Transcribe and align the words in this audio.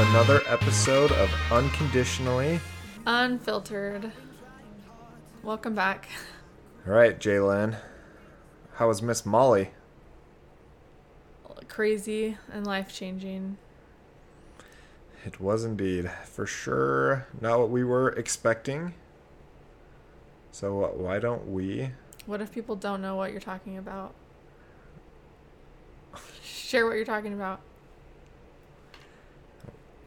to 0.00 0.08
another 0.10 0.42
episode 0.46 1.12
of 1.12 1.30
Unconditionally. 1.50 2.58
Unfiltered. 3.06 4.10
Welcome 5.42 5.74
back. 5.74 6.08
All 6.86 6.94
right, 6.94 7.18
Jalen. 7.18 7.76
How 8.74 8.88
was 8.88 9.02
Miss 9.02 9.26
Molly? 9.26 9.70
Crazy 11.68 12.38
and 12.50 12.66
life 12.66 12.94
changing. 12.94 13.58
It 15.26 15.38
was 15.38 15.64
indeed, 15.64 16.10
for 16.24 16.46
sure, 16.46 17.26
not 17.40 17.58
what 17.58 17.70
we 17.70 17.84
were 17.84 18.10
expecting. 18.10 18.94
So 20.50 20.84
uh, 20.84 20.88
why 20.88 21.18
don't 21.18 21.52
we? 21.52 21.90
What 22.24 22.40
if 22.40 22.52
people 22.52 22.76
don't 22.76 23.02
know 23.02 23.16
what 23.16 23.32
you're 23.32 23.40
talking 23.40 23.76
about? 23.76 24.14
Share 26.42 26.86
what 26.86 26.96
you're 26.96 27.04
talking 27.04 27.34
about. 27.34 27.60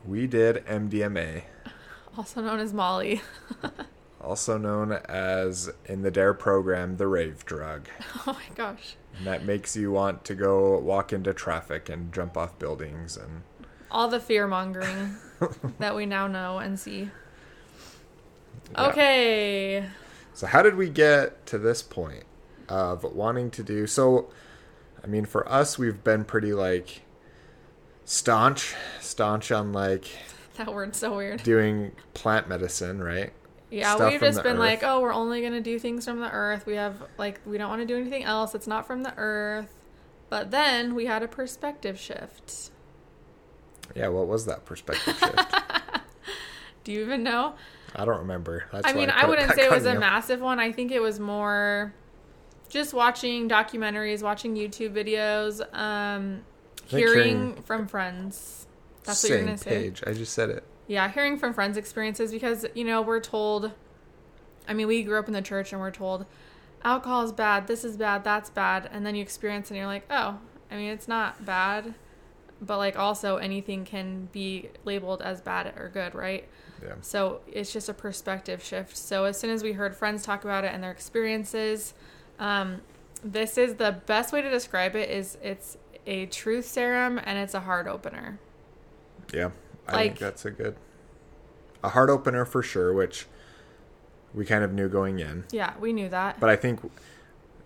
We 0.05 0.27
did 0.27 0.65
MDMA, 0.65 1.43
Also 2.17 2.41
known 2.41 2.59
as 2.59 2.73
Molly. 2.73 3.21
also 4.21 4.57
known 4.57 4.91
as 4.91 5.71
in 5.85 6.01
the 6.01 6.11
DARE 6.11 6.33
program 6.33 6.97
the 6.97 7.07
rave 7.07 7.45
drug. 7.45 7.87
oh 8.27 8.33
my 8.33 8.55
gosh. 8.55 8.95
And 9.17 9.27
that 9.27 9.45
makes 9.45 9.75
you 9.75 9.91
want 9.91 10.23
to 10.25 10.35
go 10.35 10.77
walk 10.79 11.13
into 11.13 11.33
traffic 11.33 11.89
and 11.89 12.13
jump 12.13 12.37
off 12.37 12.57
buildings 12.59 13.17
and 13.17 13.43
All 13.91 14.07
the 14.07 14.19
fear 14.19 14.47
mongering 14.47 15.15
that 15.79 15.95
we 15.95 16.05
now 16.05 16.27
know 16.27 16.59
and 16.59 16.79
see. 16.79 17.09
Yeah. 18.71 18.87
Okay. 18.87 19.85
So 20.33 20.47
how 20.47 20.61
did 20.63 20.75
we 20.75 20.89
get 20.89 21.45
to 21.47 21.57
this 21.57 21.81
point 21.81 22.23
of 22.69 23.03
wanting 23.03 23.51
to 23.51 23.63
do 23.63 23.85
so 23.87 24.29
I 25.03 25.07
mean 25.07 25.25
for 25.25 25.47
us 25.51 25.77
we've 25.77 26.03
been 26.03 26.23
pretty 26.23 26.53
like 26.53 27.01
staunch 28.05 28.75
staunch 28.99 29.51
on 29.51 29.73
like 29.73 30.05
That 30.57 30.73
word's 30.73 30.99
so 30.99 31.15
weird. 31.15 31.41
doing 31.43 31.91
plant 32.13 32.47
medicine, 32.47 33.01
right? 33.01 33.33
Yeah, 33.71 33.95
stuff 33.95 34.11
we've 34.11 34.19
just 34.19 34.43
been 34.43 34.53
earth. 34.53 34.59
like, 34.59 34.83
oh, 34.83 35.01
we're 35.01 35.13
only 35.13 35.41
going 35.41 35.53
to 35.53 35.61
do 35.61 35.79
things 35.79 36.05
from 36.05 36.19
the 36.19 36.29
earth. 36.29 36.67
We 36.67 36.75
have, 36.75 37.01
like, 37.17 37.41
we 37.43 37.57
don't 37.57 37.69
want 37.69 37.81
to 37.81 37.87
do 37.87 37.97
anything 37.97 38.23
else. 38.23 38.53
It's 38.53 38.67
not 38.67 38.85
from 38.85 39.01
the 39.01 39.15
earth. 39.17 39.73
But 40.29 40.51
then 40.51 40.93
we 40.93 41.07
had 41.07 41.23
a 41.23 41.27
perspective 41.27 41.99
shift. 41.99 42.69
Yeah, 43.95 44.09
what 44.09 44.27
was 44.27 44.45
that 44.45 44.63
perspective 44.63 45.17
shift? 45.19 45.55
Do 46.83 46.91
you 46.91 47.01
even 47.01 47.23
know? 47.23 47.55
I 47.95 48.05
don't 48.05 48.19
remember. 48.19 48.65
That's 48.71 48.87
I 48.87 48.93
mean, 48.93 49.09
put 49.09 49.23
I 49.23 49.27
wouldn't 49.27 49.53
say 49.53 49.65
it 49.65 49.71
was 49.71 49.85
a 49.87 49.99
massive 49.99 50.39
one. 50.39 50.59
I 50.59 50.71
think 50.71 50.91
it 50.91 51.01
was 51.01 51.19
more 51.19 51.95
just 52.69 52.93
watching 52.93 53.49
documentaries, 53.49 54.21
watching 54.21 54.55
YouTube 54.55 54.93
videos, 54.93 55.61
um, 55.75 56.41
hearing 56.93 57.61
from 57.63 57.87
friends. 57.87 58.67
That's 59.03 59.23
what 59.23 59.29
you're 59.29 59.43
going 59.43 59.57
to 59.57 59.63
say. 59.63 59.69
page. 59.69 60.03
I 60.05 60.13
just 60.13 60.33
said 60.33 60.49
it. 60.49 60.63
Yeah, 60.87 61.09
hearing 61.09 61.37
from 61.37 61.53
friends' 61.53 61.77
experiences 61.77 62.31
because, 62.31 62.65
you 62.73 62.83
know, 62.83 63.01
we're 63.01 63.19
told, 63.19 63.71
I 64.67 64.73
mean, 64.73 64.87
we 64.87 65.03
grew 65.03 65.19
up 65.19 65.27
in 65.27 65.33
the 65.33 65.41
church 65.41 65.71
and 65.71 65.81
we're 65.81 65.91
told 65.91 66.25
alcohol 66.83 67.23
is 67.23 67.31
bad, 67.31 67.67
this 67.67 67.83
is 67.83 67.95
bad, 67.97 68.23
that's 68.23 68.49
bad. 68.49 68.89
And 68.91 69.05
then 69.05 69.15
you 69.15 69.21
experience 69.21 69.67
it 69.67 69.71
and 69.71 69.77
you're 69.77 69.87
like, 69.87 70.05
oh, 70.09 70.39
I 70.69 70.75
mean, 70.75 70.89
it's 70.89 71.07
not 71.07 71.45
bad. 71.45 71.93
But, 72.61 72.77
like, 72.77 72.97
also 72.97 73.37
anything 73.37 73.83
can 73.83 74.29
be 74.31 74.69
labeled 74.85 75.21
as 75.21 75.41
bad 75.41 75.73
or 75.77 75.89
good, 75.89 76.15
right? 76.15 76.47
Yeah. 76.81 76.95
So 77.01 77.41
it's 77.47 77.73
just 77.73 77.89
a 77.89 77.93
perspective 77.93 78.63
shift. 78.63 78.95
So 78.95 79.25
as 79.25 79.37
soon 79.37 79.49
as 79.49 79.63
we 79.63 79.73
heard 79.73 79.95
friends 79.95 80.23
talk 80.23 80.43
about 80.43 80.63
it 80.63 80.73
and 80.73 80.83
their 80.83 80.91
experiences, 80.91 81.93
um, 82.39 82.81
this 83.23 83.57
is 83.57 83.75
the 83.75 84.01
best 84.05 84.33
way 84.33 84.41
to 84.41 84.49
describe 84.49 84.95
it 84.95 85.09
is 85.09 85.37
it's 85.41 85.77
a 86.05 86.25
truth 86.27 86.65
serum 86.65 87.19
and 87.23 87.37
it's 87.39 87.53
a 87.53 87.61
heart 87.61 87.87
opener. 87.87 88.39
Yeah. 89.33 89.51
I 89.87 89.93
Like- 89.93 90.01
think 90.11 90.19
that's 90.19 90.45
a 90.45 90.51
good 90.51 90.75
a 91.83 91.89
heart 91.89 92.09
opener 92.09 92.45
for 92.45 92.63
sure, 92.63 92.93
which 92.93 93.27
we 94.33 94.45
kind 94.45 94.63
of 94.63 94.71
knew 94.71 94.87
going 94.87 95.19
in. 95.19 95.43
Yeah, 95.51 95.73
we 95.79 95.91
knew 95.91 96.07
that. 96.09 96.39
But 96.39 96.49
I 96.49 96.55
think 96.55 96.79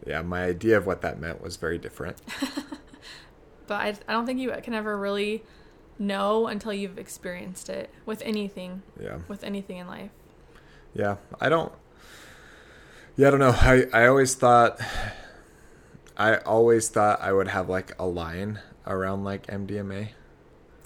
yeah, 0.05 0.21
my 0.21 0.43
idea 0.45 0.77
of 0.77 0.85
what 0.87 1.01
that 1.01 1.19
meant 1.19 1.41
was 1.41 1.57
very 1.57 1.77
different. 1.77 2.17
but 3.67 3.75
I, 3.75 3.87
I 4.07 4.13
don't 4.13 4.25
think 4.25 4.39
you 4.39 4.51
can 4.63 4.73
ever 4.73 4.97
really 4.97 5.43
know 5.99 6.47
until 6.47 6.73
you've 6.73 6.97
experienced 6.97 7.69
it 7.69 7.89
with 8.05 8.21
anything 8.23 8.83
Yeah. 9.01 9.17
with 9.27 9.43
anything 9.43 9.77
in 9.77 9.87
life 9.87 10.11
Yeah, 10.93 11.15
I 11.41 11.49
don't. 11.49 11.71
Yeah, 13.15 13.27
I 13.27 13.31
don't 13.31 13.39
know. 13.39 13.55
I 13.55 13.85
I 13.93 14.07
always 14.07 14.35
thought. 14.35 14.79
I 16.17 16.37
always 16.37 16.89
thought 16.89 17.21
I 17.21 17.31
would 17.31 17.47
have 17.49 17.69
like 17.69 17.93
a 17.99 18.05
line 18.07 18.59
around 18.87 19.23
like 19.23 19.45
MDMA. 19.47 20.09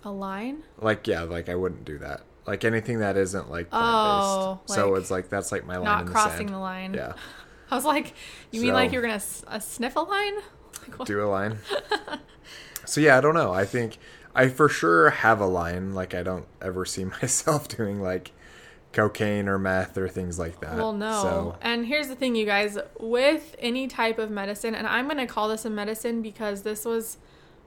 a 0.03 0.11
line 0.11 0.63
Like 0.77 1.07
yeah, 1.07 1.21
like 1.23 1.47
I 1.49 1.55
wouldn't 1.55 1.85
do 1.85 1.97
that. 1.99 2.21
Like 2.45 2.65
anything 2.65 2.99
that 2.99 3.15
isn't 3.17 3.49
like 3.49 3.69
plant 3.69 3.85
Oh, 3.85 4.59
based. 4.67 4.75
so 4.75 4.89
like 4.89 4.99
it's 5.01 5.11
like 5.11 5.29
that's 5.29 5.51
like 5.51 5.65
my 5.65 5.75
line 5.77 5.85
not 5.85 5.99
in 6.01 6.05
the 6.07 6.11
crossing 6.11 6.37
sand. 6.47 6.49
the 6.49 6.57
line 6.59 6.93
Yeah, 6.95 7.13
i 7.71 7.75
was 7.75 7.85
like 7.85 8.13
you 8.51 8.61
mean 8.61 8.73
like 8.73 8.91
you're 8.91 9.01
gonna 9.03 9.13
s- 9.15 9.45
a 9.47 9.61
sniff 9.61 9.95
a 9.95 9.99
line 10.01 10.33
like, 10.97 11.07
do 11.07 11.23
a 11.23 11.29
line. 11.29 11.59
so 12.85 12.99
yeah, 12.99 13.17
I 13.17 13.21
don't 13.21 13.35
know. 13.35 13.53
I 13.53 13.65
think 13.65 13.97
I 14.33 14.47
for 14.49 14.67
sure 14.67 15.11
have 15.11 15.39
a 15.39 15.45
line. 15.45 15.93
Like 15.93 16.13
I 16.15 16.23
don't 16.23 16.47
ever 16.61 16.85
see 16.85 17.05
myself 17.21 17.67
doing 17.67 18.01
like 18.01 18.31
cocaine 18.93 19.47
or 19.47 19.57
meth 19.57 19.97
or 19.97 20.07
things 20.09 20.37
like 20.37 20.59
that. 20.59 20.75
well 20.75 20.91
no 20.93 21.21
So 21.23 21.57
and 21.61 21.85
here's 21.85 22.07
the 22.09 22.15
thing 22.15 22.35
you 22.35 22.45
guys 22.45 22.77
with 22.99 23.55
any 23.59 23.87
type 23.87 24.19
of 24.19 24.29
medicine 24.29 24.75
and 24.75 24.85
i'm 24.87 25.07
gonna 25.07 25.27
call 25.27 25.47
this 25.47 25.63
a 25.65 25.69
medicine 25.69 26.21
because 26.21 26.63
this 26.63 26.83
was 26.85 27.17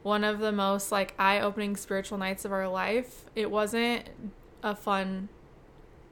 one 0.02 0.22
of 0.22 0.38
the 0.38 0.52
most 0.52 0.92
like 0.92 1.14
eye-opening 1.18 1.76
spiritual 1.76 2.18
nights 2.18 2.44
of 2.44 2.52
our 2.52 2.68
life 2.68 3.24
it 3.34 3.50
wasn't 3.50 4.08
a 4.62 4.74
fun 4.76 5.28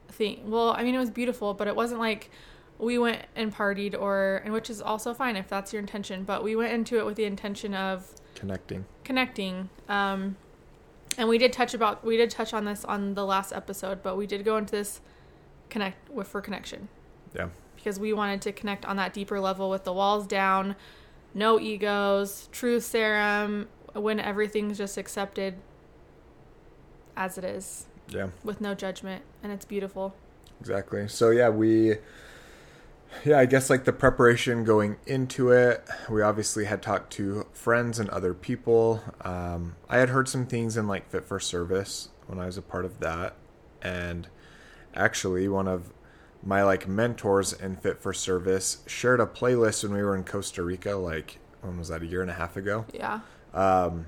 thing 0.09 0.49
well 0.49 0.71
i 0.71 0.83
mean 0.83 0.95
it 0.95 0.99
was 0.99 1.09
beautiful 1.11 1.53
but 1.53 1.67
it 1.67 1.75
wasn't 1.75 1.99
like 1.99 2.29
we 2.79 2.97
went 2.97 3.21
and 3.35 3.53
partied 3.53 3.95
or 3.99 4.41
and 4.43 4.51
which 4.53 4.69
is 4.69 4.81
also 4.81 5.13
fine 5.13 5.35
if 5.35 5.47
that's 5.47 5.71
your 5.71 5.79
intention 5.79 6.23
but 6.23 6.43
we 6.43 6.55
went 6.55 6.73
into 6.73 6.97
it 6.97 7.05
with 7.05 7.15
the 7.15 7.23
intention 7.25 7.73
of 7.75 8.11
connecting. 8.35 8.83
connecting 9.03 9.69
um 9.89 10.35
and 11.17 11.27
we 11.29 11.37
did 11.37 11.53
touch 11.53 11.73
about 11.73 12.03
we 12.05 12.17
did 12.17 12.29
touch 12.29 12.53
on 12.53 12.65
this 12.65 12.83
on 12.85 13.13
the 13.13 13.25
last 13.25 13.51
episode 13.53 14.01
but 14.03 14.15
we 14.17 14.25
did 14.27 14.43
go 14.43 14.57
into 14.57 14.71
this 14.71 15.01
connect 15.69 16.09
with 16.09 16.27
for 16.27 16.41
connection 16.41 16.87
Yeah. 17.35 17.49
because 17.75 17.99
we 17.99 18.13
wanted 18.13 18.41
to 18.43 18.51
connect 18.51 18.85
on 18.85 18.95
that 18.97 19.13
deeper 19.13 19.39
level 19.39 19.69
with 19.69 19.83
the 19.83 19.93
walls 19.93 20.27
down 20.27 20.75
no 21.33 21.59
egos 21.59 22.47
truth 22.51 22.83
serum 22.83 23.67
when 23.93 24.19
everything's 24.19 24.77
just 24.77 24.97
accepted 24.97 25.55
as 27.15 27.37
it 27.37 27.43
is 27.43 27.85
Yeah. 28.09 28.29
with 28.43 28.59
no 28.61 28.73
judgment 28.73 29.23
and 29.43 29.51
it's 29.51 29.65
beautiful 29.65 30.15
Exactly. 30.59 31.09
So 31.09 31.31
yeah, 31.31 31.49
we 31.49 31.95
yeah, 33.23 33.39
I 33.39 33.45
guess 33.45 33.69
like 33.69 33.85
the 33.85 33.93
preparation 33.93 34.63
going 34.63 34.97
into 35.05 35.51
it, 35.51 35.83
we 36.09 36.21
obviously 36.21 36.65
had 36.65 36.81
talked 36.81 37.13
to 37.13 37.47
friends 37.53 37.99
and 37.99 38.09
other 38.09 38.33
people. 38.33 39.01
Um, 39.21 39.75
I 39.89 39.97
had 39.97 40.09
heard 40.09 40.27
some 40.27 40.45
things 40.45 40.77
in 40.77 40.87
like 40.87 41.09
Fit 41.09 41.25
for 41.25 41.39
Service 41.39 42.09
when 42.27 42.39
I 42.39 42.45
was 42.45 42.57
a 42.57 42.61
part 42.61 42.85
of 42.85 42.99
that, 42.99 43.35
and 43.81 44.27
actually 44.95 45.47
one 45.47 45.67
of 45.67 45.91
my 46.43 46.63
like 46.63 46.87
mentors 46.87 47.53
in 47.53 47.75
Fit 47.77 48.01
for 48.01 48.13
Service 48.13 48.83
shared 48.87 49.19
a 49.19 49.25
playlist 49.25 49.83
when 49.83 49.93
we 49.93 50.03
were 50.03 50.15
in 50.15 50.23
Costa 50.23 50.63
Rica. 50.63 50.95
Like 50.95 51.39
when 51.61 51.77
was 51.77 51.87
that? 51.89 52.01
A 52.01 52.05
year 52.05 52.21
and 52.21 52.31
a 52.31 52.35
half 52.35 52.57
ago. 52.57 52.85
yeah 52.93 53.21
Um, 53.53 54.07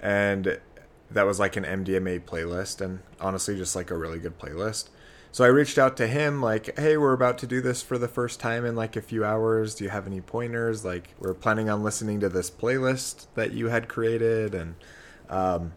and 0.00 0.60
that 1.10 1.26
was 1.26 1.40
like 1.40 1.56
an 1.56 1.64
MDMA 1.64 2.20
playlist, 2.20 2.80
and 2.80 3.00
honestly, 3.20 3.56
just 3.56 3.74
like 3.74 3.90
a 3.90 3.96
really 3.96 4.18
good 4.18 4.38
playlist. 4.38 4.88
So 5.38 5.44
I 5.44 5.48
reached 5.50 5.78
out 5.78 5.96
to 5.98 6.08
him, 6.08 6.42
like, 6.42 6.76
hey, 6.76 6.96
we're 6.96 7.12
about 7.12 7.38
to 7.38 7.46
do 7.46 7.60
this 7.60 7.80
for 7.80 7.96
the 7.96 8.08
first 8.08 8.40
time 8.40 8.64
in 8.64 8.74
like 8.74 8.96
a 8.96 9.00
few 9.00 9.24
hours. 9.24 9.76
Do 9.76 9.84
you 9.84 9.90
have 9.90 10.08
any 10.08 10.20
pointers? 10.20 10.84
Like, 10.84 11.14
we're 11.20 11.32
planning 11.32 11.70
on 11.70 11.84
listening 11.84 12.18
to 12.18 12.28
this 12.28 12.50
playlist 12.50 13.28
that 13.36 13.52
you 13.52 13.68
had 13.68 13.86
created. 13.86 14.52
And 14.52 14.74
um, 15.28 15.74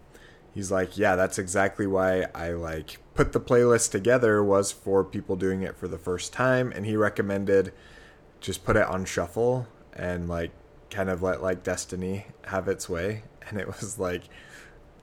he's 0.51 0.71
like, 0.71 0.97
yeah, 0.97 1.15
that's 1.15 1.38
exactly 1.38 1.86
why 1.86 2.25
I 2.33 2.53
like 2.53 2.97
put 3.13 3.33
the 3.33 3.39
playlist 3.39 3.91
together 3.91 4.44
was 4.44 4.71
for 4.71 5.03
people 5.03 5.36
doing 5.36 5.62
it 5.62 5.77
for 5.77 5.88
the 5.88 6.00
first 6.00 6.33
time. 6.33 6.71
And 6.71 6.83
he 6.83 6.95
recommended 6.95 7.71
just 8.39 8.65
put 8.65 8.75
it 8.75 8.88
on 8.88 9.06
shuffle 9.06 9.68
and 9.94 10.27
like 10.27 10.50
kind 10.89 11.07
of 11.07 11.21
let 11.21 11.44
like 11.44 11.62
destiny 11.62 12.25
have 12.45 12.68
its 12.68 12.89
way 12.89 13.21
and 13.47 13.59
it 13.59 13.68
was 13.68 14.00
like 14.00 14.24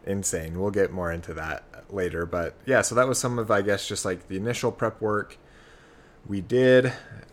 insane. 0.08 0.58
We'll 0.60 0.70
get 0.70 0.90
more 0.90 1.12
into 1.12 1.34
that 1.34 1.64
later 1.90 2.26
but 2.26 2.54
yeah 2.66 2.82
so 2.82 2.94
that 2.94 3.08
was 3.08 3.18
some 3.18 3.38
of 3.38 3.50
i 3.50 3.62
guess 3.62 3.88
just 3.88 4.04
like 4.04 4.28
the 4.28 4.36
initial 4.36 4.72
prep 4.72 5.00
work. 5.00 5.38
We 6.26 6.40
did 6.40 6.92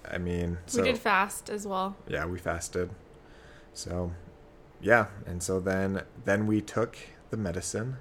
i 0.09 0.17
mean 0.17 0.59
so 0.65 0.81
we 0.81 0.89
did 0.89 0.97
fast 0.97 1.49
as 1.49 1.65
well. 1.65 1.95
Yeah 2.07 2.25
we 2.25 2.37
fasted. 2.37 2.89
So 3.73 4.11
yeah 4.81 5.07
and 5.25 5.41
so 5.41 5.59
then 5.59 6.03
then 6.23 6.47
we 6.47 6.61
took 6.61 6.97
the 7.31 7.37
medicine. 7.37 7.97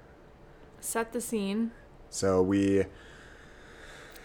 Set 0.80 1.12
the 1.12 1.20
scene. 1.20 1.72
So 2.10 2.42
we 2.42 2.84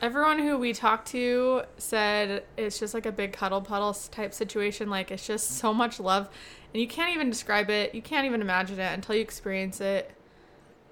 Everyone 0.01 0.39
who 0.39 0.57
we 0.57 0.71
talked 0.71 1.09
to 1.09 1.63
said 1.77 2.45
it's 2.55 2.79
just 2.79 2.93
like 2.93 3.05
a 3.05 3.11
big 3.11 3.33
cuddle 3.33 3.59
puddle 3.59 3.93
type 3.93 4.33
situation. 4.33 4.89
Like 4.89 5.11
it's 5.11 5.27
just 5.27 5.57
so 5.57 5.73
much 5.73 5.99
love, 5.99 6.29
and 6.73 6.79
you 6.81 6.87
can't 6.87 7.13
even 7.13 7.29
describe 7.29 7.69
it. 7.69 7.93
You 7.93 8.01
can't 8.01 8.25
even 8.25 8.39
imagine 8.41 8.79
it 8.79 8.93
until 8.93 9.15
you 9.15 9.21
experience 9.21 9.81
it. 9.81 10.09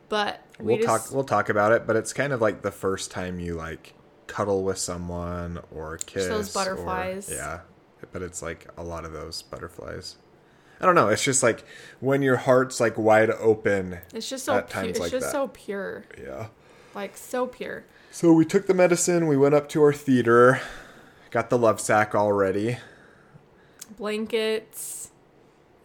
But 0.10 0.42
we 0.60 0.66
we'll 0.66 0.78
just, 0.78 0.88
talk 1.08 1.14
we'll 1.16 1.24
talk 1.24 1.50
about 1.50 1.72
it, 1.72 1.86
but 1.88 1.96
it's 1.96 2.14
kind 2.14 2.34
of 2.34 2.42
like 2.42 2.62
the 2.62 2.72
first 2.72 3.12
time 3.12 3.40
you 3.40 3.54
like 3.56 3.94
cuddle 4.28 4.64
with 4.64 4.78
someone 4.78 5.60
or 5.72 5.98
kiss 5.98 6.28
those 6.28 6.56
or- 6.56 6.60
butterflies. 6.60 7.30
yeah. 7.32 7.62
But 8.12 8.22
it's 8.22 8.42
like 8.42 8.68
a 8.78 8.84
lot 8.84 9.06
of 9.06 9.12
those 9.14 9.42
butterflies. 9.42 10.18
I 10.80 10.86
don't 10.86 10.94
know, 10.96 11.08
it's 11.08 11.24
just 11.24 11.42
like 11.42 11.66
when 12.00 12.22
your 12.22 12.38
heart's 12.38 12.80
like 12.80 12.98
wide 12.98 13.32
open. 13.32 13.98
it's 14.14 14.30
just 14.30 14.46
so 14.46 14.62
times 14.62 14.90
It's 14.90 15.00
like 15.00 15.12
just 15.12 15.26
that. 15.28 15.32
so 15.32 15.48
pure, 15.48 16.06
Yeah. 16.22 16.48
like 16.94 17.18
so 17.18 17.48
pure. 17.48 17.86
So 18.12 18.32
we 18.34 18.46
took 18.46 18.68
the 18.68 18.74
medicine, 18.76 19.26
we 19.28 19.38
went 19.38 19.56
up 19.56 19.68
to 19.70 19.82
our 19.82 19.94
theater, 19.94 20.62
got 21.32 21.50
the 21.50 21.58
love 21.58 21.82
sack 21.82 22.14
all 22.14 22.32
ready. 22.32 22.78
Blankets, 23.98 25.10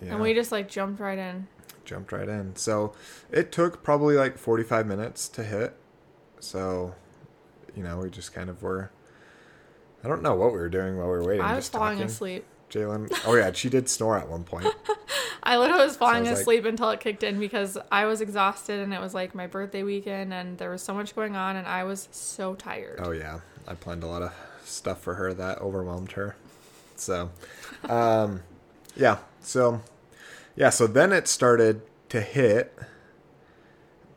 Yeah. 0.01 0.13
and 0.15 0.21
we 0.23 0.35
just 0.35 0.53
like 0.53 0.69
jumped 0.69 1.01
right 1.01 1.19
in. 1.19 1.47
Jumped 1.93 2.11
right 2.13 2.29
in. 2.29 2.57
So 2.57 2.95
it 3.31 3.53
took 3.53 3.83
probably 3.83 4.17
like 4.17 4.39
45 4.39 4.87
minutes 4.87 5.29
to 5.31 5.45
hit. 5.45 5.75
So, 6.41 6.95
you 7.77 7.83
know, 7.83 7.99
we 7.99 8.09
just 8.11 8.33
kind 8.33 8.49
of 8.49 8.63
were. 8.63 8.91
I 10.03 10.09
don't 10.09 10.23
know 10.23 10.35
what 10.35 10.53
we 10.53 10.59
were 10.59 10.69
doing 10.71 10.97
while 10.97 11.07
we 11.07 11.19
were 11.19 11.25
waiting. 11.25 11.43
I 11.43 11.55
was 11.55 11.65
just 11.67 11.73
falling 11.73 11.97
talking. 11.97 12.07
asleep. 12.07 12.45
Jalen. 12.71 13.13
Oh 13.27 13.35
yeah, 13.35 13.53
she 13.53 13.69
did 13.69 13.89
snore 13.91 14.17
at 14.19 14.29
one 14.29 14.45
point. 14.45 14.67
I 15.43 15.59
literally 15.59 15.85
was 15.85 15.97
falling 15.97 16.25
Sounds 16.25 16.29
like- 16.31 16.39
asleep 16.41 16.65
until 16.65 16.89
it 16.91 17.01
kicked 17.01 17.23
in 17.23 17.39
because 17.39 17.77
I 17.91 18.07
was 18.07 18.21
exhausted 18.23 18.81
and 18.81 18.95
it 18.95 19.01
was 19.01 19.13
like 19.13 19.35
my 19.35 19.47
birthday 19.47 19.83
weekend 19.83 20.33
and 20.33 20.57
there 20.57 20.71
was 20.71 20.83
so 20.83 20.95
much 20.95 21.15
going 21.15 21.37
on 21.37 21.57
and 21.57 21.67
I 21.67 21.85
was 21.85 22.09
so 22.11 22.55
tired. 22.55 23.01
Oh 23.03 23.11
yeah, 23.11 23.41
I 23.69 23.75
planned 23.75 24.03
a 24.03 24.07
lot 24.07 24.23
of 24.23 24.33
stuff 24.65 25.03
for 25.03 25.15
her 25.17 25.35
that 25.35 25.59
overwhelmed 25.59 26.13
her. 26.13 26.35
So, 26.97 27.31
um, 27.89 28.41
yeah. 28.97 29.19
So, 29.43 29.83
yeah. 30.57 30.71
So 30.71 30.87
then 30.87 31.13
it 31.13 31.29
started 31.29 31.83
to 32.11 32.21
hit, 32.21 32.77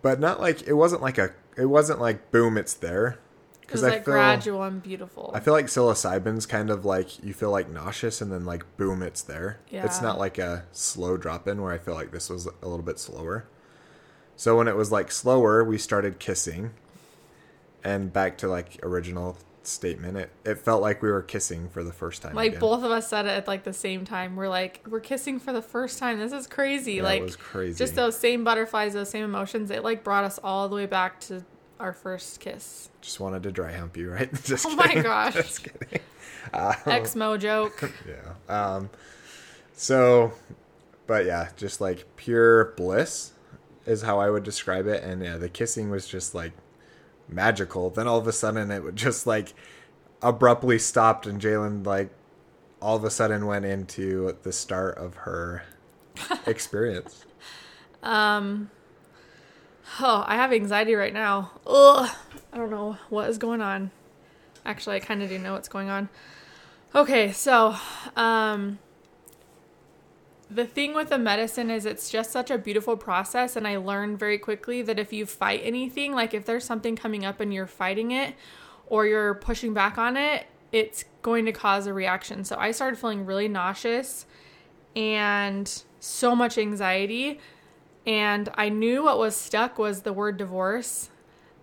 but 0.01 0.19
not 0.19 0.39
like 0.39 0.67
it 0.67 0.73
wasn't 0.73 1.01
like 1.01 1.17
a. 1.17 1.31
It 1.57 1.67
wasn't 1.67 2.01
like 2.01 2.31
boom, 2.31 2.57
it's 2.57 2.73
there. 2.73 3.17
it 3.63 3.71
was 3.71 3.83
I 3.83 3.89
like 3.89 4.05
feel 4.05 4.13
gradual 4.13 4.63
and 4.63 4.83
beautiful. 4.83 5.31
I 5.33 5.39
feel 5.39 5.53
like 5.53 5.67
psilocybin's 5.67 6.45
kind 6.45 6.69
of 6.69 6.83
like 6.83 7.23
you 7.23 7.33
feel 7.33 7.49
like 7.49 7.69
nauseous 7.69 8.21
and 8.21 8.31
then 8.31 8.45
like 8.45 8.65
boom, 8.77 9.01
it's 9.01 9.21
there. 9.21 9.59
Yeah. 9.69 9.85
It's 9.85 10.01
not 10.01 10.19
like 10.19 10.37
a 10.37 10.65
slow 10.71 11.17
drop 11.17 11.47
in 11.47 11.61
where 11.61 11.71
I 11.71 11.77
feel 11.77 11.93
like 11.93 12.11
this 12.11 12.29
was 12.29 12.45
a 12.45 12.67
little 12.67 12.85
bit 12.85 12.99
slower. 12.99 13.47
So 14.35 14.57
when 14.57 14.67
it 14.67 14.75
was 14.75 14.91
like 14.91 15.11
slower, 15.11 15.63
we 15.63 15.77
started 15.77 16.19
kissing, 16.19 16.71
and 17.83 18.11
back 18.11 18.37
to 18.39 18.49
like 18.49 18.79
original 18.83 19.37
statement, 19.67 20.17
it 20.17 20.29
it 20.45 20.57
felt 20.59 20.81
like 20.81 21.01
we 21.01 21.09
were 21.11 21.21
kissing 21.21 21.69
for 21.69 21.83
the 21.83 21.91
first 21.93 22.21
time. 22.21 22.35
like 22.35 22.49
again. 22.49 22.59
both 22.59 22.83
of 22.83 22.91
us 22.91 23.07
said 23.07 23.25
it 23.25 23.29
at 23.29 23.47
like 23.47 23.63
the 23.63 23.73
same 23.73 24.05
time. 24.05 24.35
We're 24.35 24.49
like, 24.49 24.85
we're 24.89 24.99
kissing 24.99 25.39
for 25.39 25.53
the 25.53 25.61
first 25.61 25.99
time. 25.99 26.19
This 26.19 26.31
is 26.31 26.47
crazy. 26.47 26.93
Yeah, 26.93 27.03
like 27.03 27.21
it 27.21 27.25
was 27.25 27.35
crazy. 27.35 27.77
just 27.77 27.95
those 27.95 28.17
same 28.17 28.43
butterflies, 28.43 28.93
those 28.93 29.09
same 29.09 29.23
emotions. 29.23 29.71
It 29.71 29.83
like 29.83 30.03
brought 30.03 30.23
us 30.23 30.39
all 30.43 30.69
the 30.69 30.75
way 30.75 30.85
back 30.85 31.19
to 31.21 31.43
our 31.79 31.93
first 31.93 32.39
kiss. 32.39 32.89
Just 33.01 33.19
wanted 33.19 33.43
to 33.43 33.51
dry 33.51 33.73
hump 33.73 33.97
you, 33.97 34.11
right? 34.11 34.31
Just 34.43 34.65
Oh 34.65 34.75
my 34.75 34.87
kidding. 34.87 35.03
gosh. 35.03 35.33
Just 35.33 35.63
kidding. 35.63 35.99
Uh, 36.53 36.73
Exmo 36.85 37.39
joke. 37.39 37.91
Yeah. 38.07 38.33
Um, 38.75 38.91
so, 39.73 40.33
but 41.07 41.25
yeah, 41.25 41.49
just 41.57 41.81
like 41.81 42.05
pure 42.17 42.65
bliss 42.77 43.31
is 43.87 44.03
how 44.03 44.19
I 44.19 44.29
would 44.29 44.43
describe 44.43 44.85
it. 44.85 45.03
And 45.03 45.23
yeah, 45.23 45.37
the 45.37 45.49
kissing 45.49 45.89
was 45.89 46.07
just 46.07 46.35
like 46.35 46.51
magical. 47.27 47.89
Then 47.89 48.07
all 48.07 48.17
of 48.17 48.27
a 48.27 48.33
sudden 48.33 48.71
it 48.71 48.83
would 48.83 48.95
just 48.95 49.27
like 49.27 49.53
abruptly 50.21 50.79
stopped 50.79 51.25
and 51.25 51.41
Jalen 51.41 51.85
like 51.85 52.09
all 52.81 52.95
of 52.95 53.03
a 53.03 53.09
sudden 53.09 53.45
went 53.45 53.65
into 53.65 54.37
the 54.43 54.51
start 54.51 54.97
of 54.97 55.15
her 55.15 55.63
experience. 56.45 57.25
Um. 58.03 58.69
Oh, 59.99 60.23
I 60.25 60.35
have 60.35 60.51
anxiety 60.51 60.95
right 60.95 61.13
now. 61.13 61.51
Ugh. 61.65 62.09
I 62.51 62.57
don't 62.57 62.71
know 62.71 62.97
what 63.09 63.29
is 63.29 63.37
going 63.37 63.61
on. 63.61 63.91
Actually, 64.65 64.95
I 64.95 64.99
kind 64.99 65.21
of 65.21 65.29
do 65.29 65.37
know 65.37 65.53
what's 65.53 65.67
going 65.67 65.89
on. 65.89 66.09
Okay, 66.95 67.31
so, 67.31 67.75
um, 68.15 68.79
the 70.55 70.65
thing 70.65 70.93
with 70.93 71.09
the 71.09 71.17
medicine 71.17 71.69
is 71.69 71.85
it's 71.85 72.09
just 72.09 72.31
such 72.31 72.49
a 72.49 72.57
beautiful 72.57 72.97
process, 72.97 73.55
and 73.55 73.67
I 73.67 73.77
learned 73.77 74.19
very 74.19 74.37
quickly 74.37 74.81
that 74.83 74.97
if 74.97 75.11
you 75.11 75.25
fight 75.25 75.61
anything, 75.63 76.13
like 76.13 76.33
if 76.33 76.45
there's 76.45 76.63
something 76.63 76.95
coming 76.95 77.25
up 77.25 77.39
and 77.39 77.53
you're 77.53 77.67
fighting 77.67 78.11
it 78.11 78.35
or 78.87 79.05
you're 79.05 79.35
pushing 79.35 79.73
back 79.73 79.97
on 79.97 80.15
it, 80.17 80.45
it's 80.71 81.05
going 81.21 81.45
to 81.45 81.51
cause 81.51 81.87
a 81.87 81.93
reaction. 81.93 82.43
So 82.43 82.55
I 82.57 82.71
started 82.71 82.97
feeling 82.97 83.25
really 83.25 83.47
nauseous 83.47 84.25
and 84.95 85.83
so 85.99 86.35
much 86.35 86.57
anxiety 86.57 87.39
and 88.05 88.49
I 88.55 88.69
knew 88.69 89.03
what 89.03 89.17
was 89.17 89.35
stuck 89.35 89.79
was 89.79 90.03
the 90.03 90.13
word 90.13 90.37
divorce. 90.37 91.09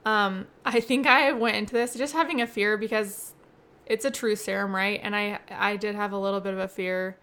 Um, 0.05 0.49
I 0.65 0.81
think 0.81 1.06
I 1.06 1.33
went 1.33 1.56
into 1.56 1.75
this 1.75 1.94
just 1.94 2.12
having 2.12 2.41
a 2.41 2.47
fear 2.47 2.77
because 2.77 3.33
it's 3.87 4.05
a 4.05 4.11
truth 4.11 4.41
serum, 4.41 4.75
right? 4.75 5.00
And 5.03 5.15
I 5.15 5.39
I 5.50 5.77
did 5.77 5.94
have 5.94 6.12
a 6.12 6.19
little 6.19 6.41
bit 6.41 6.53
of 6.53 6.59
a 6.59 6.69
fear 6.69 7.17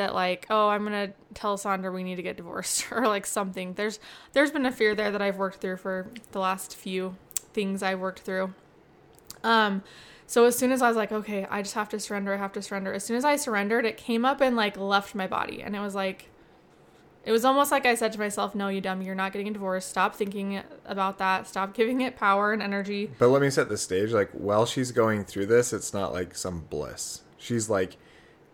that 0.00 0.14
like, 0.14 0.46
oh, 0.48 0.68
I'm 0.68 0.82
gonna 0.82 1.12
tell 1.34 1.58
Sandra 1.58 1.92
we 1.92 2.02
need 2.02 2.16
to 2.16 2.22
get 2.22 2.38
divorced 2.38 2.86
or 2.90 3.06
like 3.06 3.26
something. 3.26 3.74
There's 3.74 4.00
there's 4.32 4.50
been 4.50 4.66
a 4.66 4.72
fear 4.72 4.94
there 4.94 5.10
that 5.10 5.20
I've 5.22 5.36
worked 5.36 5.60
through 5.60 5.76
for 5.76 6.10
the 6.32 6.40
last 6.40 6.74
few 6.74 7.16
things 7.52 7.82
i've 7.82 7.98
worked 7.98 8.20
through. 8.20 8.54
Um, 9.42 9.82
so 10.28 10.44
as 10.44 10.56
soon 10.56 10.70
as 10.70 10.82
I 10.82 10.88
was 10.88 10.96
like, 10.96 11.10
okay, 11.10 11.46
I 11.50 11.62
just 11.62 11.74
have 11.74 11.88
to 11.88 11.98
surrender, 11.98 12.32
I 12.32 12.36
have 12.36 12.52
to 12.52 12.62
surrender. 12.62 12.92
As 12.92 13.02
soon 13.02 13.16
as 13.16 13.24
I 13.24 13.34
surrendered, 13.34 13.84
it 13.84 13.96
came 13.96 14.24
up 14.24 14.40
and 14.40 14.54
like 14.56 14.76
left 14.76 15.14
my 15.14 15.26
body, 15.26 15.62
and 15.62 15.74
it 15.74 15.80
was 15.80 15.94
like, 15.94 16.28
it 17.24 17.32
was 17.32 17.44
almost 17.44 17.72
like 17.72 17.84
I 17.84 17.96
said 17.96 18.12
to 18.12 18.18
myself, 18.18 18.54
no, 18.54 18.68
you 18.68 18.80
dumb, 18.80 19.02
you're 19.02 19.16
not 19.16 19.32
getting 19.32 19.48
a 19.48 19.52
divorce. 19.52 19.84
Stop 19.84 20.14
thinking 20.14 20.62
about 20.86 21.18
that. 21.18 21.46
Stop 21.48 21.74
giving 21.80 22.00
it 22.00 22.16
power 22.16 22.52
and 22.52 22.62
energy. 22.62 23.10
But 23.18 23.28
let 23.28 23.42
me 23.42 23.50
set 23.50 23.68
the 23.68 23.76
stage. 23.76 24.12
Like 24.12 24.30
while 24.30 24.64
she's 24.64 24.92
going 24.92 25.24
through 25.24 25.46
this, 25.46 25.72
it's 25.72 25.92
not 25.92 26.12
like 26.12 26.34
some 26.34 26.60
bliss. 26.70 27.22
She's 27.36 27.68
like 27.68 27.96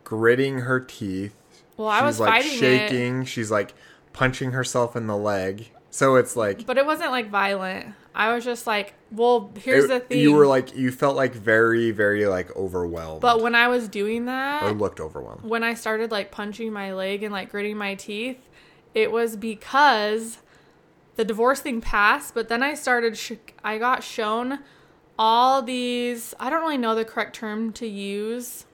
gritting 0.07 0.61
her 0.61 0.79
teeth. 0.81 1.35
Well, 1.77 1.89
I 1.89 1.99
she's 1.99 2.05
was 2.07 2.21
like 2.21 2.29
fighting 2.43 2.59
shaking. 2.59 3.25
She's 3.27 3.51
like 3.51 3.75
punching 4.15 4.53
herself 4.53 4.95
in 4.97 5.07
the 5.09 5.17
leg. 5.17 5.69
So 5.91 6.15
it's 6.17 6.37
like 6.37 6.65
but 6.65 6.79
it 6.79 6.87
wasn't 6.87 7.11
like 7.11 7.29
violent. 7.29 7.95
I 8.15 8.33
was 8.35 8.45
just 8.45 8.67
like, 8.67 8.95
well, 9.11 9.51
here's 9.59 9.85
it- 9.85 9.89
the 9.89 10.01
thing. 10.01 10.19
You 10.21 10.33
were 10.33 10.47
like 10.47 10.75
you 10.77 10.91
felt 10.93 11.17
like 11.17 11.35
very 11.35 11.91
very 11.91 12.27
like 12.27 12.55
overwhelmed. 12.57 13.21
but 13.21 13.43
when 13.43 13.55
I 13.55 13.69
was 13.69 13.89
doing 13.89 14.27
that, 14.27 14.63
I 14.63 14.71
looked 14.71 15.01
overwhelmed. 15.01 15.43
when 15.43 15.63
I 15.65 15.75
started 15.75 16.11
like 16.11 16.31
punching 16.31 16.73
my 16.73 16.93
leg 16.95 17.23
and 17.23 17.33
like 17.33 17.51
gritting 17.51 17.77
my 17.77 17.95
teeth, 17.95 18.39
it 18.95 19.11
was 19.13 19.37
because 19.37 20.39
the 21.17 21.25
divorce 21.25 21.61
thing 21.61 21.81
passed, 21.81 22.33
but 22.35 22.49
then 22.49 22.63
I 22.63 22.75
started, 22.75 23.17
sh- 23.17 23.33
I 23.65 23.79
got 23.79 24.03
shown 24.05 24.59
all 25.19 25.63
these, 25.63 26.35
I 26.39 26.51
don't 26.51 26.61
really 26.61 26.77
know 26.77 26.95
the 26.95 27.07
correct 27.07 27.35
term 27.37 27.73
to 27.73 27.87
use. 27.87 28.67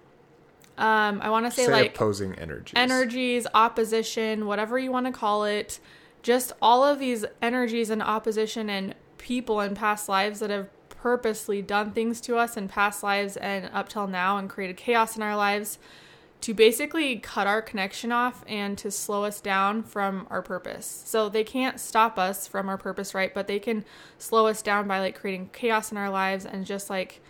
Um, 0.83 1.21
I 1.23 1.31
want 1.31 1.47
to 1.47 1.53
say, 1.53 1.67
Say 1.67 1.73
like 1.73 1.95
opposing 1.95 2.35
energies. 2.35 2.73
energies, 2.75 3.47
opposition, 3.55 4.47
whatever 4.47 4.81
you 4.81 4.91
want 4.91 5.07
to 5.07 5.12
call 5.12 5.45
it, 5.45 5.79
just 6.23 6.53
all 6.61 6.85
of 6.85 6.99
these 6.99 7.25
energies 7.41 7.89
and 7.89 8.03
opposition 8.03 8.69
and 8.69 8.97
people 9.17 9.61
in 9.61 9.77
past 9.77 10.09
lives 10.09 10.41
that 10.41 10.51
have 10.51 10.69
purposely 10.89 11.62
done 11.62 11.93
things 11.93 12.21
to 12.23 12.37
us 12.37 12.57
in 12.57 12.67
past 12.67 13.05
lives 13.05 13.37
and 13.37 13.71
up 13.73 13.89
till 13.89 14.09
now 14.09 14.39
and 14.39 14.51
created 14.51 14.77
chaos 14.77 15.17
in 15.17 15.23
our 15.23 15.37
lives 15.37 15.79
to 16.41 16.53
basically 16.53 17.17
cut 17.17 17.47
our 17.47 17.62
connection 17.62 18.11
off 18.11 18.45
and 18.49 18.77
to 18.77 18.91
slow 18.91 19.23
us 19.23 19.41
down 19.41 19.85
from 19.85 20.27
our 20.31 20.43
purpose. 20.43 21.03
So 21.07 21.29
they 21.29 21.45
can't 21.45 21.79
stop 21.79 22.19
us 22.19 22.49
from 22.49 22.69
our 22.69 22.77
purpose, 22.77 23.15
right? 23.15 23.33
But 23.33 23.47
they 23.47 23.61
can 23.61 23.85
slow 24.19 24.49
us 24.49 24.62
down 24.62 24.89
by 24.89 24.99
like 24.99 25.15
creating 25.15 25.51
chaos 25.53 25.93
in 25.93 25.97
our 25.97 26.11
lives 26.11 26.45
and 26.45 26.67
just 26.67 26.91
like 26.91 27.21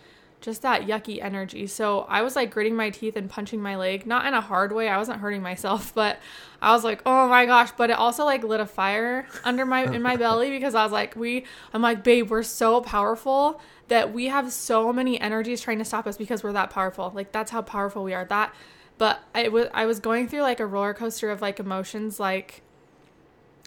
just 0.43 0.61
that 0.61 0.81
yucky 0.81 1.23
energy. 1.23 1.65
So 1.65 2.01
I 2.09 2.21
was 2.21 2.35
like 2.35 2.51
gritting 2.51 2.75
my 2.75 2.89
teeth 2.89 3.15
and 3.15 3.29
punching 3.29 3.61
my 3.61 3.77
leg, 3.77 4.05
not 4.05 4.25
in 4.25 4.33
a 4.33 4.41
hard 4.41 4.73
way. 4.73 4.89
I 4.89 4.97
wasn't 4.97 5.21
hurting 5.21 5.41
myself, 5.41 5.93
but 5.95 6.19
I 6.61 6.73
was 6.73 6.83
like, 6.83 7.01
"Oh 7.05 7.27
my 7.27 7.45
gosh!" 7.45 7.71
But 7.75 7.89
it 7.89 7.93
also 7.93 8.25
like 8.25 8.43
lit 8.43 8.59
a 8.59 8.65
fire 8.65 9.25
under 9.43 9.65
my 9.65 9.85
in 9.85 10.01
my 10.01 10.17
belly 10.17 10.49
because 10.57 10.75
I 10.75 10.83
was 10.83 10.91
like, 10.91 11.15
"We," 11.15 11.45
I'm 11.73 11.81
like, 11.81 12.03
"Babe, 12.03 12.29
we're 12.29 12.43
so 12.43 12.81
powerful 12.81 13.59
that 13.87 14.13
we 14.13 14.27
have 14.27 14.51
so 14.51 14.93
many 14.93 15.19
energies 15.19 15.61
trying 15.61 15.79
to 15.79 15.85
stop 15.85 16.05
us 16.05 16.17
because 16.17 16.43
we're 16.43 16.53
that 16.53 16.69
powerful. 16.69 17.11
Like 17.15 17.31
that's 17.31 17.51
how 17.51 17.61
powerful 17.61 18.03
we 18.03 18.13
are." 18.13 18.25
That, 18.25 18.53
but 18.97 19.21
I 19.33 19.47
was 19.47 19.67
I 19.73 19.85
was 19.85 19.99
going 19.99 20.27
through 20.27 20.41
like 20.41 20.59
a 20.59 20.65
roller 20.67 20.93
coaster 20.93 21.31
of 21.31 21.41
like 21.41 21.59
emotions, 21.59 22.19
like 22.19 22.61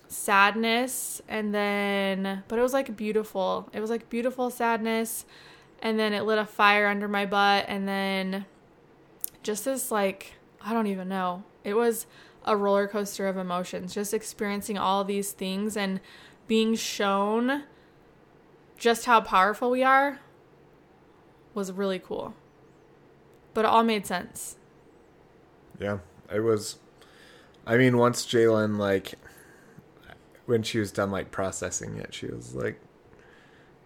sadness 0.08 1.20
and 1.26 1.52
then 1.52 2.44
but 2.46 2.60
it 2.60 2.62
was 2.62 2.72
like 2.72 2.96
beautiful 2.96 3.68
it 3.72 3.80
was 3.80 3.90
like 3.90 4.08
beautiful 4.08 4.50
sadness 4.50 5.24
and 5.86 5.98
then 5.98 6.12
it 6.12 6.24
lit 6.24 6.36
a 6.38 6.44
fire 6.44 6.88
under 6.88 7.06
my 7.06 7.24
butt 7.24 7.64
and 7.68 7.86
then 7.86 8.44
just 9.42 9.64
this 9.64 9.90
like 9.90 10.34
i 10.60 10.72
don't 10.72 10.88
even 10.88 11.08
know 11.08 11.44
it 11.62 11.74
was 11.74 12.06
a 12.44 12.56
roller 12.56 12.88
coaster 12.88 13.28
of 13.28 13.36
emotions 13.36 13.94
just 13.94 14.12
experiencing 14.12 14.76
all 14.76 15.04
these 15.04 15.30
things 15.30 15.76
and 15.76 16.00
being 16.48 16.74
shown 16.74 17.62
just 18.76 19.04
how 19.04 19.20
powerful 19.20 19.70
we 19.70 19.82
are 19.82 20.18
was 21.54 21.70
really 21.70 21.98
cool 21.98 22.34
but 23.54 23.64
it 23.64 23.68
all 23.68 23.84
made 23.84 24.04
sense 24.06 24.56
Yeah, 25.78 25.98
it 26.32 26.40
was. 26.40 26.78
I 27.66 27.76
mean, 27.76 27.98
once 27.98 28.24
Jalen 28.26 28.78
like, 28.78 29.14
when 30.46 30.62
she 30.62 30.78
was 30.78 30.92
done 30.92 31.10
like 31.10 31.30
processing 31.30 31.96
it, 31.96 32.14
she 32.14 32.26
was 32.26 32.54
like, 32.54 32.80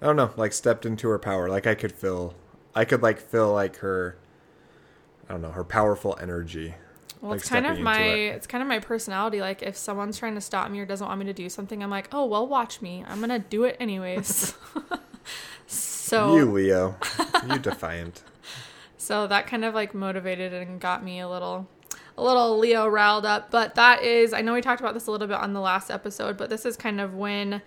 I 0.03 0.07
don't 0.07 0.17
know, 0.17 0.33
like 0.37 0.53
stepped 0.53 0.87
into 0.87 1.09
her 1.09 1.19
power. 1.19 1.49
Like 1.49 1.67
I 1.67 1.75
could 1.75 1.93
feel, 1.93 2.35
I 2.75 2.85
could 2.85 3.03
like 3.03 3.21
feel 3.21 3.53
like 3.53 3.77
her, 3.77 4.17
I 5.29 5.33
don't 5.33 5.43
know, 5.43 5.51
her 5.51 5.65
powerful 5.65 6.19
energy. 6.21 6.75
Well, 7.21 7.33
like 7.33 7.41
it's 7.41 7.49
kind 7.51 7.67
of 7.67 7.79
my 7.79 8.01
it. 8.01 8.35
it's 8.37 8.47
kind 8.47 8.63
of 8.63 8.69
my 8.69 8.79
personality. 8.79 9.41
Like 9.41 9.63
if 9.63 9.77
someone's 9.77 10.19
trying 10.19 10.35
to 10.37 10.41
stop 10.41 10.71
me 10.71 10.81
or 10.81 10.87
doesn't 10.87 11.07
want 11.07 11.19
me 11.19 11.27
to 11.27 11.35
do 11.35 11.49
something, 11.51 11.83
I'm 11.83 11.91
like, 11.91 12.09
oh 12.13 12.25
well, 12.25 12.47
watch 12.47 12.81
me. 12.81 13.05
I'm 13.07 13.21
gonna 13.21 13.39
do 13.39 13.65
it 13.65 13.77
anyways. 13.79 14.55
so 15.67 16.37
You 16.37 16.51
Leo, 16.51 16.97
you 17.49 17.59
defiant. 17.59 18.23
so 18.97 19.27
that 19.27 19.47
kind 19.47 19.65
of 19.65 19.75
like 19.75 19.95
motivated 19.95 20.53
and 20.55 20.81
got 20.81 21.05
me 21.05 21.21
a 21.21 21.29
little 21.29 21.69
a 22.17 22.25
little 22.25 22.59
Leo 22.59 22.87
riled 22.87 23.27
up. 23.27 23.51
But 23.51 23.75
that 23.75 24.03
is 24.03 24.33
I 24.33 24.41
know 24.41 24.55
we 24.55 24.63
talked 24.63 24.81
about 24.81 24.95
this 24.95 25.07
a 25.07 25.11
little 25.11 25.29
bit 25.29 25.37
on 25.37 25.53
the 25.53 25.61
last 25.61 25.91
episode, 25.91 26.39
but 26.39 26.49
this 26.49 26.65
is 26.65 26.79
kind 26.79 27.03
of 27.03 27.15
when 27.15 27.61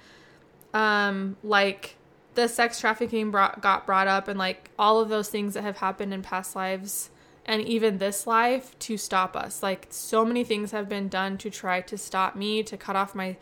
um 0.73 1.37
like 1.43 1.97
the 2.35 2.47
sex 2.47 2.79
trafficking 2.79 3.31
brought, 3.31 3.61
got 3.61 3.85
brought 3.85 4.07
up 4.07 4.27
and 4.27 4.39
like 4.39 4.71
all 4.77 4.99
of 4.99 5.09
those 5.09 5.29
things 5.29 5.53
that 5.53 5.63
have 5.63 5.77
happened 5.77 6.13
in 6.13 6.21
past 6.21 6.55
lives 6.55 7.09
and 7.45 7.61
even 7.61 7.97
this 7.97 8.25
life 8.25 8.77
to 8.79 8.97
stop 8.97 9.35
us. 9.35 9.61
Like 9.61 9.87
so 9.89 10.25
many 10.25 10.43
things 10.43 10.71
have 10.71 10.89
been 10.89 11.09
done 11.09 11.37
to 11.39 11.49
try 11.49 11.81
to 11.81 11.97
stop 11.97 12.35
me, 12.35 12.63
to 12.63 12.77
cut 12.77 12.95
off 12.95 13.13
my 13.15 13.37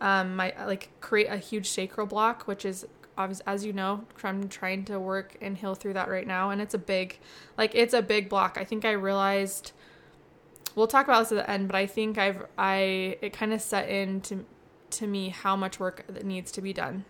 um 0.00 0.34
my 0.34 0.52
like 0.66 0.90
create 1.00 1.28
a 1.28 1.36
huge 1.36 1.68
sacral 1.68 2.06
block, 2.06 2.42
which 2.44 2.64
is 2.64 2.86
obvious 3.16 3.40
as 3.46 3.64
you 3.64 3.72
know, 3.72 4.04
I'm 4.24 4.48
trying 4.48 4.84
to 4.86 4.98
work 4.98 5.36
and 5.40 5.56
heal 5.56 5.74
through 5.74 5.92
that 5.94 6.08
right 6.08 6.26
now 6.26 6.50
and 6.50 6.60
it's 6.60 6.74
a 6.74 6.78
big 6.78 7.18
like 7.56 7.74
it's 7.74 7.94
a 7.94 8.02
big 8.02 8.28
block. 8.28 8.56
I 8.58 8.64
think 8.64 8.84
I 8.84 8.92
realized 8.92 9.72
we'll 10.74 10.86
talk 10.86 11.06
about 11.06 11.20
this 11.20 11.32
at 11.32 11.46
the 11.46 11.50
end, 11.50 11.68
but 11.68 11.76
I 11.76 11.86
think 11.86 12.18
I've 12.18 12.44
I 12.58 13.18
it 13.20 13.32
kind 13.32 13.52
of 13.52 13.60
set 13.60 13.88
into 13.88 14.44
to 14.90 15.06
me 15.06 15.28
how 15.28 15.56
much 15.56 15.78
work 15.78 16.04
that 16.08 16.24
needs 16.24 16.50
to 16.52 16.60
be 16.60 16.72
done. 16.72 17.04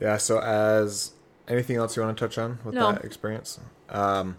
Yeah. 0.00 0.16
So, 0.16 0.40
as 0.40 1.12
anything 1.48 1.76
else 1.76 1.96
you 1.96 2.02
want 2.02 2.16
to 2.16 2.24
touch 2.24 2.38
on 2.38 2.58
with 2.64 2.74
No. 2.74 2.92
that 2.92 3.04
experience? 3.04 3.58
Um, 3.88 4.36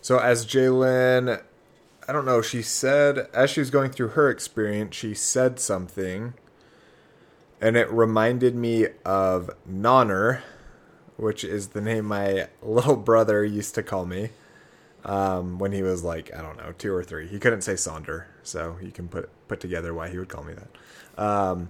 so 0.00 0.18
as 0.18 0.46
Jalen, 0.46 1.40
I 2.06 2.12
don't 2.12 2.24
know. 2.26 2.42
She 2.42 2.62
said 2.62 3.28
as 3.32 3.50
she 3.50 3.60
was 3.60 3.70
going 3.70 3.90
through 3.90 4.08
her 4.08 4.30
experience, 4.30 4.94
she 4.94 5.14
said 5.14 5.58
something, 5.58 6.34
and 7.60 7.76
it 7.76 7.90
reminded 7.90 8.54
me 8.54 8.86
of 9.04 9.50
Nonner, 9.68 10.42
which 11.16 11.42
is 11.42 11.68
the 11.68 11.80
name 11.80 12.04
my 12.04 12.48
little 12.62 12.96
brother 12.96 13.44
used 13.44 13.74
to 13.76 13.82
call 13.82 14.06
me. 14.06 14.30
Um, 15.04 15.60
when 15.60 15.70
he 15.70 15.82
was 15.82 16.02
like, 16.02 16.36
I 16.36 16.42
don't 16.42 16.56
know, 16.56 16.74
two 16.76 16.92
or 16.92 17.04
three. 17.04 17.28
He 17.28 17.38
couldn't 17.38 17.62
say 17.62 17.74
Sonder, 17.74 18.24
so 18.42 18.76
you 18.82 18.90
can 18.90 19.06
put 19.06 19.30
put 19.46 19.60
together 19.60 19.94
why 19.94 20.08
he 20.08 20.18
would 20.18 20.28
call 20.28 20.42
me 20.42 20.54
that. 20.54 21.22
Um, 21.22 21.68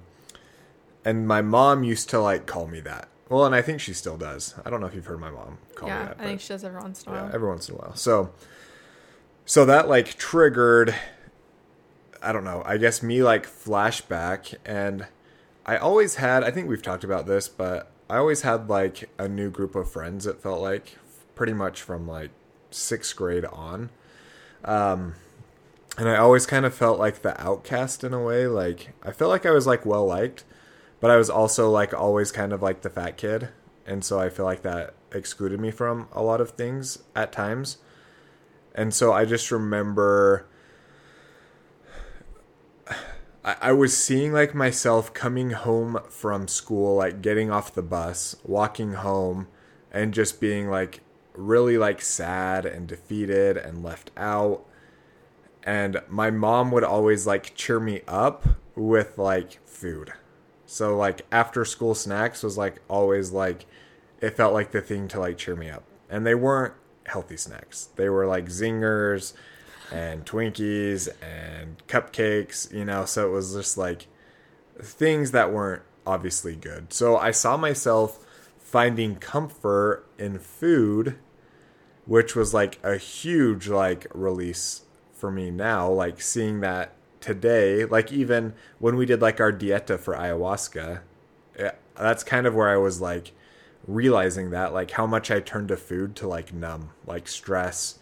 and 1.06 1.28
my 1.28 1.40
mom 1.40 1.84
used 1.84 2.10
to 2.10 2.20
like 2.20 2.46
call 2.46 2.66
me 2.66 2.80
that. 2.80 3.08
Well, 3.28 3.46
and 3.46 3.54
I 3.54 3.62
think 3.62 3.80
she 3.80 3.92
still 3.92 4.16
does. 4.16 4.54
I 4.64 4.70
don't 4.70 4.80
know 4.80 4.88
if 4.88 4.94
you've 4.94 5.06
heard 5.06 5.20
my 5.20 5.30
mom 5.30 5.58
call 5.76 5.88
yeah, 5.88 6.00
me 6.00 6.04
that. 6.08 6.16
Yeah, 6.18 6.24
I 6.24 6.26
think 6.26 6.40
she 6.40 6.48
does 6.48 6.64
every 6.64 6.80
once 6.80 7.04
in 7.04 7.12
a 7.12 7.14
yeah, 7.14 7.22
while. 7.22 7.34
every 7.34 7.48
once 7.48 7.68
in 7.68 7.76
a 7.76 7.78
while. 7.78 7.94
So, 7.94 8.32
so 9.44 9.64
that 9.64 9.88
like 9.88 10.14
triggered. 10.18 10.94
I 12.20 12.32
don't 12.32 12.42
know. 12.42 12.62
I 12.66 12.76
guess 12.76 13.04
me 13.04 13.22
like 13.22 13.46
flashback, 13.46 14.56
and 14.64 15.06
I 15.64 15.76
always 15.76 16.16
had. 16.16 16.42
I 16.42 16.50
think 16.50 16.68
we've 16.68 16.82
talked 16.82 17.04
about 17.04 17.26
this, 17.26 17.48
but 17.48 17.88
I 18.10 18.16
always 18.16 18.42
had 18.42 18.68
like 18.68 19.08
a 19.16 19.28
new 19.28 19.48
group 19.48 19.76
of 19.76 19.88
friends. 19.88 20.26
It 20.26 20.40
felt 20.42 20.60
like 20.60 20.98
pretty 21.36 21.52
much 21.52 21.82
from 21.82 22.08
like 22.08 22.30
sixth 22.72 23.14
grade 23.14 23.44
on. 23.44 23.90
Um, 24.64 25.14
and 25.96 26.08
I 26.08 26.16
always 26.16 26.46
kind 26.46 26.66
of 26.66 26.74
felt 26.74 26.98
like 26.98 27.22
the 27.22 27.40
outcast 27.40 28.02
in 28.02 28.12
a 28.12 28.20
way. 28.20 28.48
Like 28.48 28.92
I 29.04 29.12
felt 29.12 29.30
like 29.30 29.46
I 29.46 29.52
was 29.52 29.68
like 29.68 29.86
well 29.86 30.04
liked, 30.06 30.42
but 31.00 31.10
I 31.10 31.16
was 31.16 31.30
also 31.30 31.70
like 31.70 31.94
always 31.94 32.32
kind 32.32 32.52
of 32.52 32.62
like 32.62 32.82
the 32.82 32.90
fat 32.90 33.16
kid, 33.16 33.48
and 33.86 34.04
so 34.04 34.18
I 34.18 34.28
feel 34.28 34.44
like 34.44 34.62
that 34.62 34.94
excluded 35.12 35.60
me 35.60 35.70
from 35.70 36.08
a 36.12 36.22
lot 36.22 36.40
of 36.40 36.50
things 36.50 37.02
at 37.14 37.32
times. 37.32 37.78
And 38.74 38.92
so 38.92 39.12
I 39.12 39.24
just 39.24 39.50
remember 39.50 40.46
I, 43.46 43.56
I 43.60 43.72
was 43.72 43.96
seeing 43.96 44.32
like 44.32 44.54
myself 44.54 45.14
coming 45.14 45.50
home 45.50 46.00
from 46.10 46.48
school, 46.48 46.96
like 46.96 47.22
getting 47.22 47.50
off 47.50 47.72
the 47.72 47.82
bus, 47.82 48.36
walking 48.44 48.94
home, 48.94 49.46
and 49.92 50.12
just 50.12 50.40
being 50.40 50.68
like 50.68 51.00
really 51.34 51.78
like 51.78 52.02
sad 52.02 52.66
and 52.66 52.88
defeated 52.88 53.56
and 53.56 53.82
left 53.82 54.10
out. 54.16 54.66
And 55.62 56.00
my 56.08 56.30
mom 56.30 56.70
would 56.72 56.84
always 56.84 57.26
like 57.26 57.54
cheer 57.54 57.80
me 57.80 58.02
up 58.08 58.46
with 58.74 59.16
like 59.16 59.64
food. 59.66 60.12
So 60.66 60.96
like 60.96 61.22
after 61.30 61.64
school 61.64 61.94
snacks 61.94 62.42
was 62.42 62.58
like 62.58 62.82
always 62.88 63.32
like 63.32 63.66
it 64.20 64.36
felt 64.36 64.52
like 64.52 64.72
the 64.72 64.80
thing 64.80 65.08
to 65.08 65.20
like 65.20 65.38
cheer 65.38 65.56
me 65.56 65.70
up. 65.70 65.84
And 66.10 66.26
they 66.26 66.34
weren't 66.34 66.74
healthy 67.04 67.36
snacks. 67.36 67.88
They 67.96 68.08
were 68.08 68.26
like 68.26 68.46
zingers 68.46 69.32
and 69.92 70.24
Twinkies 70.24 71.08
and 71.22 71.76
cupcakes, 71.86 72.72
you 72.72 72.84
know, 72.84 73.04
so 73.04 73.28
it 73.28 73.32
was 73.32 73.54
just 73.54 73.78
like 73.78 74.06
things 74.80 75.30
that 75.30 75.52
weren't 75.52 75.82
obviously 76.06 76.56
good. 76.56 76.92
So 76.92 77.16
I 77.16 77.30
saw 77.30 77.56
myself 77.56 78.24
finding 78.58 79.16
comfort 79.16 80.06
in 80.18 80.38
food, 80.38 81.16
which 82.04 82.34
was 82.34 82.52
like 82.52 82.78
a 82.82 82.96
huge 82.96 83.68
like 83.68 84.06
release 84.12 84.82
for 85.12 85.30
me 85.30 85.50
now, 85.50 85.90
like 85.90 86.20
seeing 86.20 86.60
that 86.60 86.92
today, 87.20 87.84
like 87.84 88.12
even 88.12 88.54
when 88.78 88.96
we 88.96 89.06
did 89.06 89.20
like 89.20 89.40
our 89.40 89.52
dieta 89.52 89.98
for 89.98 90.14
ayahuasca, 90.14 91.00
eh, 91.58 91.70
that's 91.96 92.24
kind 92.24 92.46
of 92.46 92.54
where 92.54 92.68
I 92.68 92.76
was 92.76 93.00
like 93.00 93.32
realizing 93.86 94.50
that 94.50 94.72
like 94.72 94.92
how 94.92 95.06
much 95.06 95.30
I 95.30 95.40
turned 95.40 95.68
to 95.68 95.76
food 95.76 96.16
to 96.16 96.28
like 96.28 96.52
numb 96.52 96.90
like 97.06 97.28
stress 97.28 97.98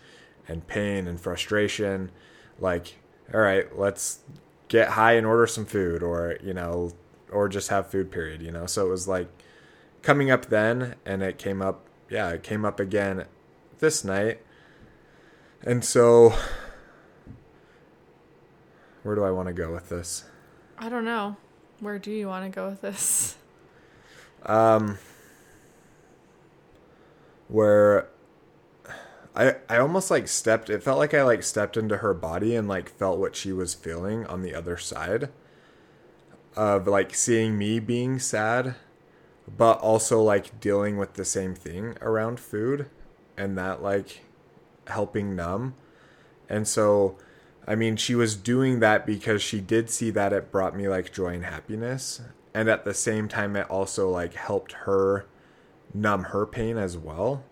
and 0.48 0.66
pain 0.66 1.06
and 1.06 1.20
frustration. 1.20 2.10
Like 2.58 2.96
all 3.32 3.40
right 3.40 3.76
let's 3.78 4.20
get 4.68 4.90
high 4.90 5.12
and 5.12 5.26
order 5.26 5.46
some 5.46 5.64
food 5.66 6.02
or 6.02 6.36
you 6.42 6.54
know 6.54 6.92
or 7.30 7.48
just 7.48 7.68
have 7.68 7.90
food 7.90 8.10
period 8.10 8.42
you 8.42 8.50
know? 8.50 8.66
So 8.66 8.86
it 8.86 8.90
was 8.90 9.08
like 9.08 9.28
coming 10.02 10.30
up 10.30 10.46
then 10.46 10.94
and 11.04 11.22
it 11.22 11.38
came 11.38 11.62
up 11.62 11.86
yeah 12.08 12.30
it 12.30 12.42
came 12.42 12.64
up 12.64 12.80
again 12.80 13.24
this 13.78 14.04
night. 14.04 14.40
And 15.62 15.84
so 15.84 16.34
where 19.04 19.14
do 19.14 19.22
I 19.22 19.30
want 19.30 19.46
to 19.46 19.54
go 19.54 19.72
with 19.72 19.88
this 19.88 20.24
I 20.76 20.88
don't 20.88 21.04
know. 21.04 21.36
Where 21.78 22.00
do 22.00 22.10
you 22.10 22.26
want 22.26 22.44
to 22.44 22.54
go 22.54 22.68
with 22.68 22.80
this? 22.80 23.36
um 24.44 24.98
where 27.48 28.08
I 29.34 29.56
I 29.68 29.78
almost 29.78 30.10
like 30.10 30.28
stepped 30.28 30.68
it 30.70 30.82
felt 30.82 30.98
like 30.98 31.14
I 31.14 31.22
like 31.22 31.42
stepped 31.42 31.76
into 31.76 31.98
her 31.98 32.12
body 32.14 32.54
and 32.56 32.68
like 32.68 32.88
felt 32.88 33.18
what 33.18 33.36
she 33.36 33.52
was 33.52 33.74
feeling 33.74 34.26
on 34.26 34.42
the 34.42 34.54
other 34.54 34.76
side 34.76 35.30
of 36.56 36.86
like 36.86 37.14
seeing 37.14 37.56
me 37.58 37.80
being 37.80 38.18
sad 38.18 38.74
but 39.56 39.78
also 39.80 40.22
like 40.22 40.60
dealing 40.60 40.96
with 40.96 41.14
the 41.14 41.24
same 41.24 41.54
thing 41.54 41.96
around 42.00 42.40
food 42.40 42.88
and 43.36 43.56
that 43.58 43.82
like 43.82 44.24
helping 44.86 45.34
numb 45.34 45.74
and 46.48 46.68
so 46.68 47.16
I 47.66 47.74
mean 47.74 47.96
she 47.96 48.14
was 48.14 48.36
doing 48.36 48.80
that 48.80 49.06
because 49.06 49.42
she 49.42 49.60
did 49.60 49.90
see 49.90 50.10
that 50.10 50.32
it 50.32 50.50
brought 50.50 50.76
me 50.76 50.88
like 50.88 51.12
joy 51.12 51.34
and 51.34 51.44
happiness 51.44 52.20
and 52.52 52.68
at 52.68 52.84
the 52.84 52.94
same 52.94 53.28
time 53.28 53.56
it 53.56 53.68
also 53.70 54.08
like 54.10 54.34
helped 54.34 54.72
her 54.72 55.26
numb 55.92 56.24
her 56.24 56.46
pain 56.46 56.76
as 56.76 56.96
well. 56.96 57.44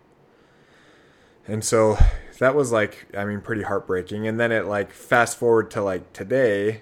And 1.47 1.63
so 1.63 1.97
that 2.39 2.55
was 2.55 2.71
like 2.71 3.07
i 3.17 3.25
mean 3.25 3.41
pretty 3.41 3.63
heartbreaking. 3.63 4.27
And 4.27 4.39
then 4.39 4.51
it 4.51 4.65
like 4.65 4.91
fast 4.91 5.37
forward 5.37 5.71
to 5.71 5.81
like 5.81 6.13
today 6.13 6.81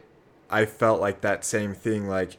i 0.50 0.66
felt 0.66 1.00
like 1.00 1.22
that 1.22 1.46
same 1.46 1.74
thing 1.74 2.08
like 2.08 2.38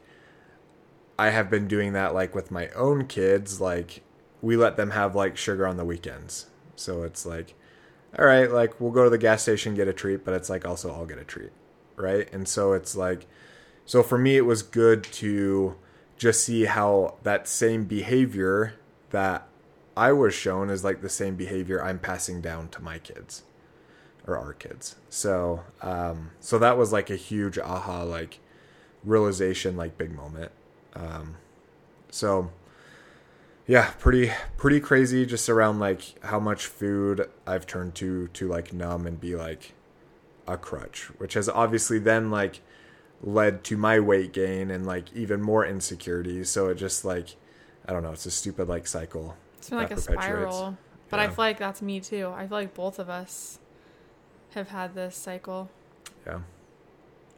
i 1.19 1.31
have 1.31 1.49
been 1.49 1.67
doing 1.67 1.95
that 1.95 2.15
like 2.15 2.35
with 2.35 2.51
my 2.51 2.69
own 2.71 3.07
kids 3.07 3.61
like 3.61 4.03
we 4.43 4.57
let 4.57 4.77
them 4.77 4.91
have 4.91 5.15
like 5.15 5.37
sugar 5.37 5.67
on 5.67 5.77
the 5.79 5.85
weekends. 5.85 6.47
So 6.75 7.05
it's 7.05 7.25
like 7.25 7.55
all 8.19 8.27
right 8.27 8.51
like 8.51 8.81
we'll 8.81 8.91
go 8.91 9.05
to 9.05 9.11
the 9.11 9.19
gas 9.19 9.43
station 9.43 9.75
get 9.75 9.89
a 9.89 9.93
treat 9.93 10.25
but 10.25 10.35
it's 10.35 10.51
like 10.51 10.67
also 10.67 10.93
i'll 10.93 11.07
get 11.07 11.19
a 11.19 11.25
treat 11.25 11.51
right 11.97 12.33
and 12.33 12.47
so 12.47 12.73
it's 12.73 12.95
like 12.95 13.27
so 13.85 14.03
for 14.03 14.19
me 14.19 14.37
it 14.37 14.47
was 14.47 14.63
good 14.63 15.03
to 15.05 15.77
just 16.17 16.45
see 16.45 16.67
how 16.67 17.17
that 17.25 17.49
same 17.49 17.85
behavior 17.85 18.75
that 19.11 19.49
I 19.97 20.13
was 20.13 20.35
shown 20.35 20.71
is 20.71 20.85
like 20.85 21.03
the 21.03 21.09
same 21.09 21.37
behavior 21.37 21.83
I'm 21.83 21.99
passing 21.99 22.41
down 22.41 22.69
to 22.69 22.83
my 22.83 22.99
kids 22.99 23.43
or 24.27 24.39
our 24.39 24.53
kids. 24.53 24.97
So, 25.09 25.65
um, 25.81 26.31
so 26.41 26.59
that 26.59 26.79
was 26.79 26.93
like 26.93 27.11
a 27.11 27.17
huge 27.17 27.59
aha, 27.59 28.03
like 28.03 28.39
realization, 29.05 29.77
like 29.77 29.99
big 29.99 30.15
moment. 30.15 30.53
Um, 30.95 31.37
so 32.11 32.51
yeah, 33.67 33.91
pretty, 33.99 34.33
pretty 34.57 34.81
crazy 34.81 35.27
just 35.27 35.49
around 35.49 35.79
like 35.79 36.23
how 36.25 36.41
much 36.41 36.67
food 36.67 37.29
I've 37.47 37.67
turned 37.67 37.95
to, 37.97 38.29
to 38.29 38.49
like 38.49 38.73
numb 38.73 39.07
and 39.07 39.21
be 39.21 39.37
like 39.37 39.73
a 40.47 40.57
crutch, 40.57 41.11
which 41.19 41.35
has 41.35 41.49
obviously 41.49 41.99
then 41.99 42.31
like 42.31 42.61
led 43.23 43.63
to 43.65 43.77
my 43.77 44.01
weight 44.01 44.33
gain 44.33 44.71
and 44.71 44.85
like 44.85 45.13
even 45.15 45.41
more 45.41 45.65
insecurities. 45.65 46.51
So 46.51 46.69
it 46.69 46.75
just 46.75 47.05
like 47.05 47.37
I 47.87 47.93
don't 47.93 48.03
know, 48.03 48.13
it's 48.13 48.27
a 48.27 48.31
stupid 48.31 48.69
like 48.69 48.87
cycle. 48.87 49.37
It's 49.59 49.69
been 49.69 49.79
like 49.79 49.91
a 49.91 50.01
spiral. 50.01 50.77
But 51.09 51.21
I 51.21 51.27
feel 51.27 51.45
like 51.45 51.59
that's 51.59 51.83
me 51.83 52.01
too. 52.01 52.33
I 52.35 52.47
feel 52.47 52.59
like 52.59 52.75
both 52.75 52.99
of 52.99 53.11
us 53.11 53.59
have 54.55 54.69
had 54.69 54.95
this 54.95 55.15
cycle. 55.15 55.71
Yeah. 56.27 56.41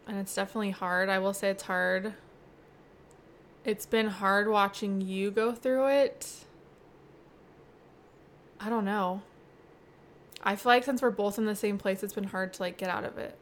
And 0.07 0.19
it's 0.19 0.35
definitely 0.35 0.71
hard. 0.71 1.09
I 1.09 1.19
will 1.19 1.33
say 1.33 1.51
it's 1.51 1.65
hard. 1.65 2.15
It's 3.65 3.87
been 3.87 4.09
hard 4.09 4.49
watching 4.49 5.01
you 5.01 5.31
go 5.31 5.53
through 5.53 5.87
it. 5.87 6.45
I 8.61 8.69
don't 8.69 8.85
know. 8.85 9.23
I 10.43 10.57
feel 10.57 10.73
like 10.73 10.85
since 10.85 11.01
we're 11.01 11.11
both 11.11 11.39
in 11.39 11.47
the 11.47 11.57
same 11.57 11.79
place, 11.79 12.03
it's 12.03 12.13
been 12.13 12.25
hard 12.25 12.53
to 12.55 12.63
like 12.63 12.77
get 12.77 12.91
out 12.91 13.05
of 13.05 13.17
it 13.17 13.37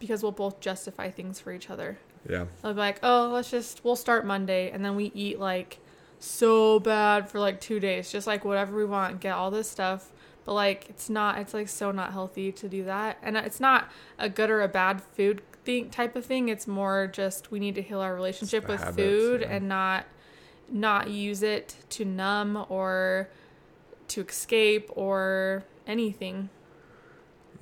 because 0.00 0.22
we'll 0.22 0.32
both 0.32 0.58
justify 0.58 1.10
things 1.10 1.38
for 1.38 1.52
each 1.52 1.70
other. 1.70 1.98
Yeah. 2.28 2.46
I'll 2.64 2.74
be 2.74 2.80
like, 2.80 2.98
oh, 3.04 3.30
let's 3.32 3.50
just, 3.50 3.84
we'll 3.84 3.96
start 3.96 4.26
Monday. 4.26 4.70
And 4.70 4.84
then 4.84 4.96
we 4.96 5.12
eat 5.14 5.38
like 5.38 5.78
so 6.18 6.80
bad 6.80 7.28
for 7.30 7.38
like 7.38 7.60
two 7.60 7.78
days, 7.78 8.10
just 8.10 8.26
like 8.26 8.44
whatever 8.44 8.76
we 8.76 8.84
want, 8.84 9.20
get 9.20 9.34
all 9.34 9.52
this 9.52 9.70
stuff. 9.70 10.10
But 10.44 10.54
like, 10.54 10.88
it's 10.88 11.08
not, 11.08 11.38
it's 11.38 11.54
like 11.54 11.68
so 11.68 11.92
not 11.92 12.12
healthy 12.12 12.50
to 12.50 12.68
do 12.68 12.84
that. 12.84 13.18
And 13.22 13.36
it's 13.36 13.60
not 13.60 13.90
a 14.18 14.28
good 14.28 14.50
or 14.50 14.62
a 14.62 14.68
bad 14.68 15.00
food 15.00 15.42
thing 15.64 15.90
type 15.90 16.16
of 16.16 16.24
thing. 16.24 16.48
It's 16.48 16.66
more 16.66 17.06
just 17.06 17.50
we 17.50 17.58
need 17.58 17.74
to 17.76 17.82
heal 17.82 18.00
our 18.00 18.14
relationship 18.14 18.68
with 18.68 18.80
habits, 18.80 18.96
food 18.96 19.40
yeah. 19.42 19.56
and 19.56 19.68
not, 19.68 20.06
not 20.70 21.10
use 21.10 21.42
it 21.42 21.76
to 21.90 22.04
numb 22.04 22.66
or 22.68 23.28
to 24.08 24.22
escape 24.22 24.90
or 24.94 25.64
anything. 25.86 26.50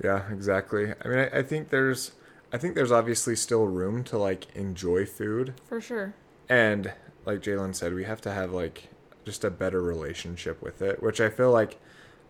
Yeah, 0.03 0.31
exactly. 0.31 0.93
I 1.03 1.07
mean, 1.07 1.19
I, 1.19 1.39
I 1.39 1.43
think 1.43 1.69
there's, 1.69 2.11
I 2.51 2.57
think 2.57 2.75
there's 2.75 2.91
obviously 2.91 3.35
still 3.35 3.65
room 3.67 4.03
to 4.05 4.17
like 4.17 4.47
enjoy 4.55 5.05
food, 5.05 5.53
For 5.67 5.79
sure. 5.79 6.13
and 6.49 6.93
like 7.25 7.41
Jalen 7.41 7.75
said, 7.75 7.93
we 7.93 8.03
have 8.03 8.21
to 8.21 8.31
have 8.31 8.51
like 8.51 8.89
just 9.25 9.43
a 9.43 9.51
better 9.51 9.81
relationship 9.81 10.61
with 10.61 10.81
it. 10.81 11.03
Which 11.03 11.21
I 11.21 11.29
feel 11.29 11.51
like, 11.51 11.79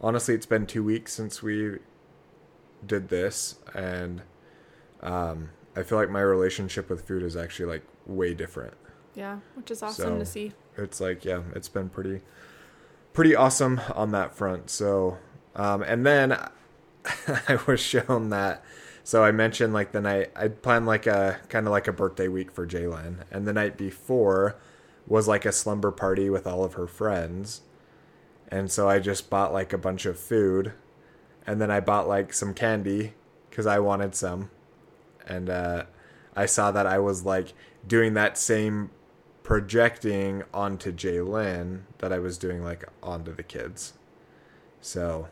honestly, 0.01 0.35
it's 0.35 0.45
been 0.45 0.65
two 0.65 0.83
weeks 0.83 1.13
since 1.13 1.41
we 1.41 1.77
did 2.85 3.09
this, 3.09 3.55
and 3.73 4.21
um, 5.01 5.49
I 5.75 5.83
feel 5.83 5.97
like 5.97 6.09
my 6.09 6.21
relationship 6.21 6.89
with 6.89 7.07
food 7.07 7.23
is 7.23 7.35
actually 7.37 7.65
like 7.67 7.83
way 8.05 8.33
different. 8.33 8.73
Yeah. 9.15 9.39
Which 9.55 9.71
is 9.71 9.81
awesome 9.83 10.19
to 10.19 10.25
see. 10.25 10.53
it's 10.77 11.01
like 11.01 11.25
yeah 11.25 11.41
it's 11.53 11.67
been 11.69 11.89
pretty 11.89 12.21
pretty 13.13 13.35
awesome 13.35 13.81
on 13.93 14.11
that 14.11 14.33
front 14.33 14.69
so 14.69 15.17
um 15.53 15.83
and 15.83 16.05
then 16.05 16.31
i 17.49 17.59
was 17.67 17.81
shown 17.81 18.29
that 18.29 18.63
so 19.03 19.21
i 19.21 19.29
mentioned 19.31 19.73
like 19.73 19.91
the 19.91 19.99
night 19.99 20.31
i 20.33 20.47
planned 20.47 20.85
like 20.85 21.07
a 21.07 21.41
kind 21.49 21.67
of 21.67 21.71
like 21.71 21.89
a 21.89 21.91
birthday 21.93 22.29
week 22.29 22.49
for 22.51 22.65
jalen 22.65 23.17
and 23.29 23.45
the 23.45 23.51
night 23.51 23.75
before 23.77 24.55
was 25.05 25.27
like 25.27 25.45
a 25.45 25.51
slumber 25.51 25.91
party 25.91 26.29
with 26.29 26.47
all 26.47 26.63
of 26.63 26.75
her 26.75 26.87
friends 26.87 27.61
and 28.47 28.71
so 28.71 28.87
i 28.87 28.97
just 28.97 29.29
bought 29.29 29.51
like 29.51 29.73
a 29.73 29.77
bunch 29.77 30.05
of 30.05 30.17
food 30.17 30.71
and 31.45 31.59
then 31.59 31.69
i 31.69 31.81
bought 31.81 32.07
like 32.07 32.31
some 32.31 32.53
candy 32.53 33.13
because 33.49 33.67
i 33.67 33.77
wanted 33.77 34.15
some 34.15 34.49
and 35.27 35.49
uh 35.49 35.83
i 36.35 36.45
saw 36.45 36.71
that 36.71 36.85
i 36.85 36.97
was 36.99 37.25
like 37.25 37.53
doing 37.87 38.13
that 38.13 38.37
same 38.37 38.89
projecting 39.43 40.43
onto 40.53 40.91
Jalen 40.91 41.81
that 41.97 42.13
I 42.13 42.19
was 42.19 42.37
doing 42.37 42.63
like 42.63 42.85
onto 43.01 43.35
the 43.35 43.43
kids. 43.43 43.93
So 44.79 45.27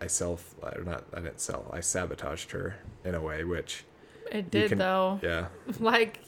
I 0.00 0.06
self 0.06 0.54
or 0.62 0.82
not 0.84 1.04
I 1.12 1.20
didn't 1.20 1.40
sell. 1.40 1.68
I 1.72 1.80
sabotaged 1.80 2.50
her 2.52 2.76
in 3.04 3.14
a 3.14 3.20
way 3.20 3.44
which 3.44 3.84
It 4.30 4.50
did 4.50 4.68
can- 4.68 4.78
though. 4.78 5.20
yeah. 5.22 5.46
like 5.80 6.20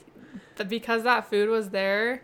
the, 0.56 0.64
because 0.64 1.02
that 1.04 1.28
food 1.28 1.48
was 1.48 1.68
there 1.70 2.22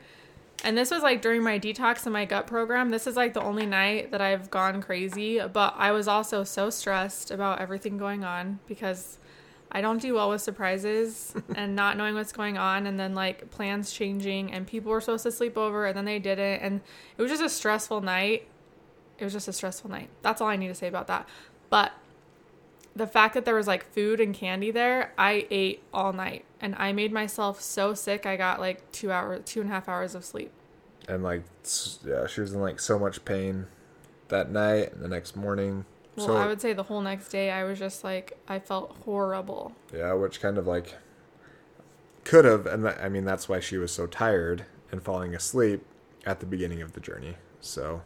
and 0.64 0.76
this 0.76 0.90
was 0.90 1.02
like 1.02 1.20
during 1.22 1.42
my 1.42 1.58
detox 1.60 2.04
and 2.04 2.12
my 2.12 2.24
gut 2.24 2.46
program 2.46 2.88
this 2.90 3.06
is 3.06 3.14
like 3.14 3.34
the 3.34 3.42
only 3.42 3.66
night 3.66 4.10
that 4.10 4.20
i've 4.22 4.48
gone 4.50 4.80
crazy 4.80 5.38
but 5.52 5.74
i 5.76 5.90
was 5.92 6.08
also 6.08 6.44
so 6.44 6.70
stressed 6.70 7.30
about 7.30 7.60
everything 7.60 7.98
going 7.98 8.24
on 8.24 8.58
because 8.66 9.18
i 9.72 9.80
don't 9.80 10.00
do 10.00 10.14
well 10.14 10.30
with 10.30 10.40
surprises 10.40 11.34
and 11.54 11.74
not 11.74 11.96
knowing 11.96 12.14
what's 12.14 12.32
going 12.32 12.56
on 12.58 12.86
and 12.86 12.98
then 12.98 13.14
like 13.14 13.50
plans 13.50 13.92
changing 13.92 14.52
and 14.52 14.66
people 14.66 14.90
were 14.90 15.00
supposed 15.00 15.24
to 15.24 15.32
sleep 15.32 15.56
over 15.56 15.86
and 15.86 15.96
then 15.96 16.04
they 16.04 16.18
didn't 16.18 16.60
and 16.60 16.80
it 17.16 17.22
was 17.22 17.30
just 17.30 17.42
a 17.42 17.48
stressful 17.48 18.00
night 18.00 18.46
it 19.18 19.24
was 19.24 19.32
just 19.32 19.48
a 19.48 19.52
stressful 19.52 19.90
night 19.90 20.08
that's 20.22 20.40
all 20.40 20.48
i 20.48 20.56
need 20.56 20.68
to 20.68 20.74
say 20.74 20.88
about 20.88 21.06
that 21.06 21.28
but 21.70 21.92
the 22.96 23.06
fact 23.06 23.34
that 23.34 23.44
there 23.44 23.54
was 23.54 23.66
like 23.66 23.84
food 23.92 24.20
and 24.20 24.34
candy 24.34 24.70
there, 24.70 25.12
I 25.18 25.46
ate 25.50 25.82
all 25.92 26.14
night 26.14 26.46
and 26.60 26.74
I 26.78 26.92
made 26.92 27.12
myself 27.12 27.60
so 27.60 27.92
sick. 27.92 28.24
I 28.24 28.36
got 28.36 28.58
like 28.58 28.90
two 28.90 29.12
hours, 29.12 29.42
two 29.44 29.60
and 29.60 29.68
a 29.68 29.72
half 29.72 29.86
hours 29.86 30.14
of 30.14 30.24
sleep. 30.24 30.50
And 31.06 31.22
like 31.22 31.42
yeah, 32.04 32.26
she 32.26 32.40
was 32.40 32.54
in 32.54 32.60
like 32.60 32.80
so 32.80 32.98
much 32.98 33.24
pain 33.24 33.66
that 34.28 34.50
night 34.50 34.94
and 34.94 35.02
the 35.02 35.08
next 35.08 35.36
morning. 35.36 35.84
Well, 36.16 36.26
so 36.26 36.36
I 36.36 36.46
would 36.46 36.60
say 36.60 36.72
the 36.72 36.82
whole 36.84 37.00
next 37.00 37.28
day 37.28 37.50
I 37.50 37.64
was 37.64 37.78
just 37.78 38.02
like, 38.04 38.38
I 38.48 38.58
felt 38.58 38.96
horrible. 39.04 39.72
yeah, 39.94 40.12
which 40.14 40.40
kind 40.40 40.56
of 40.58 40.66
like 40.66 40.94
could 42.24 42.44
have 42.44 42.66
and 42.66 42.88
I 42.88 43.08
mean 43.08 43.24
that's 43.24 43.48
why 43.48 43.60
she 43.60 43.76
was 43.76 43.92
so 43.92 44.06
tired 44.06 44.64
and 44.90 45.00
falling 45.02 45.34
asleep 45.34 45.84
at 46.24 46.40
the 46.40 46.46
beginning 46.46 46.82
of 46.82 46.92
the 46.92 47.00
journey. 47.00 47.36
So 47.60 48.02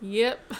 Yep. 0.00 0.52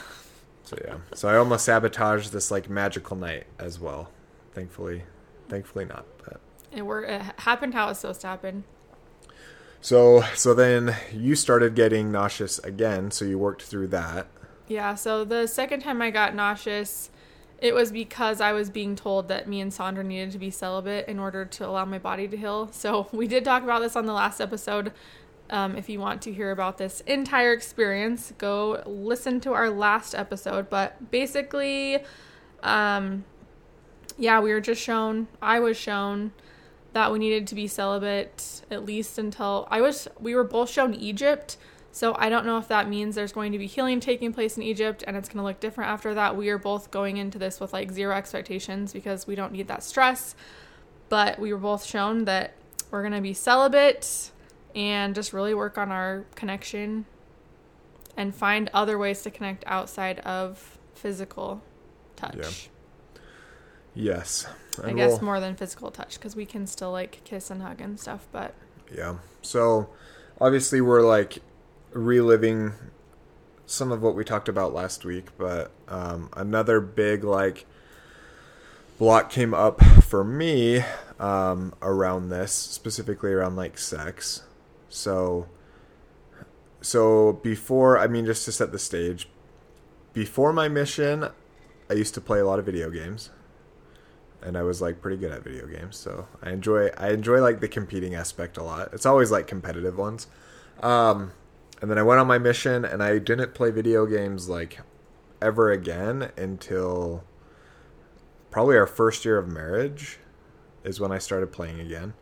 So 0.65 0.77
yeah. 0.85 0.97
So 1.15 1.29
I 1.29 1.37
almost 1.37 1.65
sabotaged 1.67 2.33
this 2.33 2.51
like 2.51 2.69
magical 2.69 3.17
night 3.17 3.45
as 3.59 3.79
well. 3.79 4.11
Thankfully, 4.55 5.05
thankfully 5.49 5.85
not. 5.85 6.05
But 6.25 6.41
It 6.73 6.83
worked. 6.83 7.09
It 7.11 7.23
happened 7.43 7.75
how 7.75 7.91
it's 7.91 8.01
supposed 8.01 8.23
to 8.23 8.27
happen. 8.27 8.65
so 9.81 10.23
so 10.35 10.55
then 10.55 10.97
you 11.13 11.37
started 11.37 11.75
getting 11.77 12.11
nauseous 12.11 12.59
again. 12.61 13.11
So 13.13 13.25
you 13.25 13.39
worked 13.39 13.63
through 13.63 13.89
that. 13.89 14.27
Yeah. 14.69 14.95
So 14.95 15.25
the 15.25 15.47
second 15.47 15.81
time 15.81 16.03
I 16.03 16.11
got 16.11 16.35
nauseous, 16.35 17.11
it 17.61 17.75
was 17.75 17.91
because 17.93 18.41
I 18.41 18.53
was 18.53 18.69
being 18.69 18.97
told 18.97 19.29
that 19.29 19.49
me 19.49 19.61
and 19.61 19.73
Sandra 19.73 20.05
needed 20.05 20.33
to 20.33 20.39
be 20.39 20.51
celibate 20.51 21.09
in 21.09 21.19
order 21.19 21.45
to 21.45 21.67
allow 21.67 21.85
my 21.85 21.99
body 21.99 22.29
to 22.29 22.37
heal. 22.37 22.71
So 22.73 23.09
we 23.13 23.27
did 23.27 23.45
talk 23.45 23.63
about 23.63 23.81
this 23.81 23.97
on 23.97 24.07
the 24.07 24.13
last 24.13 24.41
episode. 24.41 24.93
Um, 25.49 25.77
if 25.77 25.89
you 25.89 26.01
want 26.01 26.23
to 26.23 26.33
hear 26.33 26.51
about 26.51 26.77
this 26.79 27.03
entire 27.03 27.53
experience, 27.53 28.33
go 28.37 28.83
listen 28.85 29.41
to 29.43 29.53
our 29.53 29.71
last 29.71 30.15
episode. 30.15 30.69
But 30.69 31.11
basically, 31.13 31.99
um, 32.65 33.25
yeah, 34.19 34.41
we 34.41 34.53
were 34.53 34.61
just 34.61 34.83
shown, 34.83 35.29
I 35.41 35.61
was 35.61 35.77
shown 35.77 36.33
that 36.95 37.13
we 37.13 37.19
needed 37.21 37.47
to 37.49 37.55
be 37.55 37.69
celibate 37.69 38.63
at 38.71 38.85
least 38.85 39.19
until 39.19 39.69
I 39.71 39.81
was, 39.81 40.09
we 40.19 40.35
were 40.35 40.45
both 40.45 40.71
shown 40.71 40.95
Egypt. 40.95 41.59
So 41.97 42.15
I 42.19 42.29
don't 42.29 42.45
know 42.45 42.59
if 42.59 42.69
that 42.69 42.91
means 42.91 43.15
there's 43.15 43.33
going 43.33 43.53
to 43.53 43.59
be 43.59 43.67
healing 43.67 44.01
taking 44.01 44.31
place 44.31 44.59
in 44.59 44.63
Egypt 44.63 45.03
and 45.07 45.17
it's 45.17 45.31
going 45.31 45.39
to 45.39 45.45
look 45.45 45.61
different 45.61 45.89
after 45.89 46.13
that. 46.13 46.37
We 46.37 46.51
are 46.51 46.59
both 46.59 46.91
going 46.91 47.17
into 47.17 47.39
this 47.39 47.59
with 47.59 47.73
like 47.73 47.91
zero 47.91 48.15
expectations 48.15 48.93
because 48.93 49.27
we 49.27 49.35
don't 49.35 49.51
need 49.51 49.67
that 49.69 49.83
stress. 49.83 50.35
But 51.09 51.39
we 51.39 51.55
were 51.55 51.59
both 51.59 51.87
shown 51.87 52.27
that 52.27 52.53
we're 52.91 53.01
going 53.01 53.15
to 53.15 53.23
be 53.23 53.33
celibate 53.33 54.31
and 54.75 55.15
just 55.15 55.33
really 55.33 55.55
work 55.55 55.79
on 55.79 55.91
our 55.91 56.27
connection 56.35 57.07
and 58.15 58.35
find 58.35 58.69
other 58.75 58.99
ways 58.99 59.23
to 59.23 59.31
connect 59.31 59.65
outside 59.67 60.19
of 60.19 60.77
physical 60.93 61.63
touch. 62.15 62.69
Yes. 63.95 64.47
I 64.85 64.93
guess 64.93 65.13
we'll- 65.13 65.23
more 65.23 65.41
than 65.41 65.57
physical 65.57 65.91
touch 65.91 66.19
because 66.19 66.37
we 66.37 66.45
can 66.45 66.67
still 66.67 66.93
like 66.93 67.23
kiss 67.25 67.51
and 67.51 67.63
hug 67.63 67.81
and 67.81 67.99
stuff, 67.99 68.29
but 68.33 68.53
Yeah. 68.95 69.17
So 69.41 69.89
obviously 70.39 70.83
we're 70.83 71.01
like 71.01 71.39
reliving 71.97 72.75
some 73.65 73.91
of 73.91 74.03
what 74.03 74.15
we 74.15 74.25
talked 74.25 74.49
about 74.49 74.73
last 74.73 75.05
week, 75.05 75.27
but 75.37 75.73
um, 75.89 76.31
another 76.35 76.81
big 76.81 77.25
like 77.25 77.67
block 78.99 79.31
came 79.31 79.53
up 79.53 79.83
for 80.03 80.23
me 80.23 80.83
um, 81.19 81.75
around 81.83 82.29
this, 82.29 82.53
specifically 82.53 83.33
around 83.33 83.57
like 83.57 83.79
sex. 83.79 84.43
So 84.89 85.47
so 86.81 87.33
before 87.43 87.99
I 87.99 88.07
mean 88.07 88.27
just 88.27 88.45
to 88.45 88.53
set 88.53 88.71
the 88.73 88.79
stage, 88.79 89.29
before 90.13 90.53
my 90.53 90.69
mission, 90.69 91.29
I 91.91 91.95
used 91.95 92.15
to 92.15 92.21
play 92.21 92.39
a 92.39 92.47
lot 92.47 92.59
of 92.59 92.67
video 92.67 92.91
games 92.91 93.31
and 94.43 94.57
I 94.57 94.63
was 94.63 94.81
like 94.81 95.01
pretty 95.01 95.17
good 95.17 95.33
at 95.33 95.43
video 95.43 95.67
games. 95.67 95.97
So 95.97 96.29
I 96.43 96.51
enjoy 96.51 96.89
I 96.97 97.11
enjoy 97.11 97.41
like 97.41 97.61
the 97.61 97.69
competing 97.69 98.15
aspect 98.15 98.57
a 98.57 98.63
lot. 98.63 98.91
It's 98.93 99.07
always 99.07 99.31
like 99.31 99.47
competitive 99.47 99.99
ones. 99.99 100.29
Um, 100.83 101.33
and 101.81 101.91
then 101.91 101.99
I 101.99 102.03
went 102.03 102.21
on 102.21 102.27
my 102.27 102.39
mission 102.39 102.85
and 102.85 103.03
I 103.03 103.19
didn't 103.19 103.55
play 103.55 103.71
video 103.71 104.07
games 104.07 104.49
like 104.49 104.81
ever 105.43 105.71
again 105.71 106.31
until 106.37 107.25
probably 108.51 108.77
our 108.77 108.87
first 108.87 109.25
year 109.25 109.39
of 109.39 109.49
marriage 109.49 110.19
is 110.85 110.99
when 111.01 111.13
I 111.13 111.19
started 111.19 111.53
playing 111.53 111.81
again. 111.81 112.15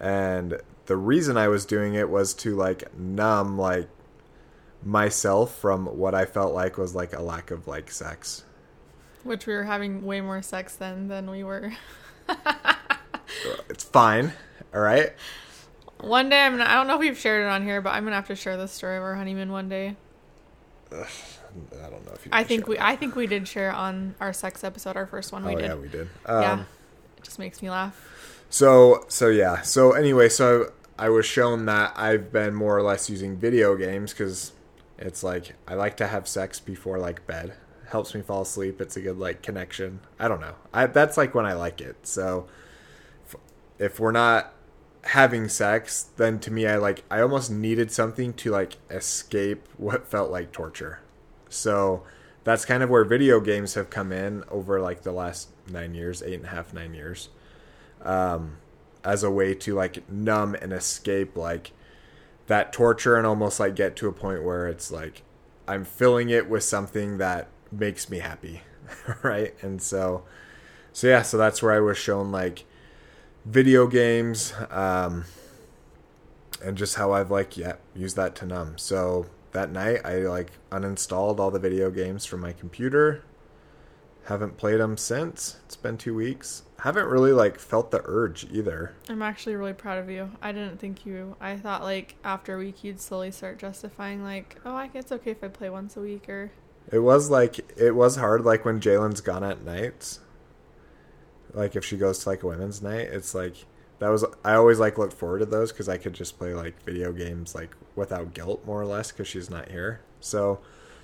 And 0.00 0.60
the 0.86 0.96
reason 0.96 1.36
I 1.36 1.48
was 1.48 1.66
doing 1.66 1.94
it 1.94 2.08
was 2.08 2.34
to 2.34 2.56
like 2.56 2.96
numb 2.98 3.58
like 3.58 3.88
myself 4.84 5.56
from 5.56 5.86
what 5.86 6.14
I 6.14 6.24
felt 6.24 6.54
like 6.54 6.78
was 6.78 6.94
like 6.94 7.12
a 7.12 7.22
lack 7.22 7.50
of 7.50 7.66
like 7.66 7.90
sex. 7.90 8.44
which 9.22 9.46
we 9.46 9.54
were 9.54 9.64
having 9.64 10.04
way 10.04 10.20
more 10.20 10.42
sex 10.42 10.74
then 10.74 11.08
than 11.08 11.30
we 11.30 11.44
were. 11.44 11.72
it's 13.68 13.84
fine. 13.84 14.32
All 14.74 14.80
right. 14.80 15.12
One 16.02 16.28
day, 16.28 16.44
I'm. 16.44 16.60
I 16.60 16.74
don't 16.74 16.88
know 16.88 16.94
if 16.94 17.00
we've 17.00 17.18
shared 17.18 17.46
it 17.46 17.48
on 17.48 17.62
here, 17.62 17.80
but 17.80 17.90
I'm 17.90 18.04
gonna 18.04 18.16
have 18.16 18.26
to 18.26 18.36
share 18.36 18.56
the 18.56 18.66
story 18.66 18.96
of 18.96 19.02
our 19.02 19.14
honeymoon 19.14 19.52
one 19.52 19.68
day. 19.68 19.96
Ugh, 20.90 21.06
I 21.72 21.90
don't 21.90 22.04
know 22.04 22.12
if 22.12 22.26
you. 22.26 22.30
I 22.32 22.42
think 22.42 22.66
we. 22.66 22.76
that. 22.76 22.84
I 22.84 22.96
think 22.96 23.14
we 23.14 23.26
did 23.26 23.46
share 23.46 23.72
on 23.72 24.14
our 24.20 24.32
sex 24.32 24.64
episode, 24.64 24.96
our 24.96 25.06
first 25.06 25.32
one 25.32 25.44
we 25.44 25.54
oh 25.54 25.58
did. 25.58 25.64
yeah, 25.64 25.74
we 25.74 25.88
did. 25.88 26.08
Um, 26.26 26.42
yeah, 26.42 26.60
it 27.18 27.22
just 27.22 27.38
makes 27.38 27.62
me 27.62 27.70
laugh. 27.70 28.44
So 28.50 29.04
so 29.08 29.28
yeah. 29.28 29.62
So 29.62 29.92
anyway, 29.92 30.28
so 30.28 30.72
I 30.98 31.08
was 31.08 31.24
shown 31.24 31.66
that 31.66 31.92
I've 31.96 32.32
been 32.32 32.54
more 32.54 32.76
or 32.76 32.82
less 32.82 33.08
using 33.08 33.36
video 33.36 33.76
games 33.76 34.12
because 34.12 34.52
it's 34.98 35.22
like 35.22 35.54
I 35.68 35.74
like 35.74 35.96
to 35.98 36.08
have 36.08 36.26
sex 36.26 36.58
before 36.58 36.98
like 36.98 37.26
bed. 37.26 37.54
Helps 37.88 38.14
me 38.14 38.22
fall 38.22 38.42
asleep. 38.42 38.80
It's 38.80 38.96
a 38.96 39.00
good 39.00 39.18
like 39.18 39.42
connection. 39.42 40.00
I 40.18 40.26
don't 40.26 40.40
know. 40.40 40.54
I 40.72 40.86
that's 40.86 41.16
like 41.16 41.34
when 41.34 41.46
I 41.46 41.52
like 41.52 41.80
it. 41.80 42.06
So 42.06 42.48
if, 43.26 43.36
if 43.78 44.00
we're 44.00 44.12
not 44.12 44.52
having 45.04 45.48
sex, 45.48 46.10
then 46.16 46.38
to 46.40 46.50
me 46.50 46.66
I 46.66 46.76
like 46.76 47.04
I 47.10 47.20
almost 47.20 47.50
needed 47.50 47.90
something 47.90 48.32
to 48.34 48.50
like 48.50 48.76
escape 48.90 49.68
what 49.76 50.06
felt 50.06 50.30
like 50.30 50.52
torture. 50.52 51.00
So 51.48 52.04
that's 52.44 52.64
kind 52.64 52.82
of 52.82 52.90
where 52.90 53.04
video 53.04 53.40
games 53.40 53.74
have 53.74 53.90
come 53.90 54.12
in 54.12 54.44
over 54.50 54.80
like 54.80 55.02
the 55.02 55.12
last 55.12 55.48
nine 55.68 55.94
years, 55.94 56.22
eight 56.22 56.34
and 56.34 56.44
a 56.44 56.48
half, 56.48 56.72
nine 56.72 56.94
years 56.94 57.28
um, 58.04 58.56
as 59.04 59.22
a 59.22 59.30
way 59.30 59.54
to 59.54 59.74
like 59.74 60.08
numb 60.10 60.54
and 60.54 60.72
escape 60.72 61.36
like 61.36 61.72
that 62.46 62.72
torture 62.72 63.16
and 63.16 63.26
almost 63.26 63.60
like 63.60 63.76
get 63.76 63.96
to 63.96 64.08
a 64.08 64.12
point 64.12 64.42
where 64.42 64.66
it's 64.66 64.90
like 64.90 65.22
I'm 65.66 65.84
filling 65.84 66.30
it 66.30 66.48
with 66.48 66.64
something 66.64 67.18
that 67.18 67.48
makes 67.70 68.10
me 68.10 68.18
happy, 68.18 68.62
right? 69.22 69.54
And 69.62 69.80
so, 69.80 70.24
so 70.92 71.06
yeah, 71.06 71.22
so 71.22 71.36
that's 71.36 71.62
where 71.62 71.72
I 71.72 71.80
was 71.80 71.96
shown 71.96 72.32
like 72.32 72.64
video 73.44 73.86
games, 73.86 74.52
um, 74.70 75.24
and 76.64 76.76
just 76.76 76.96
how 76.96 77.12
I've 77.12 77.30
like 77.30 77.56
yeah 77.56 77.74
used 77.94 78.16
that 78.16 78.34
to 78.36 78.46
numb. 78.46 78.78
So 78.78 79.26
that 79.52 79.70
night 79.70 80.00
I 80.04 80.18
like 80.18 80.52
uninstalled 80.70 81.38
all 81.38 81.50
the 81.50 81.58
video 81.58 81.90
games 81.90 82.24
from 82.24 82.40
my 82.40 82.52
computer. 82.52 83.24
Haven't 84.26 84.56
played 84.56 84.78
them 84.78 84.96
since. 84.96 85.56
It's 85.64 85.74
been 85.74 85.98
two 85.98 86.14
weeks. 86.14 86.62
Haven't 86.80 87.06
really 87.06 87.32
like 87.32 87.58
felt 87.58 87.90
the 87.90 88.02
urge 88.04 88.46
either. 88.52 88.94
I'm 89.08 89.22
actually 89.22 89.56
really 89.56 89.72
proud 89.72 89.98
of 89.98 90.08
you. 90.08 90.30
I 90.40 90.52
didn't 90.52 90.78
think 90.78 91.04
you. 91.04 91.36
I 91.40 91.56
thought 91.56 91.82
like 91.82 92.16
after 92.22 92.54
a 92.54 92.58
week 92.58 92.84
you'd 92.84 93.00
slowly 93.00 93.32
start 93.32 93.58
justifying 93.58 94.22
like, 94.22 94.60
oh, 94.64 94.74
I 94.74 94.90
it's 94.94 95.10
okay 95.10 95.32
if 95.32 95.42
I 95.42 95.48
play 95.48 95.70
once 95.70 95.96
a 95.96 96.00
week 96.00 96.28
or. 96.28 96.52
It 96.90 97.00
was 97.00 97.30
like 97.30 97.58
it 97.76 97.92
was 97.96 98.16
hard. 98.16 98.44
Like 98.44 98.64
when 98.64 98.80
Jalen's 98.80 99.20
gone 99.20 99.44
at 99.44 99.64
nights. 99.64 100.20
Like 101.54 101.76
if 101.76 101.84
she 101.84 101.96
goes 101.96 102.20
to 102.20 102.28
like 102.28 102.42
a 102.42 102.46
women's 102.46 102.82
night, 102.82 103.08
it's 103.08 103.34
like 103.34 103.54
that 103.98 104.08
was. 104.08 104.24
I 104.44 104.54
always 104.54 104.78
like 104.78 104.98
looked 104.98 105.12
forward 105.12 105.40
to 105.40 105.46
those 105.46 105.72
because 105.72 105.88
I 105.88 105.96
could 105.98 106.12
just 106.14 106.38
play 106.38 106.54
like 106.54 106.82
video 106.84 107.12
games 107.12 107.54
like 107.54 107.76
without 107.94 108.34
guilt 108.34 108.64
more 108.66 108.80
or 108.80 108.86
less 108.86 109.12
because 109.12 109.28
she's 109.28 109.50
not 109.50 109.70
here. 109.70 110.00
So 110.20 110.60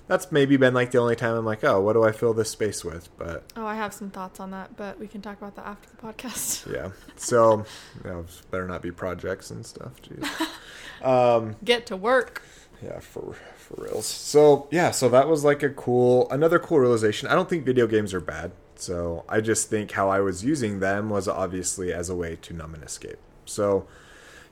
that's 0.07 0.31
maybe 0.31 0.57
been 0.57 0.73
like 0.73 0.89
the 0.89 0.97
only 0.97 1.15
time 1.15 1.35
I'm 1.35 1.45
like, 1.45 1.63
oh, 1.63 1.79
what 1.81 1.93
do 1.93 2.03
I 2.03 2.11
fill 2.11 2.33
this 2.33 2.49
space 2.49 2.83
with? 2.83 3.15
But 3.17 3.43
Oh, 3.55 3.65
I 3.65 3.75
have 3.75 3.93
some 3.93 4.09
thoughts 4.09 4.39
on 4.39 4.49
that, 4.51 4.75
but 4.75 4.99
we 4.99 5.07
can 5.07 5.21
talk 5.21 5.37
about 5.37 5.55
that 5.55 5.67
after 5.67 5.87
the 5.89 5.97
podcast. 5.97 6.71
yeah, 6.73 6.89
so 7.15 7.63
you 8.03 8.09
know, 8.09 8.25
better 8.49 8.67
not 8.67 8.81
be 8.81 8.91
projects 8.91 9.51
and 9.51 9.65
stuff. 9.65 10.01
Jeez. 10.01 10.27
Um, 11.01 11.55
Get 11.63 11.85
to 11.85 11.95
work. 11.95 12.41
Yeah, 12.83 12.99
for 12.99 13.33
for 13.55 13.83
reals. 13.83 14.05
So 14.05 14.67
yeah, 14.69 14.91
so 14.91 15.07
that 15.07 15.29
was 15.29 15.45
like 15.45 15.63
a 15.63 15.69
cool, 15.69 16.29
another 16.29 16.59
cool 16.59 16.79
realization. 16.79 17.29
I 17.29 17.35
don't 17.35 17.47
think 17.49 17.65
video 17.65 17.87
games 17.87 18.13
are 18.13 18.19
bad. 18.19 18.51
So 18.81 19.25
I 19.27 19.41
just 19.41 19.69
think 19.69 19.91
how 19.91 20.09
I 20.09 20.19
was 20.19 20.43
using 20.43 20.79
them 20.79 21.09
was 21.09 21.27
obviously 21.27 21.93
as 21.93 22.09
a 22.09 22.15
way 22.15 22.37
to 22.37 22.53
numb 22.53 22.73
and 22.73 22.83
escape. 22.83 23.17
So 23.45 23.87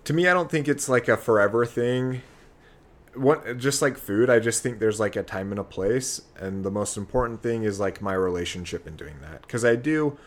to 0.04 0.14
me, 0.14 0.28
I 0.28 0.34
don't 0.34 0.52
think 0.52 0.68
it's 0.68 0.90
like 0.90 1.08
a 1.08 1.18
forever 1.18 1.66
thing. 1.66 2.22
What 3.14 3.58
just 3.58 3.82
like 3.82 3.98
food, 3.98 4.30
I 4.30 4.40
just 4.40 4.62
think 4.62 4.80
there's 4.80 5.00
like 5.00 5.16
a 5.16 5.24
time 5.24 5.52
and 5.52 5.60
a 5.60 5.64
place, 5.64 6.22
and 6.38 6.64
the 6.64 6.70
most 6.70 6.98
important 6.98 7.42
thing 7.42 7.64
is 7.64 7.80
like 7.80 8.02
my 8.02 8.14
relationship 8.14 8.86
in 8.86 8.96
doing 8.96 9.16
that. 9.22 9.42
Because 9.42 9.66
I 9.66 9.76
do, 9.76 10.18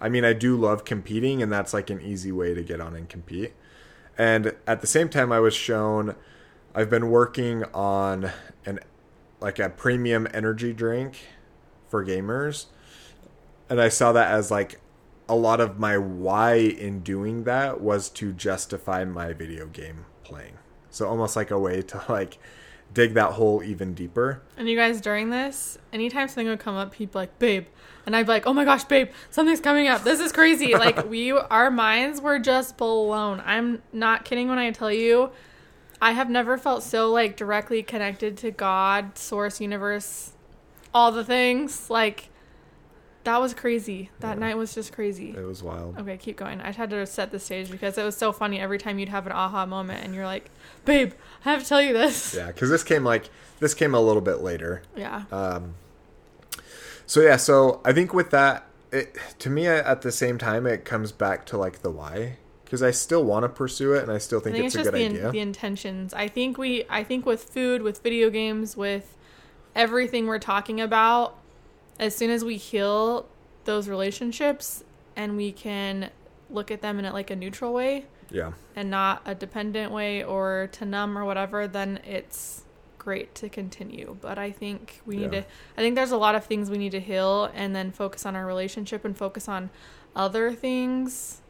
I 0.00 0.08
mean, 0.08 0.24
I 0.24 0.34
do 0.34 0.56
love 0.56 0.84
competing, 0.84 1.42
and 1.42 1.50
that's 1.50 1.72
like 1.72 1.90
an 1.90 2.00
easy 2.02 2.32
way 2.32 2.54
to 2.54 2.62
get 2.62 2.80
on 2.80 2.94
and 2.94 3.08
compete. 3.08 3.54
And 4.18 4.54
at 4.66 4.80
the 4.82 4.86
same 4.86 5.08
time, 5.08 5.32
I 5.32 5.40
was 5.40 5.54
shown 5.54 6.16
I've 6.74 6.90
been 6.90 7.08
working 7.08 7.64
on 7.72 8.30
an 8.66 8.80
like 9.40 9.58
a 9.58 9.68
premium 9.68 10.26
energy 10.34 10.72
drink 10.72 11.20
for 11.88 12.04
gamers. 12.04 12.66
And 13.68 13.80
I 13.80 13.88
saw 13.88 14.12
that 14.12 14.30
as 14.30 14.50
like 14.50 14.80
a 15.28 15.34
lot 15.34 15.60
of 15.60 15.78
my 15.78 15.96
why 15.96 16.54
in 16.54 17.00
doing 17.00 17.44
that 17.44 17.80
was 17.80 18.08
to 18.10 18.32
justify 18.32 19.04
my 19.04 19.32
video 19.32 19.66
game 19.66 20.04
playing. 20.22 20.58
So 20.90 21.08
almost 21.08 21.34
like 21.34 21.50
a 21.50 21.58
way 21.58 21.82
to 21.82 22.02
like 22.08 22.38
dig 22.92 23.14
that 23.14 23.32
hole 23.32 23.62
even 23.62 23.94
deeper. 23.94 24.42
And 24.56 24.68
you 24.68 24.76
guys, 24.76 25.00
during 25.00 25.30
this, 25.30 25.78
anytime 25.92 26.28
something 26.28 26.46
would 26.46 26.60
come 26.60 26.76
up, 26.76 26.94
he'd 26.94 27.10
be 27.12 27.18
like, 27.18 27.38
"Babe," 27.38 27.66
and 28.06 28.14
I'd 28.14 28.26
be 28.26 28.32
like, 28.32 28.46
"Oh 28.46 28.52
my 28.52 28.64
gosh, 28.64 28.84
babe, 28.84 29.08
something's 29.30 29.60
coming 29.60 29.88
up. 29.88 30.04
This 30.04 30.20
is 30.20 30.30
crazy." 30.32 30.74
like 30.78 31.08
we, 31.08 31.32
our 31.32 31.70
minds 31.70 32.20
were 32.20 32.38
just 32.38 32.76
blown. 32.76 33.42
I'm 33.44 33.82
not 33.92 34.24
kidding 34.24 34.48
when 34.48 34.58
I 34.58 34.70
tell 34.70 34.92
you, 34.92 35.30
I 36.00 36.12
have 36.12 36.30
never 36.30 36.56
felt 36.56 36.82
so 36.82 37.10
like 37.10 37.36
directly 37.36 37.82
connected 37.82 38.36
to 38.38 38.50
God, 38.50 39.18
Source, 39.18 39.60
Universe, 39.60 40.32
all 40.94 41.10
the 41.10 41.24
things. 41.24 41.90
Like 41.90 42.30
that 43.24 43.40
was 43.40 43.54
crazy. 43.54 44.10
That 44.20 44.34
Yeah. 44.34 44.46
night 44.46 44.56
was 44.56 44.74
just 44.74 44.92
crazy. 44.92 45.34
It 45.36 45.44
was 45.44 45.62
wild. 45.62 45.98
Okay, 45.98 46.16
keep 46.16 46.36
going. 46.36 46.60
I 46.60 46.72
had 46.72 46.90
to 46.90 47.06
set 47.06 47.30
the 47.30 47.38
stage 47.38 47.70
because 47.70 47.98
it 47.98 48.04
was 48.04 48.16
so 48.16 48.32
funny 48.32 48.60
every 48.60 48.78
time 48.78 48.98
you'd 48.98 49.08
have 49.08 49.26
an 49.26 49.32
aha 49.32 49.66
moment 49.66 50.04
and 50.04 50.14
you're 50.14 50.26
like, 50.26 50.50
"Babe, 50.84 51.12
I 51.44 51.50
have 51.52 51.62
to 51.62 51.68
tell 51.68 51.82
you 51.82 51.92
this." 51.92 52.34
Yeah, 52.34 52.48
because 52.48 52.70
this 52.70 52.84
came 52.84 53.04
like 53.04 53.30
this 53.60 53.74
came 53.74 53.94
a 53.94 54.00
little 54.00 54.22
bit 54.22 54.40
later. 54.42 54.82
Yeah. 54.96 55.24
Um, 55.32 55.74
so 57.06 57.20
yeah, 57.20 57.36
so 57.36 57.80
I 57.84 57.92
think 57.92 58.14
with 58.14 58.30
that, 58.30 58.66
it, 58.92 59.16
to 59.40 59.50
me 59.50 59.66
at 59.66 60.02
the 60.02 60.12
same 60.12 60.38
time, 60.38 60.66
it 60.66 60.84
comes 60.84 61.12
back 61.12 61.46
to 61.46 61.56
like 61.58 61.82
the 61.82 61.90
why, 61.90 62.36
because 62.64 62.82
I 62.82 62.90
still 62.90 63.24
want 63.24 63.44
to 63.44 63.48
pursue 63.48 63.92
it, 63.94 64.02
and 64.02 64.12
I 64.12 64.18
still 64.18 64.38
I 64.40 64.44
think, 64.44 64.56
think 64.56 64.66
it's, 64.66 64.74
it's, 64.74 64.88
a 64.88 64.90
good 64.92 65.00
the, 65.00 65.06
idea. 65.06 65.26
in, 65.26 65.32
the 65.32 65.40
intentions. 65.40 66.14
I 66.14 66.28
think 66.28 66.58
we, 66.58 66.84
I 66.88 67.04
think 67.04 67.26
with 67.26 67.44
food, 67.44 67.82
with 67.82 68.02
video 68.02 68.30
games, 68.30 68.76
with 68.76 69.16
everything 69.74 70.26
we're 70.26 70.38
talking 70.38 70.80
about, 70.80 71.36
as 71.98 72.14
soon 72.16 72.30
as 72.30 72.44
we 72.44 72.56
heal 72.56 73.26
those 73.64 73.88
relationships 73.88 74.84
and 75.16 75.36
we 75.36 75.52
can 75.52 76.10
look 76.50 76.70
at 76.70 76.82
them 76.82 76.98
in 76.98 77.04
a, 77.04 77.12
like 77.12 77.30
a 77.30 77.36
neutral 77.36 77.72
way 77.72 78.04
yeah, 78.30 78.52
and 78.74 78.90
not 78.90 79.22
a 79.24 79.34
dependent 79.34 79.92
way 79.92 80.22
or 80.24 80.68
to 80.72 80.84
numb 80.84 81.16
or 81.16 81.24
whatever, 81.24 81.68
then 81.68 82.00
it's 82.04 82.62
great 82.98 83.34
to 83.36 83.48
continue. 83.48 84.16
But 84.20 84.38
I 84.38 84.50
think 84.50 85.00
we 85.06 85.16
need 85.16 85.32
Yeah. 85.32 85.40
to, 85.42 85.46
I 85.76 85.80
think 85.82 85.94
there's 85.94 86.10
a 86.10 86.16
lot 86.16 86.34
of 86.34 86.44
things 86.44 86.70
we 86.70 86.78
need 86.78 86.92
to 86.92 87.00
heal 87.00 87.50
and 87.54 87.76
then 87.76 87.92
focus 87.92 88.24
on 88.26 88.34
our 88.34 88.46
relationship 88.46 89.04
and 89.04 89.16
focus 89.16 89.46
on 89.48 89.70
other 90.16 90.52
things 90.52 91.40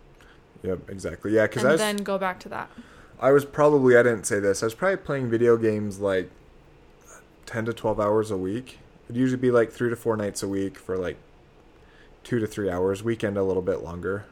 yep, 0.62 0.90
exactly. 0.90 1.32
Yeah, 1.32 1.42
because 1.46 1.64
I 1.64 1.72
was, 1.72 1.80
then 1.80 1.96
go 1.98 2.18
back 2.18 2.40
to 2.40 2.48
that. 2.50 2.70
I 3.20 3.30
was 3.30 3.44
probably 3.44 3.96
I 3.96 4.02
didn't 4.02 4.24
say 4.24 4.40
this. 4.40 4.62
I 4.62 4.66
was 4.66 4.74
probably 4.74 4.96
playing 4.96 5.30
video 5.30 5.56
games 5.56 6.00
like 6.00 6.30
ten 7.46 7.64
to 7.66 7.72
twelve 7.72 8.00
hours 8.00 8.30
a 8.30 8.36
week. 8.36 8.78
It'd 9.04 9.16
usually 9.16 9.40
be 9.40 9.50
like 9.50 9.70
three 9.70 9.90
to 9.90 9.96
four 9.96 10.16
nights 10.16 10.42
a 10.42 10.48
week 10.48 10.78
for 10.78 10.96
like 10.96 11.16
two 12.22 12.38
to 12.38 12.46
three 12.46 12.70
hours. 12.70 13.02
Weekend 13.02 13.36
a 13.36 13.42
little 13.42 13.62
bit 13.62 13.82
longer. 13.82 14.24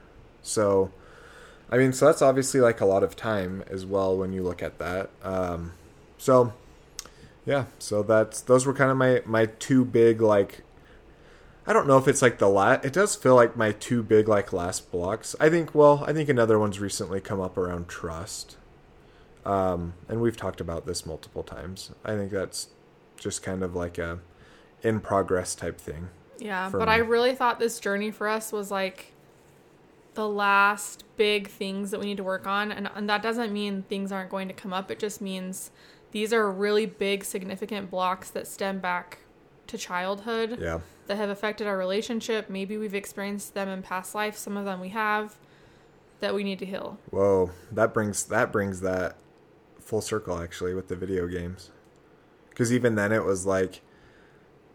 So, 0.42 0.90
I 1.70 1.76
mean, 1.76 1.92
so 1.92 2.06
that's 2.06 2.22
obviously 2.22 2.60
like 2.60 2.80
a 2.80 2.86
lot 2.86 3.02
of 3.02 3.14
time 3.14 3.64
as 3.68 3.84
well 3.86 4.16
when 4.16 4.32
you 4.32 4.42
look 4.42 4.62
at 4.62 4.78
that. 4.78 5.10
Um, 5.22 5.72
so, 6.18 6.52
yeah, 7.44 7.66
so 7.78 8.02
that's 8.02 8.40
those 8.40 8.66
were 8.66 8.74
kind 8.74 8.90
of 8.90 8.96
my 8.96 9.22
my 9.26 9.46
two 9.46 9.84
big 9.84 10.20
like. 10.20 10.62
I 11.64 11.72
don't 11.72 11.86
know 11.86 11.96
if 11.96 12.08
it's 12.08 12.22
like 12.22 12.38
the 12.38 12.48
last. 12.48 12.84
It 12.84 12.92
does 12.92 13.14
feel 13.14 13.36
like 13.36 13.56
my 13.56 13.70
two 13.72 14.02
big 14.02 14.26
like 14.26 14.52
last 14.52 14.90
blocks. 14.90 15.36
I 15.38 15.48
think. 15.48 15.74
Well, 15.74 16.04
I 16.06 16.12
think 16.12 16.28
another 16.28 16.58
one's 16.58 16.80
recently 16.80 17.20
come 17.20 17.40
up 17.40 17.56
around 17.56 17.88
trust. 17.88 18.56
Um, 19.44 19.94
and 20.08 20.20
we've 20.20 20.36
talked 20.36 20.60
about 20.60 20.86
this 20.86 21.04
multiple 21.04 21.42
times. 21.42 21.90
I 22.04 22.14
think 22.14 22.30
that's 22.30 22.68
just 23.16 23.42
kind 23.42 23.62
of 23.62 23.74
like 23.74 23.98
a 23.98 24.20
in 24.82 25.00
progress 25.00 25.54
type 25.54 25.78
thing. 25.78 26.08
Yeah, 26.38 26.70
but 26.72 26.88
I 26.88 26.96
really 26.96 27.34
thought 27.34 27.58
this 27.58 27.78
journey 27.78 28.10
for 28.10 28.28
us 28.28 28.52
was 28.52 28.70
like 28.70 29.12
the 30.14 30.28
last 30.28 31.04
big 31.16 31.48
things 31.48 31.90
that 31.90 32.00
we 32.00 32.06
need 32.06 32.16
to 32.18 32.24
work 32.24 32.46
on. 32.46 32.70
And, 32.72 32.90
and 32.94 33.08
that 33.08 33.22
doesn't 33.22 33.52
mean 33.52 33.82
things 33.88 34.12
aren't 34.12 34.30
going 34.30 34.48
to 34.48 34.54
come 34.54 34.72
up. 34.72 34.90
It 34.90 34.98
just 34.98 35.20
means 35.20 35.70
these 36.10 36.32
are 36.32 36.50
really 36.50 36.84
big, 36.84 37.24
significant 37.24 37.90
blocks 37.90 38.28
that 38.30 38.46
stem 38.46 38.78
back 38.80 39.18
to 39.68 39.78
childhood 39.78 40.58
Yeah. 40.60 40.80
that 41.06 41.16
have 41.16 41.30
affected 41.30 41.66
our 41.66 41.78
relationship. 41.78 42.50
Maybe 42.50 42.76
we've 42.76 42.94
experienced 42.94 43.54
them 43.54 43.68
in 43.68 43.82
past 43.82 44.14
life, 44.14 44.36
some 44.36 44.56
of 44.56 44.64
them 44.64 44.80
we 44.80 44.90
have 44.90 45.36
that 46.20 46.34
we 46.34 46.44
need 46.44 46.58
to 46.58 46.66
heal. 46.66 46.98
Whoa, 47.10 47.50
that 47.70 47.94
brings 47.94 48.24
that 48.24 48.52
brings 48.52 48.80
that 48.82 49.16
full 49.80 50.00
circle 50.00 50.38
actually 50.38 50.74
with 50.74 50.88
the 50.88 50.94
video 50.96 51.26
games. 51.26 51.70
Cuz 52.54 52.72
even 52.72 52.96
then 52.96 53.12
it 53.12 53.24
was 53.24 53.46
like 53.46 53.80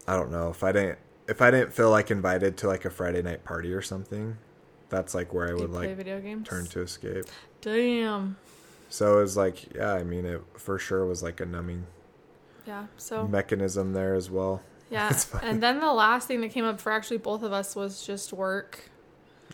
I 0.08 0.16
don't 0.16 0.30
know, 0.30 0.48
if 0.50 0.64
I 0.64 0.72
didn't 0.72 0.98
if 1.28 1.42
I 1.42 1.50
didn't 1.50 1.72
feel 1.74 1.90
like 1.90 2.10
invited 2.10 2.56
to 2.58 2.66
like 2.66 2.84
a 2.86 2.90
Friday 2.90 3.20
night 3.22 3.44
party 3.44 3.72
or 3.74 3.82
something, 3.82 4.38
that's 4.88 5.14
like 5.14 5.34
where 5.34 5.48
I 5.50 5.54
would 5.54 5.70
like 5.70 5.94
video 5.96 6.20
games? 6.20 6.48
turn 6.48 6.66
to 6.68 6.80
escape. 6.80 7.26
Damn. 7.60 8.36
So 8.88 9.18
it 9.18 9.22
was 9.22 9.36
like, 9.36 9.74
yeah, 9.74 9.92
I 9.92 10.04
mean, 10.04 10.24
it 10.24 10.42
for 10.56 10.78
sure 10.78 11.04
was 11.04 11.22
like 11.22 11.40
a 11.40 11.44
numbing 11.46 11.86
Yeah. 12.66 12.86
So 12.96 13.28
mechanism 13.28 13.92
there 13.92 14.14
as 14.14 14.30
well. 14.30 14.62
yeah. 14.90 15.12
And 15.42 15.62
then 15.62 15.80
the 15.80 15.92
last 15.92 16.26
thing 16.26 16.40
that 16.40 16.48
came 16.52 16.64
up 16.64 16.80
for 16.80 16.90
actually 16.92 17.18
both 17.18 17.42
of 17.42 17.52
us 17.52 17.76
was 17.76 18.06
just 18.06 18.32
work. 18.32 18.90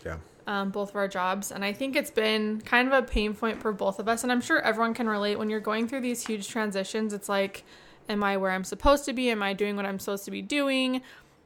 Yeah. 0.05 0.17
um, 0.47 0.69
both 0.69 0.91
of 0.91 0.95
our 0.95 1.07
jobs. 1.09 1.51
And 1.51 1.65
I 1.65 1.73
think 1.73 1.95
it's 1.97 2.11
been 2.11 2.61
kind 2.61 2.87
of 2.87 2.93
a 2.93 3.01
pain 3.05 3.33
point 3.33 3.61
for 3.61 3.73
both 3.73 3.99
of 3.99 4.07
us. 4.07 4.23
And 4.23 4.31
I'm 4.31 4.39
sure 4.41 4.61
everyone 4.61 4.93
can 4.93 5.09
relate 5.09 5.37
when 5.37 5.49
you're 5.49 5.59
going 5.59 5.87
through 5.89 6.01
these 6.01 6.25
huge 6.25 6.47
transitions. 6.47 7.11
It's 7.11 7.27
like, 7.27 7.65
am 8.09 8.23
I 8.23 8.37
where 8.37 8.51
I'm 8.51 8.63
supposed 8.63 9.05
to 9.05 9.13
be? 9.13 9.29
Am 9.29 9.41
I 9.43 9.53
doing 9.53 9.75
what 9.75 9.85
I'm 9.85 9.99
supposed 9.99 10.25
to 10.25 10.31
be 10.31 10.41
doing? 10.41 11.01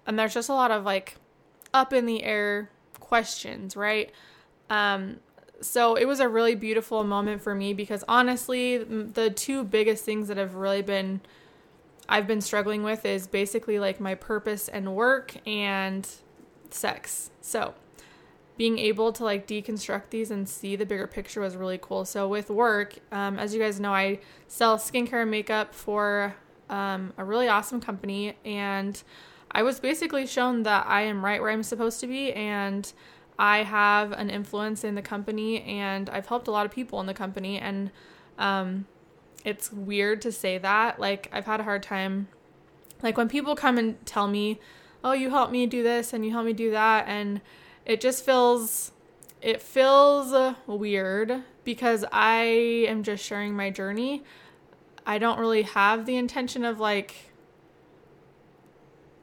And 0.05 0.17
there's 0.17 0.33
just 0.33 0.49
a 0.49 0.53
lot 0.53 0.71
of 0.71 0.83
like 0.83 1.15
up 1.73 1.93
in 1.93 2.05
the 2.05 2.23
air 2.23 2.69
questions, 2.99 3.75
right? 3.75 4.11
Um, 4.69 5.19
so 5.61 5.95
it 5.95 6.05
was 6.05 6.19
a 6.19 6.27
really 6.27 6.55
beautiful 6.55 7.03
moment 7.03 7.41
for 7.41 7.53
me 7.53 7.73
because 7.73 8.03
honestly, 8.07 8.77
the 8.77 9.29
two 9.29 9.63
biggest 9.63 10.05
things 10.05 10.27
that 10.27 10.37
have 10.37 10.55
really 10.55 10.81
been 10.81 11.21
I've 12.07 12.25
been 12.25 12.41
struggling 12.41 12.81
with 12.81 13.05
is 13.05 13.27
basically 13.27 13.77
like 13.77 13.99
my 13.99 14.15
purpose 14.15 14.67
and 14.67 14.95
work 14.95 15.35
and 15.45 16.07
sex. 16.71 17.29
So, 17.41 17.75
being 18.57 18.79
able 18.79 19.13
to 19.13 19.23
like 19.23 19.47
deconstruct 19.47 20.09
these 20.09 20.31
and 20.31 20.49
see 20.49 20.75
the 20.75 20.85
bigger 20.85 21.07
picture 21.07 21.39
was 21.39 21.55
really 21.55 21.79
cool. 21.81 22.03
So 22.03 22.27
with 22.27 22.49
work, 22.49 22.95
um, 23.11 23.39
as 23.39 23.53
you 23.53 23.59
guys 23.61 23.79
know, 23.79 23.93
I 23.93 24.19
sell 24.47 24.77
skincare 24.77 25.21
and 25.21 25.31
makeup 25.31 25.73
for 25.73 26.35
um, 26.69 27.13
a 27.17 27.23
really 27.23 27.47
awesome 27.47 27.81
company, 27.81 28.35
and 28.45 29.01
I 29.51 29.63
was 29.63 29.79
basically 29.79 30.27
shown 30.27 30.63
that 30.63 30.85
I 30.87 31.01
am 31.01 31.23
right 31.25 31.41
where 31.41 31.51
I'm 31.51 31.63
supposed 31.63 31.99
to 32.01 32.07
be, 32.07 32.31
and 32.33 32.91
I 33.37 33.63
have 33.63 34.11
an 34.11 34.29
influence 34.29 34.83
in 34.83 34.95
the 34.95 35.01
company, 35.01 35.63
and 35.63 36.09
I've 36.09 36.27
helped 36.27 36.47
a 36.47 36.51
lot 36.51 36.65
of 36.65 36.71
people 36.71 36.99
in 36.99 37.07
the 37.07 37.13
company, 37.13 37.57
and 37.57 37.91
um, 38.37 38.85
it's 39.43 39.71
weird 39.71 40.21
to 40.23 40.31
say 40.31 40.57
that. 40.57 40.99
Like 40.99 41.29
I've 41.31 41.45
had 41.45 41.59
a 41.59 41.63
hard 41.63 41.83
time, 41.83 42.27
like 43.01 43.17
when 43.17 43.29
people 43.29 43.55
come 43.55 43.77
and 43.77 44.05
tell 44.05 44.27
me, 44.27 44.59
"Oh, 45.03 45.13
you 45.13 45.29
helped 45.29 45.51
me 45.51 45.65
do 45.65 45.83
this 45.83 46.13
and 46.13 46.25
you 46.25 46.31
helped 46.31 46.47
me 46.47 46.53
do 46.53 46.71
that," 46.71 47.07
and 47.07 47.41
it 47.85 48.01
just 48.01 48.25
feels 48.25 48.91
it 49.41 49.61
feels 49.61 50.55
weird 50.67 51.43
because 51.63 52.03
I 52.11 52.41
am 52.87 53.03
just 53.03 53.23
sharing 53.23 53.55
my 53.55 53.69
journey. 53.69 54.23
I 55.09 55.17
don't 55.17 55.39
really 55.39 55.63
have 55.63 56.05
the 56.05 56.17
intention 56.17 56.63
of 56.63 56.79
like 56.79 57.15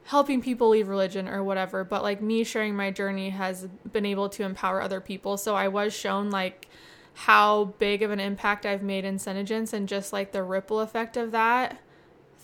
helping 0.03 0.41
people 0.41 0.67
leave 0.67 0.89
religion 0.89 1.29
or 1.29 1.41
whatever, 1.41 1.85
but 1.85 2.03
like 2.03 2.21
me 2.21 2.43
sharing 2.43 2.75
my 2.75 2.91
journey 2.91 3.29
has 3.29 3.69
been 3.93 4.05
able 4.05 4.27
to 4.27 4.43
empower 4.43 4.81
other 4.81 4.99
people. 4.99 5.37
So 5.37 5.55
I 5.55 5.69
was 5.69 5.93
shown 5.93 6.29
like 6.29 6.67
how 7.13 7.73
big 7.79 8.01
of 8.01 8.11
an 8.11 8.19
impact 8.19 8.65
I've 8.65 8.83
made 8.83 9.05
in 9.05 9.17
Senegence 9.17 9.71
and 9.71 9.87
just 9.87 10.11
like 10.11 10.33
the 10.33 10.43
ripple 10.43 10.81
effect 10.81 11.15
of 11.15 11.31
that 11.31 11.79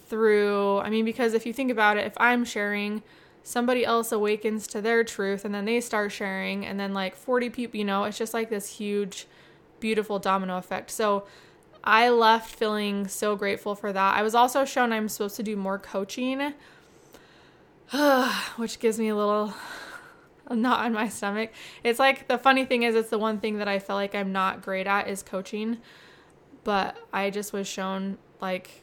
through 0.07 0.79
I 0.79 0.89
mean 0.89 1.03
because 1.03 1.33
if 1.33 1.45
you 1.45 1.51
think 1.51 1.69
about 1.69 1.97
it, 1.97 2.07
if 2.07 2.13
I'm 2.15 2.45
sharing 2.45 3.03
somebody 3.43 3.83
else 3.83 4.13
awakens 4.13 4.67
to 4.67 4.79
their 4.79 5.03
truth 5.03 5.43
and 5.43 5.53
then 5.53 5.65
they 5.65 5.81
start 5.81 6.13
sharing 6.13 6.65
and 6.65 6.79
then 6.79 6.93
like 6.93 7.13
40 7.13 7.49
people 7.49 7.77
you 7.77 7.83
know 7.83 8.05
it's 8.05 8.17
just 8.17 8.33
like 8.33 8.49
this 8.49 8.77
huge 8.77 9.27
beautiful 9.81 10.17
domino 10.17 10.55
effect 10.55 10.89
so 10.89 11.25
i 11.83 12.09
left 12.09 12.55
feeling 12.55 13.07
so 13.07 13.35
grateful 13.35 13.75
for 13.75 13.91
that. 13.93 14.15
I 14.15 14.21
was 14.21 14.35
also 14.35 14.65
shown 14.65 14.91
i'm 14.91 15.09
supposed 15.09 15.35
to 15.37 15.43
do 15.43 15.55
more 15.55 15.77
coaching 15.79 16.53
which 18.55 18.79
gives 18.79 18.97
me 18.99 19.09
a 19.09 19.15
little 19.15 19.53
knot 20.49 20.85
in 20.85 20.93
my 20.93 21.07
stomach. 21.07 21.51
It's 21.83 21.99
like 21.99 22.27
the 22.27 22.37
funny 22.37 22.65
thing 22.65 22.83
is 22.83 22.95
it's 22.95 23.09
the 23.09 23.19
one 23.19 23.39
thing 23.39 23.57
that 23.57 23.67
i 23.67 23.79
feel 23.79 23.95
like 23.95 24.15
i'm 24.15 24.31
not 24.31 24.61
great 24.61 24.87
at 24.87 25.07
is 25.07 25.23
coaching 25.23 25.77
but 26.63 26.97
i 27.11 27.29
just 27.29 27.53
was 27.53 27.67
shown 27.67 28.17
like 28.41 28.81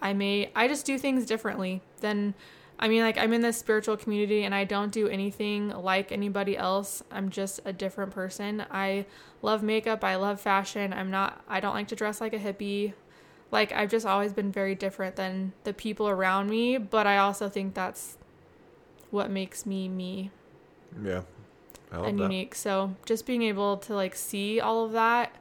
i 0.00 0.12
may 0.12 0.50
i 0.54 0.68
just 0.68 0.86
do 0.86 0.98
things 0.98 1.26
differently 1.26 1.80
than 2.00 2.34
I 2.78 2.88
mean, 2.88 3.02
like, 3.02 3.16
I'm 3.16 3.32
in 3.32 3.40
this 3.40 3.56
spiritual 3.56 3.96
community 3.96 4.44
and 4.44 4.54
I 4.54 4.64
don't 4.64 4.92
do 4.92 5.08
anything 5.08 5.70
like 5.70 6.12
anybody 6.12 6.56
else. 6.56 7.02
I'm 7.10 7.30
just 7.30 7.60
a 7.64 7.72
different 7.72 8.12
person. 8.12 8.64
I 8.70 9.06
love 9.40 9.62
makeup. 9.62 10.04
I 10.04 10.16
love 10.16 10.40
fashion. 10.40 10.92
I'm 10.92 11.10
not, 11.10 11.42
I 11.48 11.60
don't 11.60 11.74
like 11.74 11.88
to 11.88 11.96
dress 11.96 12.20
like 12.20 12.34
a 12.34 12.38
hippie. 12.38 12.92
Like, 13.50 13.72
I've 13.72 13.90
just 13.90 14.04
always 14.04 14.32
been 14.32 14.52
very 14.52 14.74
different 14.74 15.16
than 15.16 15.52
the 15.64 15.72
people 15.72 16.08
around 16.08 16.50
me. 16.50 16.76
But 16.76 17.06
I 17.06 17.16
also 17.18 17.48
think 17.48 17.72
that's 17.74 18.18
what 19.10 19.30
makes 19.30 19.64
me 19.64 19.88
me 19.88 20.30
Yeah. 21.02 21.22
I 21.90 21.96
love 21.98 22.08
and 22.08 22.18
that. 22.18 22.22
unique. 22.24 22.54
So 22.54 22.94
just 23.06 23.24
being 23.24 23.42
able 23.42 23.78
to, 23.78 23.94
like, 23.94 24.14
see 24.14 24.60
all 24.60 24.84
of 24.84 24.92
that. 24.92 25.34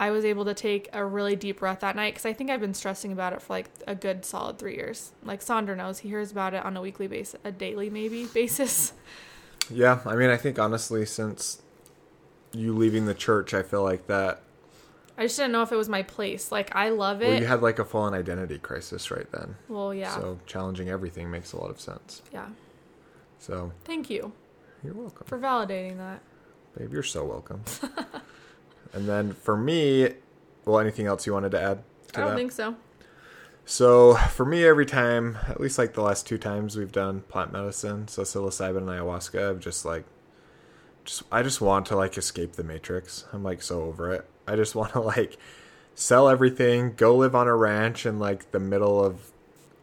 I 0.00 0.10
was 0.10 0.24
able 0.24 0.44
to 0.46 0.54
take 0.54 0.88
a 0.92 1.04
really 1.04 1.36
deep 1.36 1.60
breath 1.60 1.80
that 1.80 1.94
night 1.96 2.14
because 2.14 2.26
I 2.26 2.32
think 2.32 2.50
I've 2.50 2.60
been 2.60 2.74
stressing 2.74 3.12
about 3.12 3.32
it 3.32 3.40
for 3.42 3.52
like 3.52 3.70
a 3.86 3.94
good 3.94 4.24
solid 4.24 4.58
three 4.58 4.74
years. 4.74 5.12
Like 5.22 5.40
Sandra 5.40 5.76
knows, 5.76 6.00
he 6.00 6.08
hears 6.08 6.32
about 6.32 6.52
it 6.54 6.64
on 6.64 6.76
a 6.76 6.80
weekly 6.80 7.06
basis, 7.06 7.38
a 7.44 7.52
daily 7.52 7.90
maybe 7.90 8.26
basis. 8.34 8.92
Yeah, 9.70 10.00
I 10.04 10.16
mean, 10.16 10.30
I 10.30 10.36
think 10.36 10.58
honestly, 10.58 11.06
since 11.06 11.62
you 12.52 12.74
leaving 12.76 13.06
the 13.06 13.14
church, 13.14 13.54
I 13.54 13.62
feel 13.62 13.82
like 13.82 14.06
that. 14.08 14.40
I 15.16 15.22
just 15.22 15.36
didn't 15.36 15.52
know 15.52 15.62
if 15.62 15.70
it 15.70 15.76
was 15.76 15.88
my 15.88 16.02
place. 16.02 16.50
Like 16.50 16.74
I 16.74 16.88
love 16.88 17.22
it. 17.22 17.28
Well, 17.28 17.38
you 17.40 17.46
had 17.46 17.62
like 17.62 17.78
a 17.78 17.84
full-on 17.84 18.14
identity 18.14 18.58
crisis 18.58 19.10
right 19.12 19.30
then. 19.30 19.54
well, 19.68 19.94
yeah, 19.94 20.12
So 20.16 20.40
challenging 20.44 20.88
everything 20.88 21.30
makes 21.30 21.52
a 21.52 21.56
lot 21.56 21.70
of 21.70 21.80
sense. 21.80 22.20
yeah. 22.32 22.48
So 23.38 23.72
Thank 23.84 24.10
you 24.10 24.32
you're 24.82 24.94
welcome, 24.94 25.26
for 25.26 25.38
validating 25.38 25.98
that. 25.98 26.20
babe. 26.76 26.92
You're 26.92 27.02
so 27.04 27.24
welcome. 27.24 27.62
and 28.94 29.08
then 29.08 29.32
for 29.32 29.56
me, 29.56 30.14
well, 30.64 30.78
anything 30.78 31.06
else 31.06 31.26
you 31.26 31.32
wanted 31.32 31.50
to 31.52 31.60
add 31.60 31.82
to 32.12 32.18
I 32.18 32.20
don't 32.22 32.30
that? 32.30 32.36
think 32.36 32.52
so. 32.52 32.76
So 33.66 34.14
for 34.14 34.44
me, 34.44 34.64
every 34.64 34.86
time, 34.86 35.38
at 35.48 35.60
least 35.60 35.78
like 35.78 35.94
the 35.94 36.02
last 36.02 36.26
two 36.26 36.38
times 36.38 36.76
we've 36.76 36.92
done 36.92 37.22
plant 37.22 37.52
medicine, 37.52 38.08
so 38.08 38.22
psilocybin 38.22 38.78
and 38.78 38.88
ayahuasca, 38.88 39.50
I've 39.50 39.60
just 39.60 39.84
like, 39.84 40.04
just 41.04 41.22
I 41.32 41.42
just 41.42 41.60
want 41.60 41.86
to 41.86 41.96
like 41.96 42.16
escape 42.16 42.52
the 42.52 42.64
matrix. 42.64 43.24
I'm 43.32 43.42
like 43.42 43.62
so 43.62 43.82
over 43.82 44.12
it. 44.12 44.28
I 44.46 44.56
just 44.56 44.74
want 44.76 44.92
to 44.92 45.00
like 45.00 45.38
sell 45.94 46.28
everything, 46.28 46.94
go 46.94 47.16
live 47.16 47.34
on 47.34 47.48
a 47.48 47.56
ranch 47.56 48.04
in 48.04 48.18
like 48.18 48.50
the 48.52 48.60
middle 48.60 49.02
of 49.04 49.30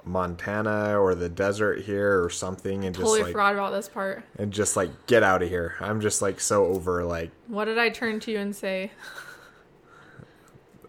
Montana 0.05 0.99
or 0.99 1.15
the 1.15 1.29
desert 1.29 1.81
here 1.81 2.23
or 2.23 2.29
something, 2.29 2.85
and 2.85 2.95
Totally 2.95 3.19
just 3.19 3.27
like 3.27 3.31
forgot 3.33 3.53
about 3.53 3.71
this 3.71 3.87
part. 3.89 4.23
and 4.37 4.51
just 4.51 4.75
like 4.75 5.07
get 5.07 5.23
out 5.23 5.43
of 5.43 5.49
here. 5.49 5.75
I'm 5.79 6.01
just 6.01 6.21
like 6.21 6.39
so 6.39 6.65
over 6.65 7.03
like 7.03 7.31
What 7.47 7.65
did 7.65 7.77
I 7.77 7.89
turn 7.89 8.19
to 8.21 8.31
you 8.31 8.39
and 8.39 8.55
say? 8.55 8.91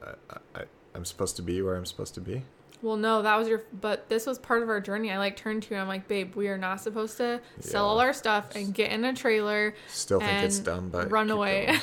I, 0.03 0.37
I, 0.55 0.63
I'm 0.95 1.05
supposed 1.05 1.37
to 1.37 1.43
be 1.43 1.63
where 1.63 1.77
I'm 1.77 1.87
supposed 1.87 2.15
to 2.15 2.21
be. 2.21 2.43
Well, 2.83 2.97
no, 2.97 3.23
that 3.23 3.37
was 3.37 3.49
your. 3.49 3.63
But 3.81 4.09
this 4.09 4.27
was 4.27 4.39
part 4.41 4.63
of 4.63 4.69
our 4.69 4.81
journey. 4.81 5.13
I 5.13 5.19
like 5.19 5.37
turned 5.37 5.63
to 5.65 5.71
you. 5.71 5.77
and 5.77 5.83
I'm 5.83 5.89
like, 5.89 6.09
babe, 6.09 6.35
we 6.35 6.49
are 6.49 6.59
not 6.59 6.81
supposed 6.81 7.17
to 7.19 7.41
sell 7.61 7.87
all 7.87 8.01
our 8.01 8.13
stuff 8.13 8.57
and 8.57 8.75
get 8.75 8.91
in 8.91 9.05
a 9.05 9.15
trailer 9.15 9.75
Still 9.89 10.19
think 10.19 10.43
it's 10.43 10.59
dumb, 10.59 10.89
but 10.89 11.11
run 11.11 11.31
away. 11.31 11.79